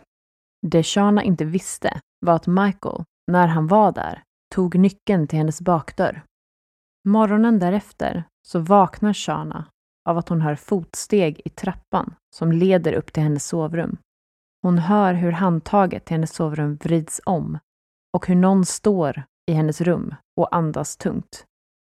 Det 0.68 0.84
Shana 0.84 1.24
inte 1.24 1.46
visste 1.46 2.00
var 2.26 2.34
att 2.34 2.48
Michael, 2.48 3.04
när 3.32 3.48
han 3.48 3.68
var 3.68 3.92
där, 3.92 4.24
tog 4.56 4.76
nyckeln 4.76 5.28
till 5.28 5.38
hennes 5.38 5.62
bakdörr. 5.62 6.24
Morgonen 7.08 7.60
därefter 7.60 8.24
så 8.48 8.60
vaknar 8.60 9.14
Shana 9.14 9.66
av 10.10 10.18
att 10.18 10.30
hon 10.30 10.42
hör 10.42 10.56
fotsteg 10.56 11.42
i 11.46 11.50
trappan 11.50 12.16
som 12.36 12.52
leder 12.52 12.94
upp 12.94 13.14
till 13.14 13.24
hennes 13.24 13.48
sovrum. 13.48 13.98
Hon 14.62 14.78
hör 14.78 15.14
hur 15.14 15.32
handtaget 15.32 16.06
till 16.06 16.16
hennes 16.16 16.34
sovrum 16.34 16.76
vrids 16.76 17.22
om 17.26 17.60
och 18.14 18.28
hur 18.28 18.36
någon 18.36 18.66
står 18.66 19.24
i 19.52 19.54
hennes 19.54 19.82
rum 19.82 20.16
och 20.40 20.56
andas 20.56 20.98
tungt. 20.98 21.46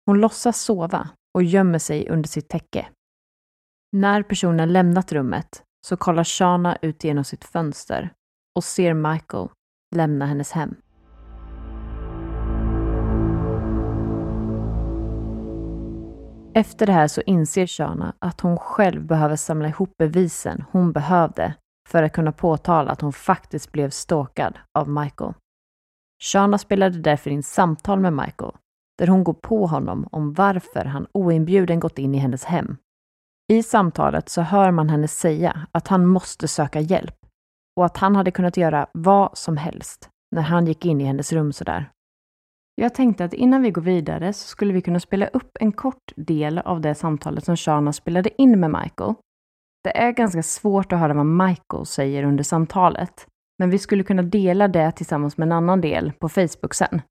Hon 0.06 0.20
låtsas 0.20 0.60
sova 0.60 1.08
och 1.34 1.42
gömmer 1.42 1.78
sig 1.78 2.08
under 2.08 2.28
sitt 2.28 2.48
täcke. 2.48 2.88
När 3.92 4.22
personen 4.22 4.72
lämnat 4.72 5.12
rummet 5.12 5.64
så 5.86 5.96
kollar 5.96 6.24
Shana 6.24 6.76
ut 6.82 7.04
genom 7.04 7.24
sitt 7.24 7.44
fönster 7.44 8.12
och 8.56 8.64
ser 8.64 8.94
Michael 8.94 9.48
lämna 9.96 10.26
hennes 10.26 10.52
hem. 10.52 10.74
Efter 16.54 16.86
det 16.86 16.92
här 16.92 17.08
så 17.08 17.20
inser 17.20 17.66
Shana 17.66 18.14
att 18.18 18.40
hon 18.40 18.58
själv 18.58 19.06
behöver 19.06 19.36
samla 19.36 19.68
ihop 19.68 19.96
bevisen 19.98 20.64
hon 20.72 20.92
behövde 20.92 21.54
för 21.88 22.02
att 22.02 22.12
kunna 22.12 22.32
påtala 22.32 22.90
att 22.90 23.00
hon 23.00 23.12
faktiskt 23.12 23.72
blev 23.72 23.90
stalkad 23.90 24.58
av 24.78 24.88
Michael. 24.88 25.34
Shana 26.22 26.58
spelade 26.58 26.98
därför 26.98 27.30
in 27.30 27.42
samtal 27.42 28.00
med 28.00 28.12
Michael 28.12 28.52
där 28.98 29.06
hon 29.06 29.24
går 29.24 29.34
på 29.34 29.66
honom 29.66 30.08
om 30.12 30.32
varför 30.32 30.84
han 30.84 31.06
oinbjuden 31.12 31.80
gått 31.80 31.98
in 31.98 32.14
i 32.14 32.18
hennes 32.18 32.44
hem. 32.44 32.76
I 33.50 33.62
samtalet 33.62 34.28
så 34.28 34.42
hör 34.42 34.70
man 34.70 34.88
henne 34.88 35.08
säga 35.08 35.66
att 35.72 35.88
han 35.88 36.06
måste 36.06 36.48
söka 36.48 36.80
hjälp 36.80 37.14
och 37.76 37.86
att 37.86 37.96
han 37.96 38.16
hade 38.16 38.30
kunnat 38.30 38.56
göra 38.56 38.86
vad 38.92 39.38
som 39.38 39.56
helst 39.56 40.08
när 40.36 40.42
han 40.42 40.66
gick 40.66 40.86
in 40.86 41.00
i 41.00 41.04
hennes 41.04 41.32
rum 41.32 41.52
sådär. 41.52 41.90
Jag 42.74 42.94
tänkte 42.94 43.24
att 43.24 43.34
innan 43.34 43.62
vi 43.62 43.70
går 43.70 43.82
vidare 43.82 44.32
så 44.32 44.46
skulle 44.46 44.72
vi 44.72 44.80
kunna 44.80 45.00
spela 45.00 45.26
upp 45.26 45.50
en 45.60 45.72
kort 45.72 46.12
del 46.16 46.58
av 46.58 46.80
det 46.80 46.94
samtalet 46.94 47.44
som 47.44 47.56
Shana 47.56 47.92
spelade 47.92 48.42
in 48.42 48.60
med 48.60 48.70
Michael. 48.70 49.14
Det 49.84 49.98
är 49.98 50.12
ganska 50.12 50.42
svårt 50.42 50.92
att 50.92 50.98
höra 50.98 51.14
vad 51.14 51.26
Michael 51.26 51.86
säger 51.86 52.24
under 52.24 52.44
samtalet, 52.44 53.26
men 53.58 53.70
vi 53.70 53.78
skulle 53.78 54.02
kunna 54.02 54.22
dela 54.22 54.68
det 54.68 54.92
tillsammans 54.92 55.36
med 55.36 55.46
en 55.46 55.52
annan 55.52 55.80
del 55.80 56.12
på 56.12 56.28
Facebook 56.28 56.74
sen. 56.74 57.02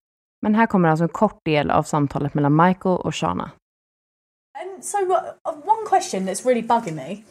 Men 0.42 0.56
här 0.56 0.66
kommer 0.66 0.90
alltså 0.90 1.04
en 1.04 1.10
kort 1.10 1.40
del 1.46 1.72
av 1.72 1.84
samtalet 1.84 2.34
mellan 2.34 2.56
Michael 2.56 2.98
och 2.98 3.16
Shana. 3.16 3.52
And 4.60 4.84
so, 4.84 5.12
uh, 5.14 5.54
one 5.54 5.86
question 5.86 6.26
that's 6.26 6.44
really 6.46 6.64
bugging 6.64 6.96
me: 6.96 7.24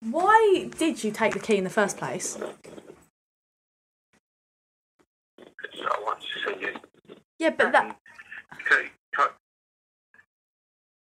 Why 0.00 0.68
did 0.78 1.04
you 1.04 1.10
take 1.10 1.34
the 1.34 1.40
key 1.40 1.56
in 1.56 1.64
the 1.64 1.70
first 1.70 1.96
place? 1.98 2.38
I 5.38 6.00
want 6.02 6.20
to 6.20 6.26
see 6.26 6.60
you. 6.60 6.72
Yeah, 7.38 7.50
but 7.50 7.72
that. 7.72 7.96
Okay. 8.54 8.88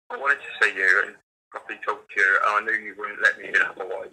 I 0.10 0.16
wanted 0.18 0.38
to 0.38 0.66
see 0.66 0.74
you 0.76 1.04
and 1.06 1.16
properly 1.52 1.80
talk 1.86 2.08
to 2.10 2.20
you, 2.20 2.40
and 2.48 2.70
I 2.70 2.72
knew 2.72 2.86
you 2.86 2.96
wouldn't 2.98 3.22
let 3.22 3.38
me 3.38 3.50
in 3.50 3.56
otherwise. 3.62 4.10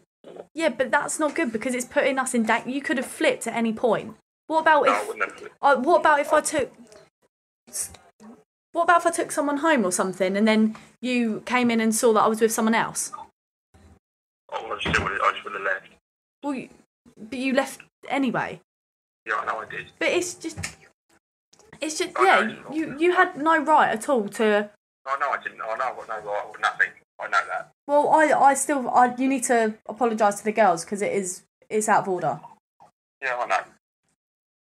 Yeah, 0.53 0.71
but 0.71 0.91
that's 0.91 1.19
not 1.21 1.35
good 1.35 1.53
because 1.53 1.75
it's 1.75 1.85
putting 1.85 2.19
us 2.19 2.35
in 2.35 2.43
danger. 2.43 2.69
You 2.71 2.83
could 2.83 2.97
have 2.97 3.07
flipped 3.07 3.47
at 3.47 3.55
any 3.55 3.73
point. 3.73 4.17
What 4.49 4.61
about 4.61 4.87
No, 4.87 4.93
I 4.93 5.01
if? 5.01 5.09
wouldn't 5.09 5.41
have. 5.41 5.51
Uh, 5.63 5.77
what 5.77 6.01
about 6.01 6.21
if 6.21 6.33
I 6.33 6.41
took? 6.41 6.73
What 8.75 8.83
about 8.83 9.03
if 9.03 9.07
I 9.07 9.11
took 9.13 9.31
someone 9.31 9.59
home 9.59 9.85
or 9.85 9.93
something, 9.93 10.37
and 10.37 10.49
then 10.49 10.77
you 11.01 11.43
came 11.47 11.71
in 11.71 11.81
and 11.81 11.95
saw 11.95 12.13
that 12.15 12.23
I 12.23 12.27
was 12.27 12.41
with 12.41 12.51
someone 12.51 12.75
else? 12.75 13.13
Oh, 14.53 14.67
I. 14.67 14.73
I 14.73 14.81
just 14.83 15.45
would 15.45 15.53
have 15.53 15.63
left. 15.63 15.87
Well, 16.43 16.55
you, 16.55 16.69
but 17.17 17.39
you 17.39 17.53
left 17.53 17.83
anyway. 18.09 18.61
Yeah, 19.27 19.37
I 19.37 19.47
know 19.47 19.61
I 19.61 19.67
did. 19.71 19.87
But 20.01 20.09
it's 20.09 20.35
just, 20.35 20.59
it's 21.81 21.99
just 21.99 22.19
I 22.19 22.25
yeah. 22.25 22.47
know. 22.47 22.75
You 22.75 22.97
you 22.99 23.13
had 23.13 23.37
no 23.37 23.63
right 23.63 23.91
at 23.91 24.09
all 24.09 24.29
to. 24.29 24.71
I 25.07 25.19
know 25.21 25.31
I 25.31 25.41
didn't. 25.41 25.61
I 25.61 25.77
know 25.77 25.85
I've 25.85 25.97
got 25.97 26.09
no 26.09 26.33
right 26.33 26.45
or 26.49 26.59
nothing. 26.61 26.89
I 27.21 27.29
know 27.29 27.41
that. 27.47 27.71
Well, 27.87 28.09
I 28.09 28.33
I 28.33 28.55
still 28.55 28.91
I 28.91 29.15
you 29.17 29.29
need 29.29 29.45
to 29.45 29.75
apologise 29.89 30.35
to 30.39 30.45
the 30.45 30.53
girls 30.53 30.85
because 30.85 31.01
it 31.01 31.13
is 31.13 31.45
it's 31.71 31.89
out 31.89 32.01
of 32.01 32.09
order. 32.09 32.41
Yeah, 33.23 33.37
I 33.37 33.47
know. 33.47 33.61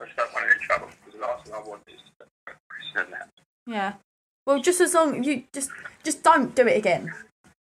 I 0.00 0.04
just 0.04 0.16
don't 0.16 0.32
want 0.32 0.46
any 0.48 0.60
trouble 0.60 0.86
because 1.04 1.20
the 1.20 1.26
last 1.26 1.44
thing 1.44 1.54
I 1.54 1.68
want 1.68 1.82
is 1.88 2.00
to 2.94 3.06
that. 3.10 3.30
Yeah. 3.66 3.92
Well, 4.46 4.60
just 4.60 4.80
as 4.80 4.94
long 4.94 5.24
you 5.24 5.42
just 5.52 5.70
just 6.04 6.22
don't 6.22 6.54
do 6.54 6.66
it 6.66 6.76
again. 6.76 7.12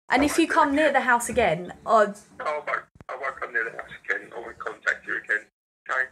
And 0.09 0.23
if 0.23 0.37
you 0.39 0.47
come 0.47 0.75
near 0.75 0.91
the 0.93 1.01
house 1.01 1.29
again, 1.29 1.73
uh, 1.85 2.05
No, 2.39 2.45
I 2.45 2.53
won't. 2.53 2.85
I 3.09 3.15
won't 3.21 3.39
come 3.39 3.53
near 3.53 3.63
the 3.63 3.77
house 3.77 3.91
again. 4.03 4.29
I 4.35 4.39
won't 4.39 4.57
contact 4.59 5.07
you 5.07 5.13
again. 5.23 5.43
Okay. 5.89 6.05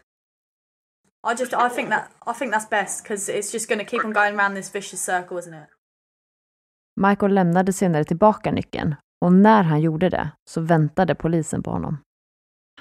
I 1.23 1.35
just 1.35 1.53
I 1.53 1.69
think 1.69 1.89
that 1.89 2.11
I 2.27 2.33
think 2.33 2.51
that's 2.51 2.69
best 2.69 3.03
because 3.03 3.29
it's 3.29 3.51
just 3.51 3.69
going 3.69 3.79
to 3.79 3.85
keep 3.85 4.05
on 4.05 4.13
going 4.13 4.35
around 4.39 4.55
this 4.55 4.75
vicious 4.75 5.01
circle, 5.05 5.37
isn't 5.37 5.53
it? 5.53 5.69
Michael 6.95 7.33
lämnade 7.33 7.73
senare 7.73 8.03
tillbaka 8.03 8.51
nyckeln 8.51 8.95
och 9.21 9.33
när 9.33 9.63
han 9.63 9.81
gjorde 9.81 10.09
det 10.09 10.31
så 10.49 10.61
väntade 10.61 11.15
polisen 11.15 11.63
på 11.63 11.71
honom. 11.71 11.97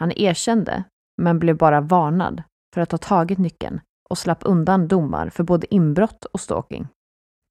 Han 0.00 0.12
erkände, 0.12 0.84
men 1.22 1.38
blev 1.38 1.56
bara 1.56 1.80
varnad 1.80 2.42
för 2.74 2.80
att 2.80 2.90
ha 2.92 2.98
tagit 2.98 3.38
nyckeln 3.38 3.80
och 4.10 4.18
slapp 4.18 4.38
undan 4.44 4.88
domar 4.88 5.30
för 5.30 5.44
både 5.44 5.74
inbrott 5.74 6.24
och 6.24 6.40
stalking. 6.40 6.88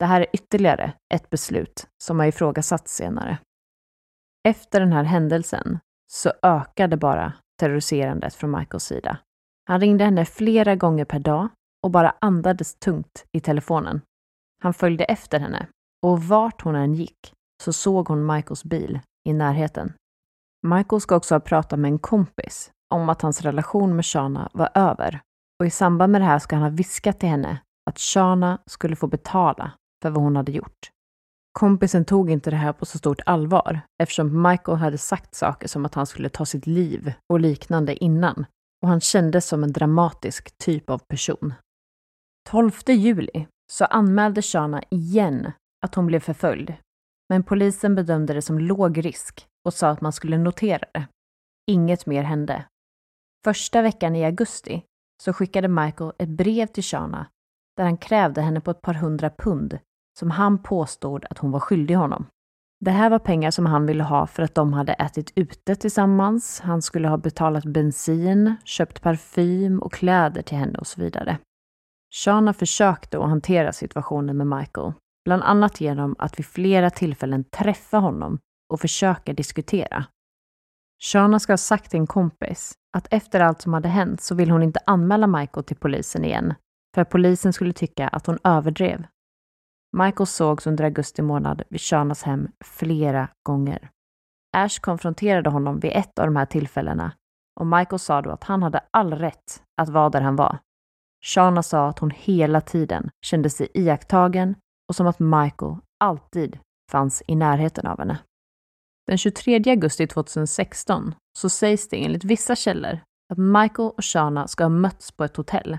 Det 0.01 0.05
här 0.05 0.21
är 0.21 0.27
ytterligare 0.33 0.93
ett 1.13 1.29
beslut 1.29 1.87
som 2.03 2.19
har 2.19 2.25
ifrågasatts 2.25 2.95
senare. 2.95 3.37
Efter 4.47 4.79
den 4.79 4.91
här 4.93 5.03
händelsen 5.03 5.79
så 6.11 6.31
ökade 6.41 6.97
bara 6.97 7.33
terroriserandet 7.59 8.33
från 8.33 8.51
Michaels 8.51 8.83
sida. 8.83 9.17
Han 9.65 9.79
ringde 9.79 10.03
henne 10.03 10.25
flera 10.25 10.75
gånger 10.75 11.05
per 11.05 11.19
dag 11.19 11.47
och 11.83 11.91
bara 11.91 12.15
andades 12.21 12.75
tungt 12.75 13.25
i 13.31 13.39
telefonen. 13.39 14.01
Han 14.63 14.73
följde 14.73 15.03
efter 15.03 15.39
henne 15.39 15.67
och 16.05 16.23
vart 16.23 16.61
hon 16.61 16.75
än 16.75 16.93
gick 16.93 17.33
så 17.63 17.73
såg 17.73 18.07
hon 18.07 18.25
Michaels 18.25 18.63
bil 18.63 18.99
i 19.29 19.33
närheten. 19.33 19.93
Michael 20.67 21.01
ska 21.01 21.15
också 21.15 21.35
ha 21.35 21.39
pratat 21.39 21.79
med 21.79 21.91
en 21.91 21.99
kompis 21.99 22.71
om 22.93 23.09
att 23.09 23.21
hans 23.21 23.41
relation 23.41 23.95
med 23.95 24.05
Shana 24.05 24.49
var 24.53 24.69
över 24.75 25.21
och 25.59 25.65
i 25.65 25.69
samband 25.69 26.11
med 26.11 26.21
det 26.21 26.25
här 26.25 26.39
ska 26.39 26.55
han 26.55 26.63
ha 26.63 26.69
viskat 26.69 27.19
till 27.19 27.29
henne 27.29 27.61
att 27.89 27.99
Shana 27.99 28.59
skulle 28.65 28.95
få 28.95 29.07
betala 29.07 29.71
för 30.01 30.09
vad 30.09 30.23
hon 30.23 30.35
hade 30.35 30.51
gjort. 30.51 30.91
Kompisen 31.59 32.05
tog 32.05 32.29
inte 32.29 32.49
det 32.49 32.55
här 32.55 32.73
på 32.73 32.85
så 32.85 32.97
stort 32.97 33.21
allvar 33.25 33.81
eftersom 34.03 34.41
Michael 34.41 34.77
hade 34.77 34.97
sagt 34.97 35.35
saker 35.35 35.67
som 35.67 35.85
att 35.85 35.95
han 35.95 36.05
skulle 36.05 36.29
ta 36.29 36.45
sitt 36.45 36.67
liv 36.67 37.13
och 37.33 37.39
liknande 37.39 38.03
innan 38.03 38.45
och 38.81 38.89
han 38.89 39.01
kändes 39.01 39.47
som 39.47 39.63
en 39.63 39.71
dramatisk 39.71 40.57
typ 40.57 40.89
av 40.89 40.97
person. 40.97 41.53
12 42.49 42.71
juli 42.87 43.47
så 43.71 43.85
anmälde 43.85 44.41
Shana 44.41 44.83
igen 44.89 45.51
att 45.85 45.95
hon 45.95 46.05
blev 46.05 46.19
förföljd, 46.19 46.73
men 47.29 47.43
polisen 47.43 47.95
bedömde 47.95 48.33
det 48.33 48.41
som 48.41 48.59
låg 48.59 49.05
risk 49.05 49.47
och 49.65 49.73
sa 49.73 49.89
att 49.89 50.01
man 50.01 50.13
skulle 50.13 50.37
notera 50.37 50.85
det. 50.93 51.07
Inget 51.71 52.05
mer 52.05 52.23
hände. 52.23 52.65
Första 53.43 53.81
veckan 53.81 54.15
i 54.15 54.25
augusti 54.25 54.83
så 55.23 55.33
skickade 55.33 55.67
Michael 55.67 56.11
ett 56.17 56.29
brev 56.29 56.67
till 56.67 56.83
Shana 56.83 57.27
där 57.77 57.83
han 57.83 57.97
krävde 57.97 58.41
henne 58.41 58.61
på 58.61 58.71
ett 58.71 58.81
par 58.81 58.93
hundra 58.93 59.29
pund 59.29 59.79
som 60.21 60.31
han 60.31 60.63
påstod 60.63 61.25
att 61.29 61.37
hon 61.37 61.51
var 61.51 61.59
skyldig 61.59 61.95
honom. 61.95 62.25
Det 62.79 62.91
här 62.91 63.09
var 63.09 63.19
pengar 63.19 63.51
som 63.51 63.65
han 63.65 63.85
ville 63.85 64.03
ha 64.03 64.27
för 64.27 64.43
att 64.43 64.55
de 64.55 64.73
hade 64.73 64.93
ätit 64.93 65.31
ute 65.35 65.75
tillsammans, 65.75 66.59
han 66.59 66.81
skulle 66.81 67.07
ha 67.07 67.17
betalat 67.17 67.65
bensin, 67.65 68.55
köpt 68.63 69.01
parfym 69.01 69.79
och 69.79 69.93
kläder 69.93 70.41
till 70.41 70.57
henne 70.57 70.79
och 70.79 70.87
så 70.87 71.01
vidare. 71.01 71.37
Shana 72.13 72.53
försökte 72.53 73.19
att 73.19 73.29
hantera 73.29 73.73
situationen 73.73 74.37
med 74.37 74.47
Michael, 74.47 74.93
bland 75.25 75.43
annat 75.43 75.81
genom 75.81 76.15
att 76.19 76.39
vid 76.39 76.45
flera 76.45 76.89
tillfällen 76.89 77.43
träffa 77.43 77.97
honom 77.97 78.39
och 78.73 78.81
försöka 78.81 79.33
diskutera. 79.33 80.05
Shana 81.03 81.39
ska 81.39 81.53
ha 81.53 81.57
sagt 81.57 81.91
till 81.91 81.99
en 81.99 82.07
kompis 82.07 82.73
att 82.97 83.07
efter 83.13 83.39
allt 83.39 83.61
som 83.61 83.73
hade 83.73 83.89
hänt 83.89 84.21
så 84.21 84.35
vill 84.35 84.51
hon 84.51 84.63
inte 84.63 84.79
anmäla 84.85 85.27
Michael 85.27 85.63
till 85.63 85.77
polisen 85.77 86.25
igen, 86.25 86.53
för 86.95 87.01
att 87.01 87.09
polisen 87.09 87.53
skulle 87.53 87.73
tycka 87.73 88.07
att 88.07 88.27
hon 88.27 88.39
överdrev. 88.43 89.03
Michael 89.97 90.27
sågs 90.27 90.67
under 90.67 90.83
augusti 90.83 91.21
månad 91.21 91.63
vid 91.69 91.81
Shanas 91.81 92.23
hem 92.23 92.47
flera 92.65 93.27
gånger. 93.43 93.89
Ash 94.57 94.79
konfronterade 94.81 95.49
honom 95.49 95.79
vid 95.79 95.91
ett 95.91 96.19
av 96.19 96.25
de 96.25 96.35
här 96.35 96.45
tillfällena 96.45 97.13
och 97.59 97.67
Michael 97.67 97.99
sa 97.99 98.21
då 98.21 98.31
att 98.31 98.43
han 98.43 98.63
hade 98.63 98.83
all 98.91 99.13
rätt 99.13 99.63
att 99.81 99.89
vara 99.89 100.09
där 100.09 100.21
han 100.21 100.35
var. 100.35 100.59
Shana 101.25 101.63
sa 101.63 101.87
att 101.87 101.99
hon 101.99 102.11
hela 102.11 102.61
tiden 102.61 103.09
kände 103.25 103.49
sig 103.49 103.67
iakttagen 103.73 104.55
och 104.89 104.95
som 104.95 105.07
att 105.07 105.19
Michael 105.19 105.75
alltid 105.99 106.59
fanns 106.91 107.23
i 107.27 107.35
närheten 107.35 107.87
av 107.87 107.99
henne. 107.99 108.19
Den 109.07 109.17
23 109.17 109.55
augusti 109.65 110.07
2016 110.07 111.15
så 111.37 111.49
sägs 111.49 111.89
det 111.89 112.05
enligt 112.05 112.23
vissa 112.23 112.55
källor 112.55 112.99
att 113.33 113.37
Michael 113.37 113.89
och 113.89 114.05
Shana 114.05 114.47
ska 114.47 114.63
ha 114.63 114.69
mötts 114.69 115.11
på 115.11 115.23
ett 115.23 115.37
hotell. 115.37 115.77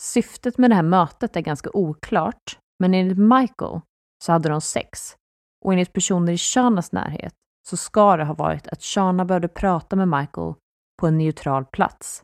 Syftet 0.00 0.58
med 0.58 0.70
det 0.70 0.74
här 0.74 0.82
mötet 0.82 1.36
är 1.36 1.40
ganska 1.40 1.70
oklart, 1.72 2.58
men 2.78 2.94
enligt 2.94 3.18
Michael 3.18 3.80
så 4.24 4.32
hade 4.32 4.48
de 4.48 4.60
sex. 4.60 5.16
Och 5.64 5.72
enligt 5.72 5.92
personer 5.92 6.32
i 6.32 6.38
Shanas 6.38 6.92
närhet 6.92 7.34
så 7.68 7.76
ska 7.76 8.16
det 8.16 8.24
ha 8.24 8.34
varit 8.34 8.68
att 8.68 8.82
Shana 8.82 9.24
behövde 9.24 9.48
prata 9.48 9.96
med 9.96 10.08
Michael 10.08 10.54
på 11.00 11.06
en 11.06 11.18
neutral 11.18 11.64
plats. 11.64 12.22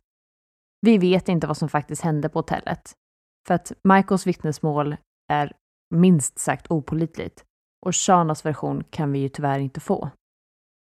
Vi 0.81 0.99
vet 0.99 1.29
inte 1.29 1.47
vad 1.47 1.57
som 1.57 1.69
faktiskt 1.69 2.03
hände 2.03 2.29
på 2.29 2.39
hotellet, 2.39 2.93
för 3.47 3.55
att 3.55 3.73
Michaels 3.85 4.27
vittnesmål 4.27 4.97
är 5.33 5.53
minst 5.95 6.39
sagt 6.39 6.71
opolitligt 6.71 7.45
och 7.87 7.97
Shanas 7.97 8.47
version 8.47 8.85
kan 8.91 9.13
vi 9.13 9.19
ju 9.19 9.29
tyvärr 9.29 9.59
inte 9.59 9.81
få. 9.81 10.11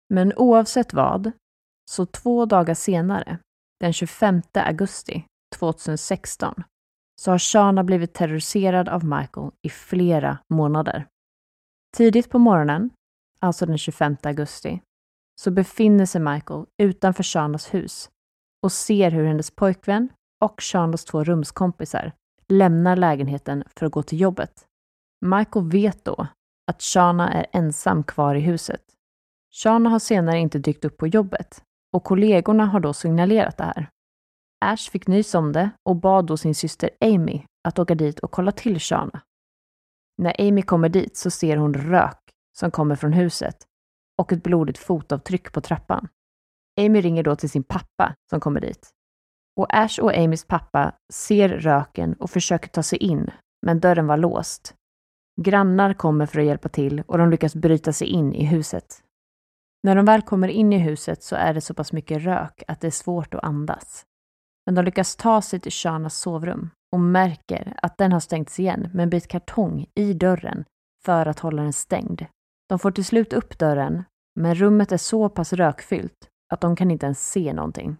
Men 0.09 0.33
oavsett 0.35 0.93
vad, 0.93 1.31
så 1.91 2.05
två 2.05 2.45
dagar 2.45 2.73
senare, 2.73 3.37
den 3.79 3.93
25 3.93 4.41
augusti 4.53 5.25
2016, 5.55 6.63
så 7.21 7.31
har 7.31 7.39
Shana 7.39 7.83
blivit 7.83 8.13
terroriserad 8.13 8.89
av 8.89 9.05
Michael 9.05 9.51
i 9.61 9.69
flera 9.69 10.37
månader. 10.49 11.07
Tidigt 11.97 12.29
på 12.29 12.39
morgonen, 12.39 12.89
alltså 13.39 13.65
den 13.65 13.77
25 13.77 14.17
augusti, 14.23 14.81
så 15.41 15.51
befinner 15.51 16.05
sig 16.05 16.21
Michael 16.21 16.65
utanför 16.81 17.23
Shanas 17.23 17.73
hus 17.73 18.09
och 18.63 18.71
ser 18.71 19.11
hur 19.11 19.25
hennes 19.25 19.51
pojkvän 19.51 20.09
och 20.43 20.61
Shanas 20.61 21.05
två 21.05 21.23
rumskompisar 21.23 22.11
lämnar 22.47 22.95
lägenheten 22.95 23.63
för 23.75 23.85
att 23.85 23.91
gå 23.91 24.03
till 24.03 24.21
jobbet. 24.21 24.65
Michael 25.25 25.69
vet 25.71 26.05
då 26.05 26.27
att 26.71 26.81
Shana 26.81 27.33
är 27.33 27.45
ensam 27.51 28.03
kvar 28.03 28.35
i 28.35 28.39
huset. 28.39 28.83
Shana 29.53 29.89
har 29.89 29.99
senare 29.99 30.39
inte 30.39 30.59
dykt 30.59 30.85
upp 30.85 30.97
på 30.97 31.07
jobbet, 31.07 31.63
och 31.93 32.03
kollegorna 32.03 32.65
har 32.65 32.79
då 32.79 32.93
signalerat 32.93 33.57
det 33.57 33.63
här. 33.63 33.89
Ash 34.65 34.91
fick 34.91 35.07
nys 35.07 35.35
om 35.35 35.51
det 35.51 35.69
och 35.89 35.95
bad 35.95 36.25
då 36.25 36.37
sin 36.37 36.55
syster 36.55 36.89
Amy 37.01 37.43
att 37.67 37.79
åka 37.79 37.95
dit 37.95 38.19
och 38.19 38.31
kolla 38.31 38.51
till 38.51 38.79
Shana. 38.79 39.21
När 40.17 40.41
Amy 40.41 40.61
kommer 40.61 40.89
dit 40.89 41.17
så 41.17 41.31
ser 41.31 41.57
hon 41.57 41.73
rök 41.73 42.19
som 42.57 42.71
kommer 42.71 42.95
från 42.95 43.13
huset 43.13 43.55
och 44.21 44.31
ett 44.31 44.43
blodigt 44.43 44.77
fotavtryck 44.77 45.51
på 45.51 45.61
trappan. 45.61 46.07
Amy 46.79 47.01
ringer 47.01 47.23
då 47.23 47.35
till 47.35 47.49
sin 47.49 47.63
pappa 47.63 48.15
som 48.29 48.39
kommer 48.39 48.61
dit. 48.61 48.89
Och 49.55 49.67
Ash 49.69 49.99
och 50.01 50.17
Amys 50.17 50.45
pappa 50.45 50.95
ser 51.13 51.49
röken 51.49 52.13
och 52.13 52.29
försöker 52.29 52.69
ta 52.69 52.83
sig 52.83 52.99
in, 52.99 53.29
men 53.65 53.79
dörren 53.79 54.07
var 54.07 54.17
låst. 54.17 54.75
Grannar 55.41 55.93
kommer 55.93 56.25
för 56.25 56.39
att 56.39 56.45
hjälpa 56.45 56.69
till 56.69 57.03
och 57.07 57.17
de 57.17 57.29
lyckas 57.29 57.55
bryta 57.55 57.93
sig 57.93 58.07
in 58.07 58.33
i 58.33 58.45
huset. 58.45 59.03
När 59.83 59.95
de 59.95 60.05
väl 60.05 60.21
kommer 60.21 60.47
in 60.47 60.73
i 60.73 60.77
huset 60.77 61.23
så 61.23 61.35
är 61.35 61.53
det 61.53 61.61
så 61.61 61.73
pass 61.73 61.93
mycket 61.93 62.21
rök 62.21 62.63
att 62.67 62.81
det 62.81 62.87
är 62.87 62.91
svårt 62.91 63.33
att 63.33 63.43
andas. 63.43 64.05
Men 64.65 64.75
de 64.75 64.85
lyckas 64.85 65.15
ta 65.15 65.41
sig 65.41 65.59
till 65.59 65.71
Shanas 65.71 66.17
sovrum 66.19 66.69
och 66.91 66.99
märker 66.99 67.73
att 67.81 67.97
den 67.97 68.11
har 68.11 68.19
stängts 68.19 68.59
igen 68.59 68.89
med 68.93 69.03
en 69.03 69.09
bit 69.09 69.27
kartong 69.27 69.85
i 69.95 70.13
dörren 70.13 70.65
för 71.05 71.25
att 71.25 71.39
hålla 71.39 71.63
den 71.63 71.73
stängd. 71.73 72.25
De 72.69 72.79
får 72.79 72.91
till 72.91 73.05
slut 73.05 73.33
upp 73.33 73.57
dörren, 73.59 74.03
men 74.35 74.55
rummet 74.55 74.91
är 74.91 74.97
så 74.97 75.29
pass 75.29 75.53
rökfyllt 75.53 76.29
att 76.53 76.61
de 76.61 76.75
kan 76.75 76.91
inte 76.91 77.05
ens 77.05 77.31
se 77.31 77.53
någonting. 77.53 77.97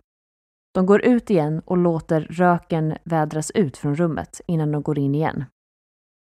De 0.74 0.86
går 0.86 1.02
ut 1.06 1.30
igen 1.30 1.62
och 1.66 1.78
låter 1.78 2.22
röken 2.22 2.98
vädras 3.04 3.52
ut 3.52 3.78
från 3.78 3.96
rummet 3.96 4.42
innan 4.48 4.72
de 4.72 4.82
går 4.84 5.00
in 5.00 5.16
igen. 5.16 5.46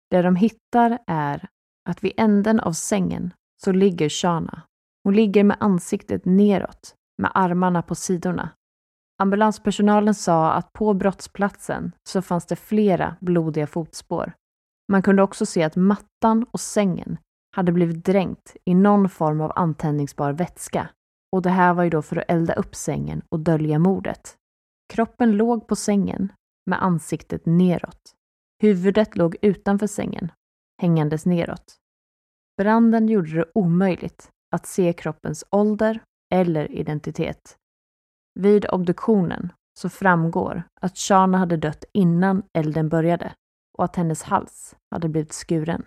Det 0.09 0.21
de 0.21 0.35
hittar 0.35 0.99
är 1.07 1.47
att 1.89 2.03
vid 2.03 2.13
änden 2.17 2.59
av 2.59 2.73
sängen 2.73 3.33
så 3.63 3.71
ligger 3.71 4.09
Shana. 4.09 4.61
Hon 5.03 5.15
ligger 5.15 5.43
med 5.43 5.57
ansiktet 5.59 6.25
neråt, 6.25 6.95
med 7.17 7.31
armarna 7.33 7.81
på 7.81 7.95
sidorna. 7.95 8.49
Ambulanspersonalen 9.23 10.13
sa 10.13 10.51
att 10.51 10.73
på 10.73 10.93
brottsplatsen 10.93 11.91
så 12.09 12.21
fanns 12.21 12.45
det 12.45 12.55
flera 12.55 13.15
blodiga 13.19 13.67
fotspår. 13.67 14.33
Man 14.91 15.01
kunde 15.01 15.23
också 15.23 15.45
se 15.45 15.63
att 15.63 15.75
mattan 15.75 16.45
och 16.51 16.59
sängen 16.59 17.17
hade 17.55 17.71
blivit 17.71 18.05
dränkt 18.05 18.55
i 18.65 18.73
någon 18.73 19.09
form 19.09 19.41
av 19.41 19.51
antändningsbar 19.55 20.33
vätska. 20.33 20.89
Och 21.31 21.41
det 21.41 21.49
här 21.49 21.73
var 21.73 21.83
ju 21.83 21.89
då 21.89 22.01
för 22.01 22.15
att 22.15 22.31
elda 22.31 22.53
upp 22.53 22.75
sängen 22.75 23.21
och 23.31 23.39
dölja 23.39 23.79
mordet. 23.79 24.35
Kroppen 24.93 25.37
låg 25.37 25.67
på 25.67 25.75
sängen 25.75 26.31
med 26.69 26.83
ansiktet 26.83 27.45
neråt. 27.45 28.13
Huvudet 28.61 29.17
låg 29.17 29.35
utanför 29.41 29.87
sängen, 29.87 30.31
hängandes 30.81 31.25
neråt. 31.25 31.77
Branden 32.57 33.07
gjorde 33.07 33.35
det 33.35 33.45
omöjligt 33.53 34.29
att 34.55 34.65
se 34.65 34.93
kroppens 34.93 35.45
ålder 35.51 36.03
eller 36.33 36.71
identitet. 36.71 37.57
Vid 38.41 38.65
obduktionen 38.69 39.51
så 39.79 39.89
framgår 39.89 40.63
att 40.81 40.97
Shana 40.97 41.37
hade 41.37 41.57
dött 41.57 41.83
innan 41.93 42.43
elden 42.53 42.89
började 42.89 43.33
och 43.77 43.83
att 43.83 43.95
hennes 43.95 44.23
hals 44.23 44.75
hade 44.91 45.09
blivit 45.09 45.33
skuren. 45.33 45.85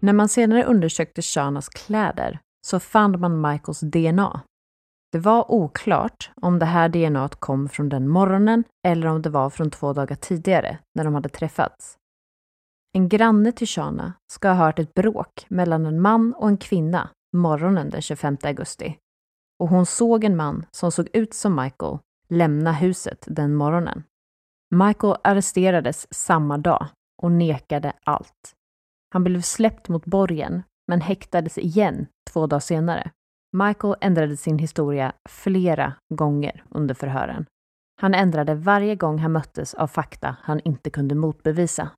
När 0.00 0.12
man 0.12 0.28
senare 0.28 0.64
undersökte 0.64 1.22
Shanas 1.22 1.68
kläder 1.68 2.38
så 2.66 2.80
fann 2.80 3.20
man 3.20 3.40
Michaels 3.40 3.80
DNA. 3.80 4.40
Det 5.12 5.18
var 5.18 5.50
oklart 5.50 6.30
om 6.42 6.58
det 6.58 6.66
här 6.66 6.88
DNA 6.88 7.28
kom 7.28 7.68
från 7.68 7.88
den 7.88 8.08
morgonen 8.08 8.64
eller 8.86 9.06
om 9.06 9.22
det 9.22 9.30
var 9.30 9.50
från 9.50 9.70
två 9.70 9.92
dagar 9.92 10.16
tidigare 10.16 10.78
när 10.94 11.04
de 11.04 11.14
hade 11.14 11.28
träffats. 11.28 11.99
En 12.92 13.08
granne 13.08 13.52
till 13.52 13.66
Shana 13.66 14.12
ska 14.32 14.48
ha 14.48 14.54
hört 14.54 14.78
ett 14.78 14.94
bråk 14.94 15.46
mellan 15.48 15.86
en 15.86 16.00
man 16.00 16.34
och 16.34 16.48
en 16.48 16.56
kvinna 16.56 17.10
morgonen 17.36 17.90
den 17.90 18.02
25 18.02 18.36
augusti. 18.42 18.98
Och 19.58 19.68
hon 19.68 19.86
såg 19.86 20.24
en 20.24 20.36
man 20.36 20.66
som 20.70 20.92
såg 20.92 21.08
ut 21.12 21.34
som 21.34 21.56
Michael 21.56 21.98
lämna 22.28 22.72
huset 22.72 23.24
den 23.26 23.54
morgonen. 23.54 24.02
Michael 24.74 25.16
arresterades 25.24 26.14
samma 26.14 26.58
dag 26.58 26.86
och 27.22 27.32
nekade 27.32 27.92
allt. 28.04 28.54
Han 29.12 29.24
blev 29.24 29.40
släppt 29.40 29.88
mot 29.88 30.06
borgen, 30.06 30.62
men 30.88 31.00
häktades 31.00 31.58
igen 31.58 32.06
två 32.30 32.46
dagar 32.46 32.60
senare. 32.60 33.10
Michael 33.52 33.94
ändrade 34.00 34.36
sin 34.36 34.58
historia 34.58 35.12
flera 35.28 35.94
gånger 36.14 36.64
under 36.70 36.94
förhören. 36.94 37.46
Han 38.00 38.14
ändrade 38.14 38.54
varje 38.54 38.96
gång 38.96 39.18
han 39.18 39.32
möttes 39.32 39.74
av 39.74 39.86
fakta 39.86 40.36
han 40.42 40.60
inte 40.64 40.90
kunde 40.90 41.14
motbevisa. 41.14 41.90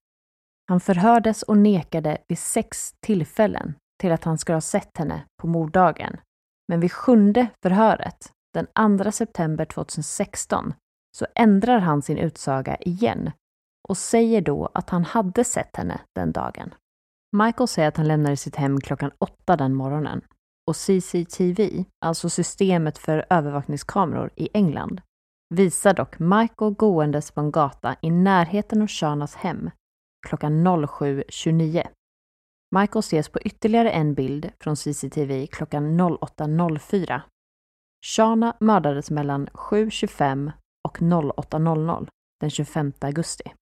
Han 0.68 0.80
förhördes 0.80 1.42
och 1.42 1.56
nekade 1.56 2.18
vid 2.28 2.38
sex 2.38 2.94
tillfällen 3.00 3.74
till 4.00 4.12
att 4.12 4.24
han 4.24 4.38
skulle 4.38 4.56
ha 4.56 4.60
sett 4.60 4.98
henne 4.98 5.24
på 5.40 5.46
morddagen. 5.46 6.16
Men 6.68 6.80
vid 6.80 6.92
sjunde 6.92 7.46
förhöret, 7.62 8.32
den 8.54 8.98
2 8.98 9.12
september 9.12 9.64
2016, 9.64 10.74
så 11.16 11.26
ändrar 11.34 11.78
han 11.78 12.02
sin 12.02 12.18
utsaga 12.18 12.76
igen 12.76 13.30
och 13.88 13.96
säger 13.96 14.40
då 14.40 14.70
att 14.74 14.90
han 14.90 15.04
hade 15.04 15.44
sett 15.44 15.76
henne 15.76 16.00
den 16.14 16.32
dagen. 16.32 16.74
Michael 17.36 17.68
säger 17.68 17.88
att 17.88 17.96
han 17.96 18.08
lämnade 18.08 18.36
sitt 18.36 18.56
hem 18.56 18.80
klockan 18.80 19.10
åtta 19.18 19.56
den 19.56 19.74
morgonen 19.74 20.24
och 20.66 20.76
CCTV, 20.76 21.84
alltså 22.04 22.28
systemet 22.28 22.98
för 22.98 23.26
övervakningskameror 23.30 24.30
i 24.36 24.48
England, 24.54 25.00
visar 25.54 25.94
dock 25.94 26.18
Michael 26.18 26.74
gåendes 26.74 27.30
på 27.30 27.40
en 27.40 27.50
gata 27.50 27.96
i 28.00 28.10
närheten 28.10 28.82
av 28.82 28.88
Shanas 28.88 29.34
hem 29.34 29.70
klockan 30.27 30.66
07.29. 30.66 31.87
Michael 32.75 33.01
ses 33.01 33.29
på 33.29 33.41
ytterligare 33.41 33.91
en 33.91 34.14
bild 34.14 34.51
från 34.61 34.77
CCTV 34.77 35.47
klockan 35.47 36.01
08.04. 36.01 37.20
Shana 38.05 38.57
mördades 38.61 39.11
mellan 39.11 39.47
7.25 39.49 40.53
och 40.89 40.99
08.00 40.99 42.09
den 42.41 42.51
25 42.51 42.93
augusti. 43.01 43.53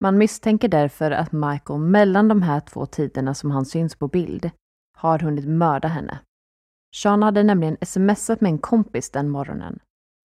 Man 0.00 0.18
misstänker 0.18 0.68
därför 0.68 1.10
att 1.10 1.32
Michael 1.32 1.80
mellan 1.80 2.28
de 2.28 2.42
här 2.42 2.60
två 2.60 2.86
tiderna 2.86 3.34
som 3.34 3.50
han 3.50 3.66
syns 3.66 3.96
på 3.96 4.08
bild 4.08 4.50
har 4.96 5.18
hunnit 5.18 5.48
mörda 5.48 5.88
henne. 5.88 6.18
Sean 6.96 7.22
hade 7.22 7.42
nämligen 7.42 7.76
smsat 7.80 8.40
med 8.40 8.50
en 8.50 8.58
kompis 8.58 9.10
den 9.10 9.28
morgonen 9.28 9.78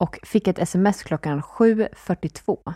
och 0.05 0.19
fick 0.23 0.49
ett 0.49 0.59
sms 0.59 1.03
klockan 1.03 1.43
7.42. 1.43 2.75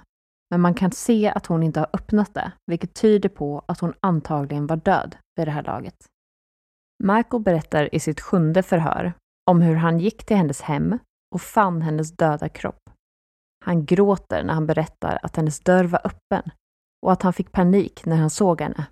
Men 0.51 0.61
man 0.61 0.75
kan 0.75 0.93
se 0.93 1.29
att 1.29 1.47
hon 1.47 1.63
inte 1.63 1.81
har 1.81 1.89
öppnat 1.93 2.35
det, 2.35 2.53
vilket 2.67 2.95
tyder 2.95 3.29
på 3.29 3.65
att 3.69 3.81
hon 3.81 3.95
antagligen 4.01 4.67
var 4.67 4.77
död 4.77 5.17
vid 5.37 5.47
det 5.47 5.51
här 5.51 5.63
laget. 5.63 6.07
Michael 7.05 7.43
berättar 7.43 7.95
i 7.95 8.01
sitt 8.01 8.21
sjunde 8.21 8.63
förhör 8.63 9.13
om 9.51 9.63
hur 9.63 9.75
han 9.77 9.99
gick 9.99 10.25
till 10.25 10.37
hennes 10.37 10.61
hem 10.61 10.99
och 11.35 11.41
fann 11.41 11.83
hennes 11.83 12.17
döda 12.17 12.49
kropp. 12.49 12.91
Han 13.65 13.85
gråter 13.85 14.45
när 14.45 14.55
han 14.55 14.67
berättar 14.67 15.19
att 15.23 15.37
hennes 15.37 15.61
dörr 15.61 15.85
var 15.85 16.01
öppen 16.05 16.51
och 17.07 17.13
att 17.13 17.23
han 17.23 17.33
fick 17.33 17.53
panik 17.53 18.05
när 18.07 18.17
han 18.17 18.31
såg 18.31 18.61
henne. 18.61 18.87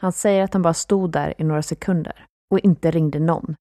Han 0.00 0.12
säger 0.12 0.44
att 0.44 0.52
han 0.52 0.62
bara 0.62 0.74
stod 0.74 1.12
där 1.12 1.34
i 1.38 1.44
några 1.44 1.62
sekunder 1.62 2.26
och 2.50 2.58
inte 2.58 2.90
ringde 2.90 3.18
någon. 3.18 3.54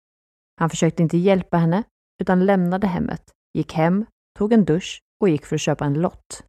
Han 0.60 0.70
försökte 0.70 1.04
inte 1.04 1.18
hjälpa 1.18 1.58
henne 1.58 1.84
utan 2.22 2.46
lämnade 2.46 2.88
hemmet, 2.88 3.32
gick 3.54 3.74
hem, 3.74 4.06
tog 4.38 4.54
en 4.54 4.66
dusch 4.66 5.00
och 5.22 5.30
gick 5.30 5.46
för 5.46 5.56
att 5.56 5.62
köpa 5.62 5.86
en 5.86 5.94
lott. 5.94 6.44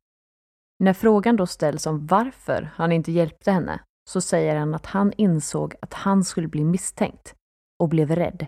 När 0.80 0.92
frågan 0.92 1.36
då 1.36 1.46
ställs 1.46 1.86
om 1.86 2.06
varför 2.06 2.70
han 2.74 2.92
inte 2.92 3.12
hjälpte 3.12 3.52
henne 3.52 3.80
så 4.10 4.20
säger 4.20 4.56
han 4.56 4.74
att 4.74 4.86
han 4.86 5.12
insåg 5.16 5.74
att 5.82 5.94
han 5.94 6.24
skulle 6.24 6.48
bli 6.48 6.64
misstänkt 6.64 7.34
och 7.82 7.88
blev 7.88 8.10
rädd. 8.10 8.46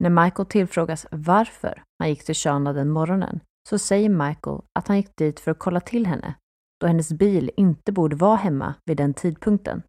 När 0.00 0.10
Michael 0.10 0.46
tillfrågas 0.46 1.06
varför 1.10 1.82
han 1.98 2.08
gick 2.08 2.24
till 2.24 2.34
Shana 2.34 2.72
den 2.72 2.90
morgonen 2.90 3.40
så 3.68 3.78
säger 3.78 4.08
Michael 4.08 4.60
att 4.78 4.88
han 4.88 4.96
gick 4.96 5.16
dit 5.16 5.40
för 5.40 5.50
att 5.50 5.58
kolla 5.58 5.80
till 5.80 6.06
henne 6.06 6.34
då 6.80 6.86
hennes 6.86 7.12
bil 7.12 7.50
inte 7.56 7.92
borde 7.92 8.16
vara 8.16 8.36
hemma 8.36 8.74
vid 8.84 8.96
den 8.96 9.14
tidpunkten. 9.14 9.82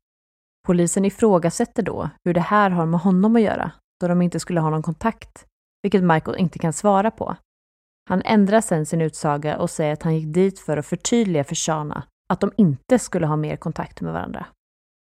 Polisen 0.68 1.06
ifrågasätter 1.06 1.84
då 1.84 2.10
hur 2.26 2.34
det 2.34 2.41
här 2.41 2.70
har 2.70 2.86
med 2.86 3.00
honom 3.00 3.36
att 3.36 3.41
göra, 3.41 3.72
då 4.00 4.08
de 4.08 4.22
inte 4.22 4.39
skulle 4.39 4.60
ha 4.60 4.70
någon 4.70 4.84
kontakt, 4.84 5.46
vilket 5.82 6.04
Michael 6.04 6.38
inte 6.38 6.60
kan 6.60 6.74
svara 6.74 7.12
på. 7.12 7.36
Han 8.10 8.22
ändrar 8.26 8.62
sen 8.62 8.86
sin 8.86 9.01
utsaga 9.01 9.58
och 9.58 9.70
säger 9.70 9.93
att 9.93 10.04
han 10.04 10.16
gick 10.16 10.34
dit 10.34 10.60
för 10.60 10.78
att 10.78 10.86
förtydliga 10.86 11.43
för 11.43 11.56
Shana 11.56 12.04
att 12.30 12.39
de 12.39 12.51
inte 12.58 12.99
skulle 12.99 13.28
ha 13.28 13.36
mer 13.36 13.56
kontakt 13.56 14.01
med 14.01 14.14
varandra. 14.14 14.45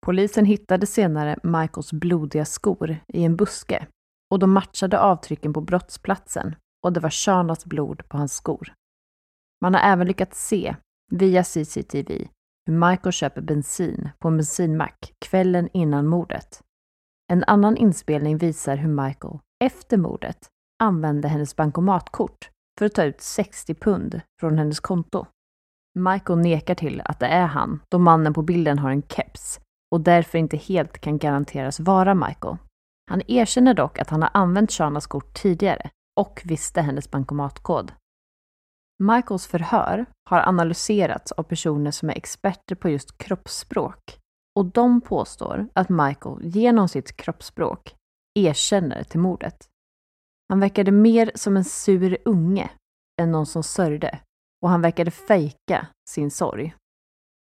Polisen 0.06 0.46
hittade 0.46 0.86
senare 0.86 1.40
Michaels 1.44 1.94
blodiga 1.94 2.46
skor 2.46 2.98
i 3.08 3.24
en 3.24 3.36
buske 3.36 3.88
och 4.32 4.40
de 4.40 4.54
matchade 4.54 5.00
avtrycken 5.00 5.54
på 5.54 5.62
brottsplatsen 5.62 6.56
och 6.86 6.94
det 6.94 7.00
var 7.00 7.10
Shanas 7.10 7.66
blod 7.66 8.10
på 8.10 8.18
hans 8.18 8.34
skor. 8.34 8.74
Man 9.62 9.74
har 9.74 9.82
även 9.82 10.08
lyckats 10.08 10.48
se 10.48 10.76
via 11.12 11.44
CCTV 11.44 12.28
hur 12.66 12.90
Michael 12.90 13.14
köper 13.14 13.42
bensin 13.42 14.10
på 14.20 14.28
en 14.28 14.38
bensinmack 14.38 15.14
kvällen 15.26 15.70
innan 15.74 16.08
mordet. 16.08 16.62
En 17.32 17.44
annan 17.44 17.78
inspelning 17.78 18.38
visar 18.38 18.76
hur 18.76 18.90
Michael, 18.90 19.40
efter 19.64 19.98
mordet, 19.98 20.38
använde 20.84 21.28
hennes 21.28 21.56
bankomatkort 21.56 22.50
för 22.78 22.86
att 22.86 22.94
ta 22.94 23.04
ut 23.04 23.22
60 23.22 23.74
pund 23.74 24.22
från 24.40 24.58
hennes 24.58 24.80
konto. 24.80 25.26
Michael 26.00 26.40
nekar 26.40 26.76
till 26.76 27.02
att 27.06 27.20
det 27.20 27.26
är 27.28 27.46
han, 27.46 27.80
då 27.92 28.00
mannen 28.00 28.34
på 28.34 28.42
bilden 28.42 28.80
har 28.80 28.92
en 28.92 29.02
keps 29.02 29.60
och 29.92 30.02
därför 30.02 30.38
inte 30.38 30.58
helt 30.58 31.00
kan 31.00 31.18
garanteras 31.18 31.80
vara 31.80 32.16
Michael. 32.16 32.58
Han 33.10 33.22
erkänner 33.28 33.74
dock 33.74 34.00
att 34.00 34.10
han 34.10 34.22
har 34.22 34.32
använt 34.34 34.72
Shanas 34.72 35.08
kort 35.08 35.34
tidigare 35.34 35.90
och 36.20 36.42
visste 36.46 36.82
hennes 36.82 37.12
bankomatkod. 37.12 37.92
Michaels 39.04 39.48
förhör 39.48 40.06
har 40.30 40.40
analyserats 40.40 41.32
av 41.32 41.44
personer 41.44 41.92
som 41.92 42.10
är 42.10 42.18
experter 42.18 42.76
på 42.76 42.90
just 42.90 43.18
kroppsspråk 43.18 44.20
och 44.56 44.66
de 44.66 45.02
påstår 45.02 45.68
att 45.74 45.90
Michael 45.90 46.38
genom 46.42 46.88
sitt 46.88 47.18
kroppsspråk 47.18 47.96
erkänner 48.40 49.04
till 49.04 49.20
mordet. 49.20 49.68
Han 50.50 50.60
verkade 50.60 50.92
mer 50.92 51.32
som 51.36 51.58
en 51.58 51.64
sur 51.64 52.18
unge 52.26 52.70
än 53.22 53.32
någon 53.32 53.46
som 53.46 53.64
sörjde 53.64 54.20
och 54.62 54.70
han 54.70 54.82
verkade 54.82 55.12
fejka 55.12 55.88
sin 56.10 56.32
sorg. 56.32 56.76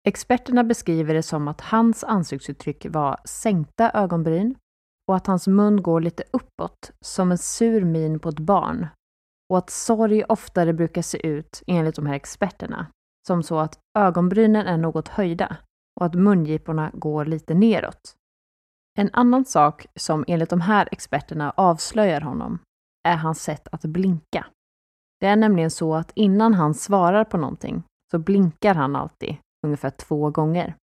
Experterna 0.07 0.63
beskriver 0.63 1.13
det 1.13 1.23
som 1.23 1.47
att 1.47 1.61
hans 1.61 2.03
ansiktsuttryck 2.03 2.85
var 2.89 3.19
sänkta 3.25 3.91
ögonbryn 3.91 4.55
och 5.07 5.15
att 5.15 5.27
hans 5.27 5.47
mun 5.47 5.83
går 5.83 6.01
lite 6.01 6.23
uppåt 6.31 6.91
som 7.01 7.31
en 7.31 7.37
sur 7.37 7.85
min 7.85 8.19
på 8.19 8.29
ett 8.29 8.39
barn 8.39 8.87
och 9.49 9.57
att 9.57 9.69
sorg 9.69 10.23
oftare 10.23 10.73
brukar 10.73 11.01
se 11.01 11.27
ut, 11.27 11.63
enligt 11.67 11.95
de 11.95 12.05
här 12.05 12.15
experterna, 12.15 12.87
som 13.27 13.43
så 13.43 13.59
att 13.59 13.79
ögonbrynen 13.97 14.67
är 14.67 14.77
något 14.77 15.07
höjda 15.07 15.57
och 15.99 16.05
att 16.05 16.15
mungiporna 16.15 16.91
går 16.93 17.25
lite 17.25 17.53
neråt. 17.53 18.15
En 18.99 19.09
annan 19.13 19.45
sak 19.45 19.85
som 19.95 20.25
enligt 20.27 20.49
de 20.49 20.61
här 20.61 20.89
experterna 20.91 21.53
avslöjar 21.57 22.21
honom 22.21 22.59
är 23.03 23.15
hans 23.15 23.43
sätt 23.43 23.67
att 23.71 23.81
blinka. 23.81 24.45
Det 25.19 25.27
är 25.27 25.35
nämligen 25.35 25.71
så 25.71 25.95
att 25.95 26.11
innan 26.15 26.53
han 26.53 26.73
svarar 26.73 27.23
på 27.23 27.37
någonting 27.37 27.83
så 28.11 28.19
blinkar 28.19 28.75
han 28.75 28.95
alltid 28.95 29.35
ungefär 29.65 29.89
två 29.89 30.29
gånger. 30.29 30.75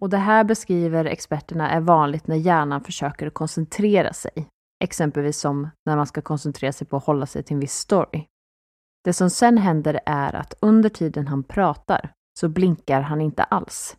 Och 0.00 0.10
det 0.10 0.16
här 0.16 0.44
beskriver 0.44 1.04
experterna 1.04 1.70
är 1.70 1.80
vanligt 1.80 2.26
när 2.26 2.36
hjärnan 2.36 2.80
försöker 2.80 3.30
koncentrera 3.30 4.12
sig. 4.12 4.48
Exempelvis 4.84 5.38
som 5.38 5.68
när 5.86 5.96
man 5.96 6.06
ska 6.06 6.22
koncentrera 6.22 6.72
sig 6.72 6.86
på 6.86 6.96
att 6.96 7.04
hålla 7.04 7.26
sig 7.26 7.42
till 7.42 7.54
en 7.54 7.60
viss 7.60 7.74
story. 7.74 8.26
Det 9.04 9.12
som 9.12 9.30
sen 9.30 9.58
händer 9.58 10.00
är 10.06 10.34
att 10.34 10.54
under 10.60 10.88
tiden 10.88 11.28
han 11.28 11.42
pratar 11.42 12.12
så 12.40 12.48
blinkar 12.48 13.00
han 13.00 13.20
inte 13.20 13.42
alls. 13.42 13.96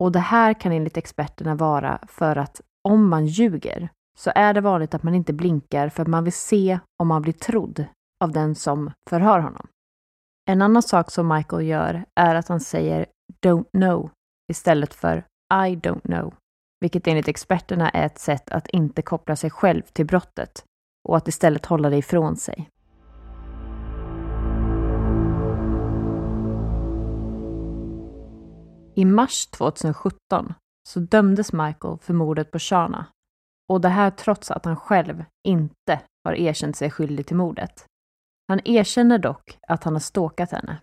Och 0.00 0.12
det 0.12 0.18
här 0.18 0.54
kan 0.54 0.72
enligt 0.72 0.96
experterna 0.96 1.54
vara 1.54 2.00
för 2.08 2.36
att 2.36 2.60
om 2.88 3.08
man 3.08 3.26
ljuger 3.26 3.88
så 4.18 4.32
är 4.34 4.54
det 4.54 4.60
vanligt 4.60 4.94
att 4.94 5.02
man 5.02 5.14
inte 5.14 5.32
blinkar 5.32 5.88
för 5.88 6.02
att 6.02 6.08
man 6.08 6.24
vill 6.24 6.32
se 6.32 6.78
om 6.98 7.08
man 7.08 7.22
blir 7.22 7.32
trodd 7.32 7.84
av 8.24 8.32
den 8.32 8.54
som 8.54 8.90
förhör 9.10 9.40
honom. 9.40 9.66
En 10.48 10.62
annan 10.62 10.82
sak 10.82 11.10
som 11.10 11.28
Michael 11.28 11.66
gör 11.66 12.04
är 12.14 12.34
att 12.34 12.48
han 12.48 12.60
säger 12.60 13.06
“don't 13.44 13.70
know” 13.70 14.10
istället 14.52 14.94
för 14.94 15.16
“I 15.52 15.76
don't 15.76 16.00
know”, 16.00 16.34
vilket 16.80 17.06
enligt 17.06 17.28
experterna 17.28 17.90
är 17.90 18.06
ett 18.06 18.18
sätt 18.18 18.50
att 18.50 18.66
inte 18.68 19.02
koppla 19.02 19.36
sig 19.36 19.50
själv 19.50 19.82
till 19.82 20.06
brottet 20.06 20.64
och 21.08 21.16
att 21.16 21.28
istället 21.28 21.66
hålla 21.66 21.90
det 21.90 21.96
ifrån 21.96 22.36
sig. 22.36 22.70
I 28.94 29.04
mars 29.04 29.46
2017 29.46 30.54
så 30.88 31.00
dömdes 31.00 31.52
Michael 31.52 31.98
för 31.98 32.14
mordet 32.14 32.50
på 32.50 32.58
Shana. 32.58 33.06
Och 33.68 33.80
det 33.80 33.88
här 33.88 34.10
trots 34.10 34.50
att 34.50 34.64
han 34.64 34.76
själv 34.76 35.24
inte 35.48 36.00
har 36.24 36.32
erkänt 36.32 36.76
sig 36.76 36.90
skyldig 36.90 37.26
till 37.26 37.36
mordet. 37.36 37.86
Han 38.48 38.60
erkänner 38.64 39.18
dock 39.18 39.58
att 39.68 39.84
han 39.84 39.92
har 39.92 40.00
ståkat 40.00 40.50
henne. 40.50 40.80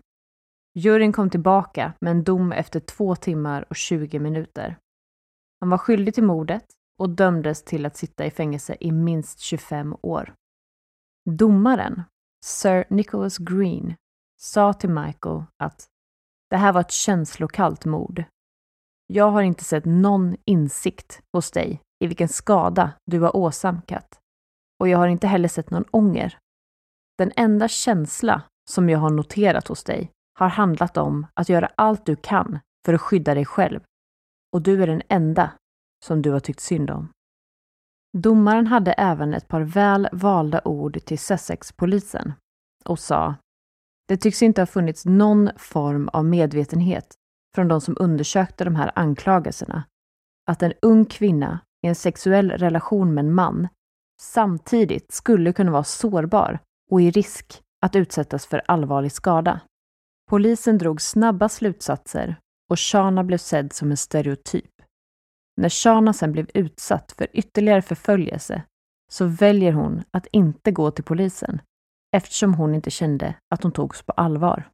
Juryn 0.74 1.12
kom 1.12 1.30
tillbaka 1.30 1.92
med 2.00 2.10
en 2.10 2.24
dom 2.24 2.52
efter 2.52 2.80
två 2.80 3.16
timmar 3.16 3.64
och 3.70 3.76
20 3.76 4.18
minuter. 4.18 4.78
Han 5.60 5.70
var 5.70 5.78
skyldig 5.78 6.14
till 6.14 6.24
mordet 6.24 6.64
och 6.98 7.10
dömdes 7.10 7.64
till 7.64 7.86
att 7.86 7.96
sitta 7.96 8.26
i 8.26 8.30
fängelse 8.30 8.76
i 8.80 8.92
minst 8.92 9.40
25 9.40 9.96
år. 10.02 10.34
Domaren, 11.30 12.02
Sir 12.44 12.84
Nicholas 12.90 13.38
Green, 13.38 13.94
sa 14.40 14.72
till 14.72 14.90
Michael 14.90 15.44
att 15.56 15.86
det 16.50 16.56
här 16.56 16.72
var 16.72 16.80
ett 16.80 16.90
känslokallt 16.90 17.84
mord. 17.84 18.24
Jag 19.06 19.30
har 19.30 19.42
inte 19.42 19.64
sett 19.64 19.84
någon 19.84 20.36
insikt 20.44 21.22
hos 21.32 21.50
dig 21.50 21.80
i 22.00 22.06
vilken 22.06 22.28
skada 22.28 22.92
du 23.06 23.20
har 23.20 23.36
åsamkat. 23.36 24.18
Och 24.80 24.88
jag 24.88 24.98
har 24.98 25.08
inte 25.08 25.26
heller 25.26 25.48
sett 25.48 25.70
någon 25.70 25.84
ånger. 25.90 26.38
Den 27.18 27.32
enda 27.36 27.68
känsla 27.68 28.42
som 28.70 28.90
jag 28.90 28.98
har 28.98 29.10
noterat 29.10 29.68
hos 29.68 29.84
dig 29.84 30.10
har 30.38 30.48
handlat 30.48 30.96
om 30.96 31.26
att 31.34 31.48
göra 31.48 31.70
allt 31.76 32.06
du 32.06 32.16
kan 32.16 32.58
för 32.86 32.94
att 32.94 33.00
skydda 33.00 33.34
dig 33.34 33.44
själv. 33.44 33.80
Och 34.52 34.62
du 34.62 34.82
är 34.82 34.86
den 34.86 35.02
enda 35.08 35.50
som 36.04 36.22
du 36.22 36.30
har 36.30 36.40
tyckt 36.40 36.60
synd 36.60 36.90
om. 36.90 37.08
Domaren 38.18 38.66
hade 38.66 38.92
även 38.92 39.34
ett 39.34 39.48
par 39.48 39.60
väl 39.60 40.08
valda 40.12 40.60
ord 40.64 41.04
till 41.04 41.18
Sussex-polisen 41.18 42.32
och 42.84 42.98
sa 42.98 43.34
det 44.08 44.16
tycks 44.16 44.42
inte 44.42 44.60
ha 44.60 44.66
funnits 44.66 45.04
någon 45.04 45.50
form 45.56 46.08
av 46.08 46.24
medvetenhet 46.24 47.14
från 47.54 47.68
de 47.68 47.80
som 47.80 47.96
undersökte 48.00 48.64
de 48.64 48.74
här 48.74 48.92
anklagelserna 48.94 49.84
att 50.46 50.62
en 50.62 50.72
ung 50.82 51.04
kvinna 51.04 51.60
i 51.84 51.86
en 51.86 51.94
sexuell 51.94 52.50
relation 52.50 53.14
med 53.14 53.24
en 53.24 53.34
man 53.34 53.68
samtidigt 54.20 55.12
skulle 55.12 55.52
kunna 55.52 55.72
vara 55.72 55.84
sårbar 55.84 56.58
och 56.90 57.02
i 57.02 57.10
risk 57.10 57.62
att 57.86 57.96
utsättas 57.96 58.46
för 58.46 58.62
allvarlig 58.66 59.12
skada. 59.12 59.60
Polisen 60.30 60.78
drog 60.78 61.00
snabba 61.00 61.48
slutsatser 61.48 62.36
och 62.70 62.80
Shana 62.80 63.24
blev 63.24 63.38
sedd 63.38 63.72
som 63.72 63.90
en 63.90 63.96
stereotyp. 63.96 64.70
När 65.56 65.68
Shana 65.68 66.12
sen 66.12 66.32
blev 66.32 66.50
utsatt 66.54 67.12
för 67.12 67.26
ytterligare 67.32 67.82
förföljelse 67.82 68.62
så 69.12 69.26
väljer 69.26 69.72
hon 69.72 70.02
att 70.10 70.26
inte 70.26 70.70
gå 70.70 70.90
till 70.90 71.04
polisen 71.04 71.60
eftersom 72.16 72.54
hon 72.54 72.74
inte 72.74 72.90
kände 72.90 73.34
att 73.54 73.62
hon 73.62 73.72
togs 73.72 74.02
på 74.02 74.12
allvar. 74.12 74.70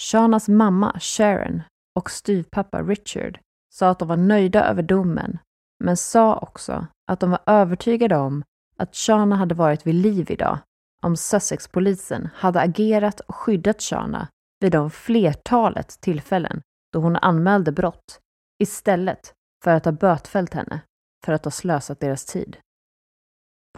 Shanas 0.00 0.48
mamma 0.48 1.00
Sharon 1.00 1.62
och 1.98 2.10
styvpappa 2.10 2.82
Richard 2.82 3.38
sa 3.74 3.88
att 3.88 3.98
de 3.98 4.08
var 4.08 4.16
nöjda 4.16 4.64
över 4.64 4.82
domen, 4.82 5.38
men 5.82 5.96
sa 5.96 6.36
också 6.36 6.86
att 7.06 7.20
de 7.20 7.30
var 7.30 7.40
övertygade 7.46 8.16
om 8.16 8.44
att 8.76 8.96
Shana 8.96 9.36
hade 9.36 9.54
varit 9.54 9.86
vid 9.86 9.94
liv 9.94 10.30
idag 10.30 10.58
om 11.02 11.16
Sussexpolisen 11.16 12.28
hade 12.34 12.60
agerat 12.60 13.20
och 13.20 13.34
skyddat 13.34 13.82
Shana 13.82 14.28
vid 14.60 14.72
de 14.72 14.90
flertalet 14.90 16.00
tillfällen 16.00 16.62
då 16.92 17.00
hon 17.00 17.16
anmälde 17.16 17.72
brott 17.72 18.20
istället 18.62 19.32
för 19.64 19.70
att 19.70 19.84
ha 19.84 19.92
bötfällt 19.92 20.54
henne 20.54 20.80
för 21.24 21.32
att 21.32 21.44
ha 21.44 21.50
slösat 21.50 22.00
deras 22.00 22.24
tid. 22.24 22.56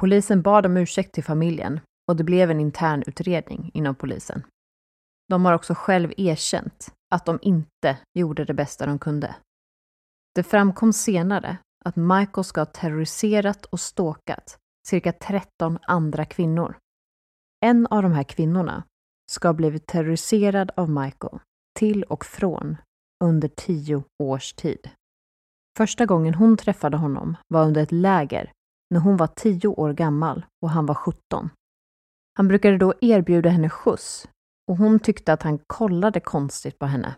Polisen 0.00 0.42
bad 0.42 0.66
om 0.66 0.76
ursäkt 0.76 1.14
till 1.14 1.24
familjen 1.24 1.80
och 2.08 2.16
det 2.16 2.24
blev 2.24 2.50
en 2.50 2.60
intern 2.60 3.02
utredning 3.06 3.70
inom 3.74 3.94
polisen. 3.94 4.46
De 5.28 5.44
har 5.44 5.52
också 5.52 5.74
själv 5.74 6.12
erkänt 6.16 6.94
att 7.14 7.26
de 7.26 7.38
inte 7.42 7.98
gjorde 8.18 8.44
det 8.44 8.54
bästa 8.54 8.86
de 8.86 8.98
kunde. 8.98 9.34
Det 10.34 10.42
framkom 10.42 10.92
senare 10.92 11.58
att 11.84 11.96
Michael 11.96 12.44
ska 12.44 12.60
ha 12.60 12.66
terroriserat 12.66 13.64
och 13.64 13.80
ståkat 13.80 14.58
cirka 14.86 15.12
13 15.12 15.78
andra 15.82 16.24
kvinnor. 16.24 16.76
En 17.64 17.86
av 17.86 18.02
de 18.02 18.12
här 18.12 18.24
kvinnorna 18.24 18.84
ska 19.30 19.48
ha 19.48 19.52
blivit 19.52 19.86
terroriserad 19.86 20.70
av 20.76 20.90
Michael 20.90 21.38
till 21.78 22.02
och 22.02 22.24
från 22.24 22.76
under 23.24 23.48
tio 23.48 24.04
års 24.22 24.52
tid. 24.52 24.90
Första 25.76 26.06
gången 26.06 26.34
hon 26.34 26.56
träffade 26.56 26.96
honom 26.96 27.36
var 27.48 27.66
under 27.66 27.82
ett 27.82 27.92
läger 27.92 28.52
när 28.90 29.00
hon 29.00 29.16
var 29.16 29.26
tio 29.26 29.68
år 29.68 29.92
gammal 29.92 30.46
och 30.62 30.70
han 30.70 30.86
var 30.86 30.94
17. 30.94 31.50
Han 32.36 32.48
brukade 32.48 32.78
då 32.78 32.94
erbjuda 33.00 33.50
henne 33.50 33.70
skjuts 33.70 34.28
och 34.70 34.76
hon 34.76 35.00
tyckte 35.00 35.32
att 35.32 35.42
han 35.42 35.58
kollade 35.66 36.20
konstigt 36.20 36.78
på 36.78 36.86
henne. 36.86 37.14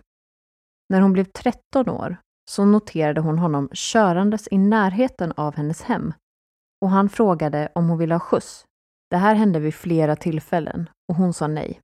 När 0.89 1.01
hon 1.01 1.13
blev 1.13 1.25
13 1.25 1.89
år 1.89 2.17
så 2.51 2.65
noterade 2.65 3.21
hon 3.21 3.39
honom 3.39 3.69
körandes 3.73 4.49
i 4.51 4.59
närheten 4.59 5.33
av 5.37 5.55
hennes 5.57 5.83
hem 5.83 6.13
och 6.81 6.91
han 6.91 7.09
frågade 7.09 7.73
om 7.75 7.89
hon 7.89 7.99
ville 7.99 8.15
ha 8.15 8.21
skjuts. 8.21 8.67
Det 9.11 9.17
här 9.17 9.35
hände 9.35 9.61
vid 9.61 9.75
flera 9.75 10.17
tillfällen 10.17 10.91
och 11.09 11.17
hon 11.17 11.33
sa 11.33 11.47
nej. 11.47 11.81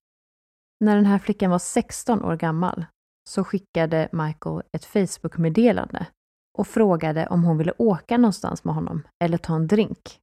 När 0.80 0.96
den 0.96 1.06
här 1.06 1.18
flickan 1.18 1.50
var 1.50 1.58
16 1.58 2.24
år 2.24 2.36
gammal 2.36 2.84
så 3.28 3.44
skickade 3.44 4.08
Michael 4.12 4.62
ett 4.72 4.84
Facebook-meddelande 4.84 6.06
och 6.58 6.66
frågade 6.66 7.26
om 7.26 7.44
hon 7.44 7.58
ville 7.58 7.72
åka 7.78 8.18
någonstans 8.18 8.64
med 8.64 8.74
honom 8.74 9.02
eller 9.24 9.38
ta 9.38 9.54
en 9.54 9.66
drink. 9.66 10.20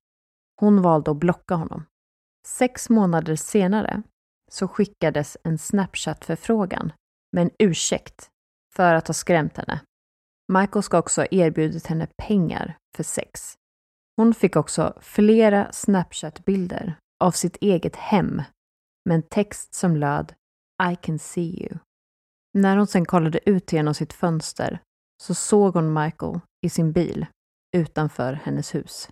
Hon 0.60 0.82
valde 0.82 1.12
att 1.12 1.18
blocka 1.18 1.56
honom. 1.56 1.86
Sex 2.48 2.90
månader 2.90 3.36
senare 3.36 4.04
så 4.52 4.68
skickades 4.68 5.38
en 5.44 5.58
Snapchat-förfrågan 5.58 6.92
med 7.32 7.44
en 7.44 7.52
ursäkt 7.60 8.30
för 8.76 8.94
att 8.94 9.08
ha 9.08 9.14
skrämt 9.14 9.58
henne. 9.58 9.82
Michael 10.54 10.84
ska 10.84 10.97
också 10.97 11.22
ha 11.22 11.28
erbjudit 11.32 11.88
henne 11.88 12.08
pengar 12.18 12.78
för 12.97 13.04
sex. 13.04 13.56
Hon 14.16 14.34
fick 14.34 14.56
också 14.56 14.97
flera 15.02 15.72
Snapchat-bilder 15.72 16.95
av 17.24 17.32
sitt 17.32 17.56
eget 17.56 17.95
hem 17.95 18.41
med 19.06 19.16
en 19.16 19.24
text 19.24 19.74
som 19.74 19.95
löd 19.95 20.34
I 20.91 20.95
can 20.95 21.20
see 21.20 21.64
you. 21.64 21.80
När 22.54 22.78
hon 22.78 22.88
sen 22.88 23.06
kollade 23.06 23.50
ut 23.50 23.74
genom 23.74 23.93
sitt 23.93 24.14
fönster 24.14 24.80
så 25.24 25.34
såg 25.34 25.74
hon 25.74 25.93
Michael 25.93 26.39
i 26.66 26.70
sin 26.70 26.91
bil 26.91 27.26
utanför 27.78 28.34
hennes 28.34 28.76
hus. 28.76 29.10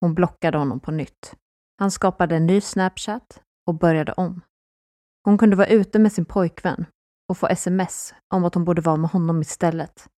Hon 0.00 0.14
blockade 0.14 0.58
honom 0.58 0.80
på 0.80 0.90
nytt. 0.90 1.34
Han 1.78 1.90
skapade 1.90 2.36
en 2.36 2.46
ny 2.46 2.60
Snapchat 2.60 3.42
och 3.66 3.74
började 3.74 4.12
om. 4.12 4.40
Hon 5.24 5.38
kunde 5.38 5.56
vara 5.56 5.68
ute 5.68 5.98
med 5.98 6.12
sin 6.12 6.24
pojkvän 6.24 6.86
och 7.28 7.38
få 7.38 7.46
sms 7.46 8.14
om 8.34 8.44
att 8.44 8.54
hon 8.54 8.64
borde 8.64 8.82
vara 8.82 8.96
med 8.96 9.10
honom 9.10 9.40
istället. 9.40 10.08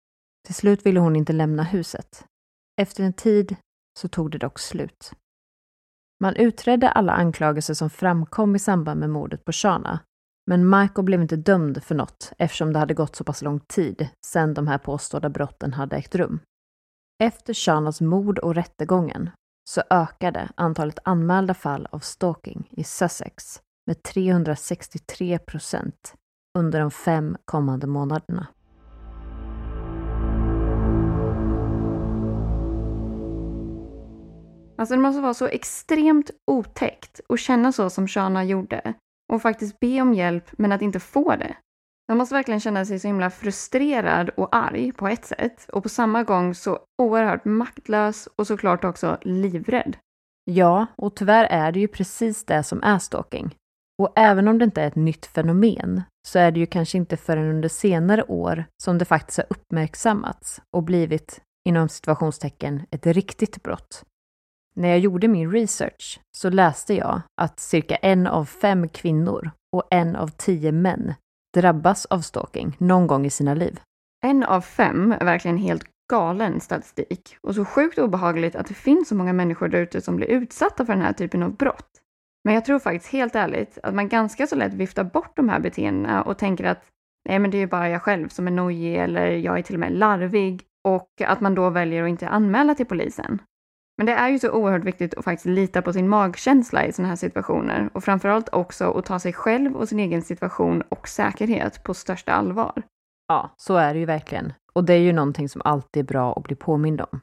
Till 0.46 0.54
slut 0.54 0.86
ville 0.86 1.00
hon 1.00 1.16
inte 1.16 1.32
lämna 1.32 1.62
huset. 1.62 2.24
Efter 2.80 3.04
en 3.04 3.12
tid 3.12 3.56
så 3.98 4.08
tog 4.08 4.30
det 4.30 4.38
dock 4.38 4.58
slut. 4.58 5.12
Man 6.20 6.36
utredde 6.36 6.90
alla 6.90 7.12
anklagelser 7.12 7.74
som 7.74 7.90
framkom 7.90 8.56
i 8.56 8.58
samband 8.58 9.00
med 9.00 9.10
mordet 9.10 9.44
på 9.44 9.52
Shana, 9.52 10.00
men 10.46 10.70
Michael 10.70 11.04
blev 11.04 11.22
inte 11.22 11.36
dömd 11.36 11.82
för 11.82 11.94
något 11.94 12.32
eftersom 12.38 12.72
det 12.72 12.78
hade 12.78 12.94
gått 12.94 13.16
så 13.16 13.24
pass 13.24 13.42
lång 13.42 13.60
tid 13.60 14.08
sedan 14.26 14.54
de 14.54 14.66
här 14.66 14.78
påstådda 14.78 15.28
brotten 15.28 15.72
hade 15.72 15.96
ägt 15.96 16.14
rum. 16.14 16.40
Efter 17.24 17.54
Shanas 17.54 18.00
mord 18.00 18.38
och 18.38 18.54
rättegången 18.54 19.30
så 19.70 19.82
ökade 19.90 20.48
antalet 20.54 20.98
anmälda 21.04 21.54
fall 21.54 21.88
av 21.90 21.98
stalking 21.98 22.68
i 22.70 22.84
Sussex 22.84 23.62
med 23.86 24.02
363 24.02 25.38
procent 25.38 26.14
under 26.58 26.80
de 26.80 26.90
fem 26.90 27.36
kommande 27.44 27.86
månaderna. 27.86 28.46
Alltså 34.78 34.94
det 34.94 35.00
måste 35.00 35.20
vara 35.20 35.34
så 35.34 35.46
extremt 35.46 36.30
otäckt 36.46 37.20
att 37.28 37.40
känna 37.40 37.72
så 37.72 37.90
som 37.90 38.08
Shana 38.08 38.44
gjorde 38.44 38.94
och 39.32 39.42
faktiskt 39.42 39.80
be 39.80 40.00
om 40.00 40.14
hjälp 40.14 40.50
men 40.52 40.72
att 40.72 40.82
inte 40.82 41.00
få 41.00 41.36
det. 41.36 41.56
Man 42.08 42.18
måste 42.18 42.34
verkligen 42.34 42.60
känna 42.60 42.84
sig 42.84 42.98
så 42.98 43.06
himla 43.06 43.30
frustrerad 43.30 44.28
och 44.28 44.56
arg 44.56 44.92
på 44.92 45.08
ett 45.08 45.24
sätt 45.24 45.68
och 45.72 45.82
på 45.82 45.88
samma 45.88 46.22
gång 46.22 46.54
så 46.54 46.78
oerhört 47.02 47.44
maktlös 47.44 48.28
och 48.36 48.46
såklart 48.46 48.84
också 48.84 49.18
livrädd. 49.22 49.96
Ja, 50.44 50.86
och 50.96 51.16
tyvärr 51.16 51.44
är 51.44 51.72
det 51.72 51.80
ju 51.80 51.88
precis 51.88 52.44
det 52.44 52.62
som 52.62 52.82
är 52.82 52.98
stalking. 52.98 53.54
Och 54.02 54.12
även 54.16 54.48
om 54.48 54.58
det 54.58 54.64
inte 54.64 54.82
är 54.82 54.86
ett 54.86 54.96
nytt 54.96 55.26
fenomen 55.26 56.02
så 56.28 56.38
är 56.38 56.50
det 56.50 56.60
ju 56.60 56.66
kanske 56.66 56.98
inte 56.98 57.16
förrän 57.16 57.50
under 57.50 57.68
senare 57.68 58.22
år 58.22 58.64
som 58.82 58.98
det 58.98 59.04
faktiskt 59.04 59.38
har 59.38 59.46
uppmärksammats 59.50 60.60
och 60.76 60.82
blivit, 60.82 61.40
inom 61.68 61.88
situationstecken, 61.88 62.86
ett 62.90 63.06
riktigt 63.06 63.62
brott. 63.62 64.04
När 64.76 64.88
jag 64.88 64.98
gjorde 64.98 65.28
min 65.28 65.50
research 65.50 66.20
så 66.36 66.50
läste 66.50 66.94
jag 66.94 67.20
att 67.40 67.60
cirka 67.60 67.96
en 67.96 68.26
av 68.26 68.44
fem 68.44 68.88
kvinnor 68.88 69.50
och 69.76 69.82
en 69.90 70.16
av 70.16 70.28
tio 70.28 70.72
män 70.72 71.14
drabbas 71.54 72.06
av 72.06 72.20
stalking 72.20 72.76
någon 72.78 73.06
gång 73.06 73.26
i 73.26 73.30
sina 73.30 73.54
liv. 73.54 73.80
En 74.26 74.42
av 74.42 74.60
fem 74.60 75.12
är 75.12 75.24
verkligen 75.24 75.58
helt 75.58 75.84
galen 76.12 76.60
statistik 76.60 77.36
och 77.42 77.54
så 77.54 77.64
sjukt 77.64 77.98
obehagligt 77.98 78.56
att 78.56 78.66
det 78.66 78.74
finns 78.74 79.08
så 79.08 79.14
många 79.14 79.32
människor 79.32 79.68
där 79.68 79.78
ute 79.78 80.00
som 80.00 80.16
blir 80.16 80.26
utsatta 80.26 80.86
för 80.86 80.92
den 80.92 81.02
här 81.02 81.12
typen 81.12 81.42
av 81.42 81.56
brott. 81.56 81.90
Men 82.44 82.54
jag 82.54 82.64
tror 82.64 82.78
faktiskt 82.78 83.12
helt 83.12 83.34
ärligt 83.34 83.78
att 83.82 83.94
man 83.94 84.08
ganska 84.08 84.46
så 84.46 84.56
lätt 84.56 84.74
viftar 84.74 85.04
bort 85.04 85.36
de 85.36 85.48
här 85.48 85.60
beteendena 85.60 86.22
och 86.22 86.38
tänker 86.38 86.64
att 86.64 86.84
nej, 87.28 87.38
men 87.38 87.50
det 87.50 87.56
är 87.56 87.60
ju 87.60 87.66
bara 87.66 87.88
jag 87.88 88.02
själv 88.02 88.28
som 88.28 88.46
är 88.46 88.50
nojig 88.50 88.96
eller 88.96 89.26
jag 89.26 89.58
är 89.58 89.62
till 89.62 89.76
och 89.76 89.80
med 89.80 89.92
larvig 89.92 90.62
och 90.84 91.10
att 91.26 91.40
man 91.40 91.54
då 91.54 91.70
väljer 91.70 92.02
att 92.02 92.08
inte 92.08 92.28
anmäla 92.28 92.74
till 92.74 92.86
polisen. 92.86 93.38
Men 93.96 94.06
det 94.06 94.12
är 94.12 94.28
ju 94.28 94.38
så 94.38 94.50
oerhört 94.50 94.84
viktigt 94.84 95.14
att 95.14 95.24
faktiskt 95.24 95.46
lita 95.46 95.82
på 95.82 95.92
sin 95.92 96.08
magkänsla 96.08 96.86
i 96.86 96.92
sådana 96.92 97.08
här 97.08 97.16
situationer 97.16 97.90
och 97.92 98.04
framförallt 98.04 98.48
också 98.52 98.92
att 98.92 99.04
ta 99.04 99.18
sig 99.18 99.32
själv 99.32 99.76
och 99.76 99.88
sin 99.88 100.00
egen 100.00 100.22
situation 100.22 100.82
och 100.82 101.08
säkerhet 101.08 101.82
på 101.82 101.94
största 101.94 102.32
allvar. 102.32 102.82
Ja, 103.28 103.54
så 103.56 103.76
är 103.76 103.94
det 103.94 104.00
ju 104.00 104.06
verkligen. 104.06 104.52
Och 104.72 104.84
det 104.84 104.94
är 104.94 104.98
ju 104.98 105.12
någonting 105.12 105.48
som 105.48 105.62
alltid 105.64 106.00
är 106.00 106.06
bra 106.06 106.32
att 106.32 106.42
bli 106.42 106.56
påmind 106.56 107.00
om. 107.00 107.20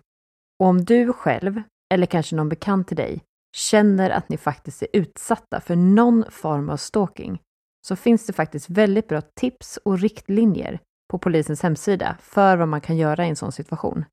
Och 0.59 0.67
om 0.67 0.85
du 0.85 1.13
själv, 1.13 1.61
eller 1.93 2.05
kanske 2.05 2.35
någon 2.35 2.49
bekant 2.49 2.87
till 2.87 2.97
dig, 2.97 3.21
känner 3.55 4.09
att 4.09 4.29
ni 4.29 4.37
faktiskt 4.37 4.81
är 4.81 4.87
utsatta 4.93 5.61
för 5.61 5.75
någon 5.75 6.25
form 6.29 6.69
av 6.69 6.77
stalking, 6.77 7.41
så 7.87 7.95
finns 7.95 8.25
det 8.25 8.33
faktiskt 8.33 8.69
väldigt 8.69 9.07
bra 9.07 9.21
tips 9.21 9.77
och 9.77 9.99
riktlinjer 9.99 10.79
på 11.11 11.17
polisens 11.17 11.61
hemsida 11.61 12.17
för 12.19 12.57
vad 12.57 12.67
man 12.67 12.81
kan 12.81 12.97
göra 12.97 13.25
i 13.25 13.29
en 13.29 13.35
sån 13.35 13.51
situation. 13.51 14.05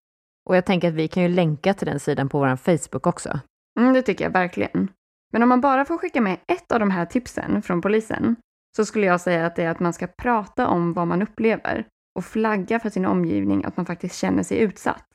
Och 0.49 0.57
jag 0.57 0.67
tänker 0.67 0.89
att 0.89 0.95
vi 0.95 1.09
kan 1.09 1.23
ju 1.23 1.29
länka 1.29 1.75
till 1.75 1.87
den 1.87 2.01
sidan 2.01 2.29
på 2.29 2.39
vår 2.39 2.57
Facebook 2.57 3.07
också. 3.07 3.41
Mm, 3.81 3.93
det 3.93 4.03
tycker 4.03 4.25
jag 4.25 4.33
verkligen. 4.33 4.89
Men 5.33 5.43
om 5.43 5.49
man 5.49 5.61
bara 5.61 5.85
får 5.85 5.99
skicka 5.99 6.21
med 6.21 6.39
ett 6.47 6.73
av 6.73 6.81
de 6.81 6.91
här 6.91 7.07
tipsen 7.07 7.63
från 7.63 7.81
polisen 7.81 8.37
så 8.77 8.85
skulle 8.85 9.07
jag 9.07 9.21
säga 9.21 9.47
att 9.47 9.57
det 9.57 9.63
är 9.63 9.71
att 9.71 9.81
man 9.81 9.93
ska 9.93 10.07
prata 10.07 10.69
om 10.69 10.93
vad 10.93 11.07
man 11.07 11.23
upplever 11.23 11.87
och 12.15 12.25
flagga 12.25 12.81
för 12.81 12.91
sin 12.91 13.07
omgivning 13.07 13.65
att 13.65 13.77
man 13.77 13.87
faktiskt 13.87 14.17
känner 14.17 14.43
sig 14.43 14.59
utsatt. 14.59 15.07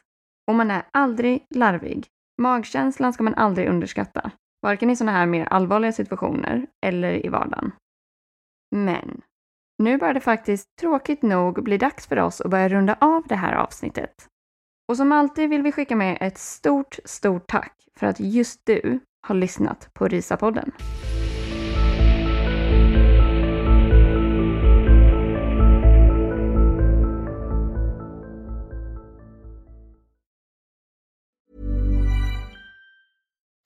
Och 0.48 0.56
man 0.56 0.72
är 0.72 0.84
aldrig 0.92 1.46
larvig. 1.56 2.08
Magkänslan 2.42 3.14
ska 3.14 3.24
man 3.24 3.36
aldrig 3.36 3.70
underskatta, 3.70 4.32
varken 4.62 4.90
i 4.90 4.96
sådana 4.96 5.18
här 5.18 5.26
mer 5.26 5.46
allvarliga 5.46 5.92
situationer 5.92 6.68
eller 6.86 7.26
i 7.26 7.30
vardagen. 7.30 7.72
Men 8.76 9.22
nu 9.84 9.98
börjar 9.98 10.14
det 10.14 10.20
faktiskt 10.20 10.76
tråkigt 10.80 11.22
nog 11.22 11.64
bli 11.64 11.78
dags 11.78 12.08
för 12.08 12.20
oss 12.20 12.42
att 12.42 12.52
börja 12.52 12.70
runda 12.70 12.98
av 13.02 13.24
det 13.28 13.36
här 13.36 13.54
avsnittet. 13.54 14.28
Och 14.88 14.98
som 14.98 15.12
alltid 15.12 15.50
vill 15.50 15.62
vi 15.62 15.72
skicka 15.72 15.96
med 15.96 16.18
ett 16.22 16.38
stort, 16.38 17.00
stort 17.06 17.48
tack 17.48 17.74
för 18.00 18.08
att 18.08 18.20
just 18.20 18.66
du 18.66 19.00
har 19.22 19.36
lyssnat 19.36 19.90
på 19.94 20.08
Risa-podden. 20.08 20.72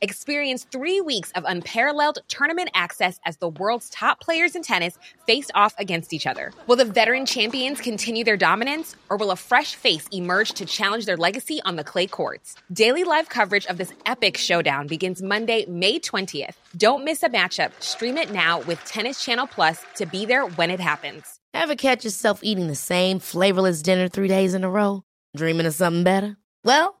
Experience 0.00 0.64
three 0.64 1.00
weeks 1.00 1.30
of 1.32 1.44
unparalleled 1.46 2.18
tournament 2.28 2.68
access 2.74 3.18
as 3.24 3.36
the 3.38 3.48
world's 3.48 3.88
top 3.90 4.20
players 4.20 4.54
in 4.54 4.62
tennis 4.62 4.98
face 5.26 5.50
off 5.54 5.74
against 5.78 6.12
each 6.12 6.26
other. 6.26 6.52
Will 6.66 6.76
the 6.76 6.84
veteran 6.84 7.24
champions 7.24 7.80
continue 7.80 8.24
their 8.24 8.36
dominance, 8.36 8.96
or 9.08 9.16
will 9.16 9.30
a 9.30 9.36
fresh 9.36 9.74
face 9.74 10.06
emerge 10.12 10.52
to 10.52 10.66
challenge 10.66 11.06
their 11.06 11.16
legacy 11.16 11.60
on 11.64 11.76
the 11.76 11.84
clay 11.84 12.06
courts? 12.06 12.56
Daily 12.72 13.04
live 13.04 13.28
coverage 13.28 13.66
of 13.66 13.78
this 13.78 13.92
epic 14.04 14.36
showdown 14.36 14.86
begins 14.86 15.22
Monday, 15.22 15.64
May 15.66 16.00
20th. 16.00 16.54
Don't 16.76 17.04
miss 17.04 17.22
a 17.22 17.28
matchup. 17.28 17.70
Stream 17.80 18.18
it 18.18 18.30
now 18.30 18.60
with 18.62 18.84
Tennis 18.84 19.24
Channel 19.24 19.46
Plus 19.46 19.82
to 19.94 20.06
be 20.06 20.26
there 20.26 20.44
when 20.44 20.70
it 20.70 20.80
happens. 20.80 21.40
Ever 21.54 21.76
catch 21.76 22.04
yourself 22.04 22.40
eating 22.42 22.66
the 22.66 22.74
same 22.74 23.20
flavorless 23.20 23.80
dinner 23.80 24.08
three 24.08 24.28
days 24.28 24.54
in 24.54 24.64
a 24.64 24.70
row? 24.70 25.04
Dreaming 25.36 25.66
of 25.66 25.74
something 25.74 26.04
better? 26.04 26.36
Well, 26.64 27.00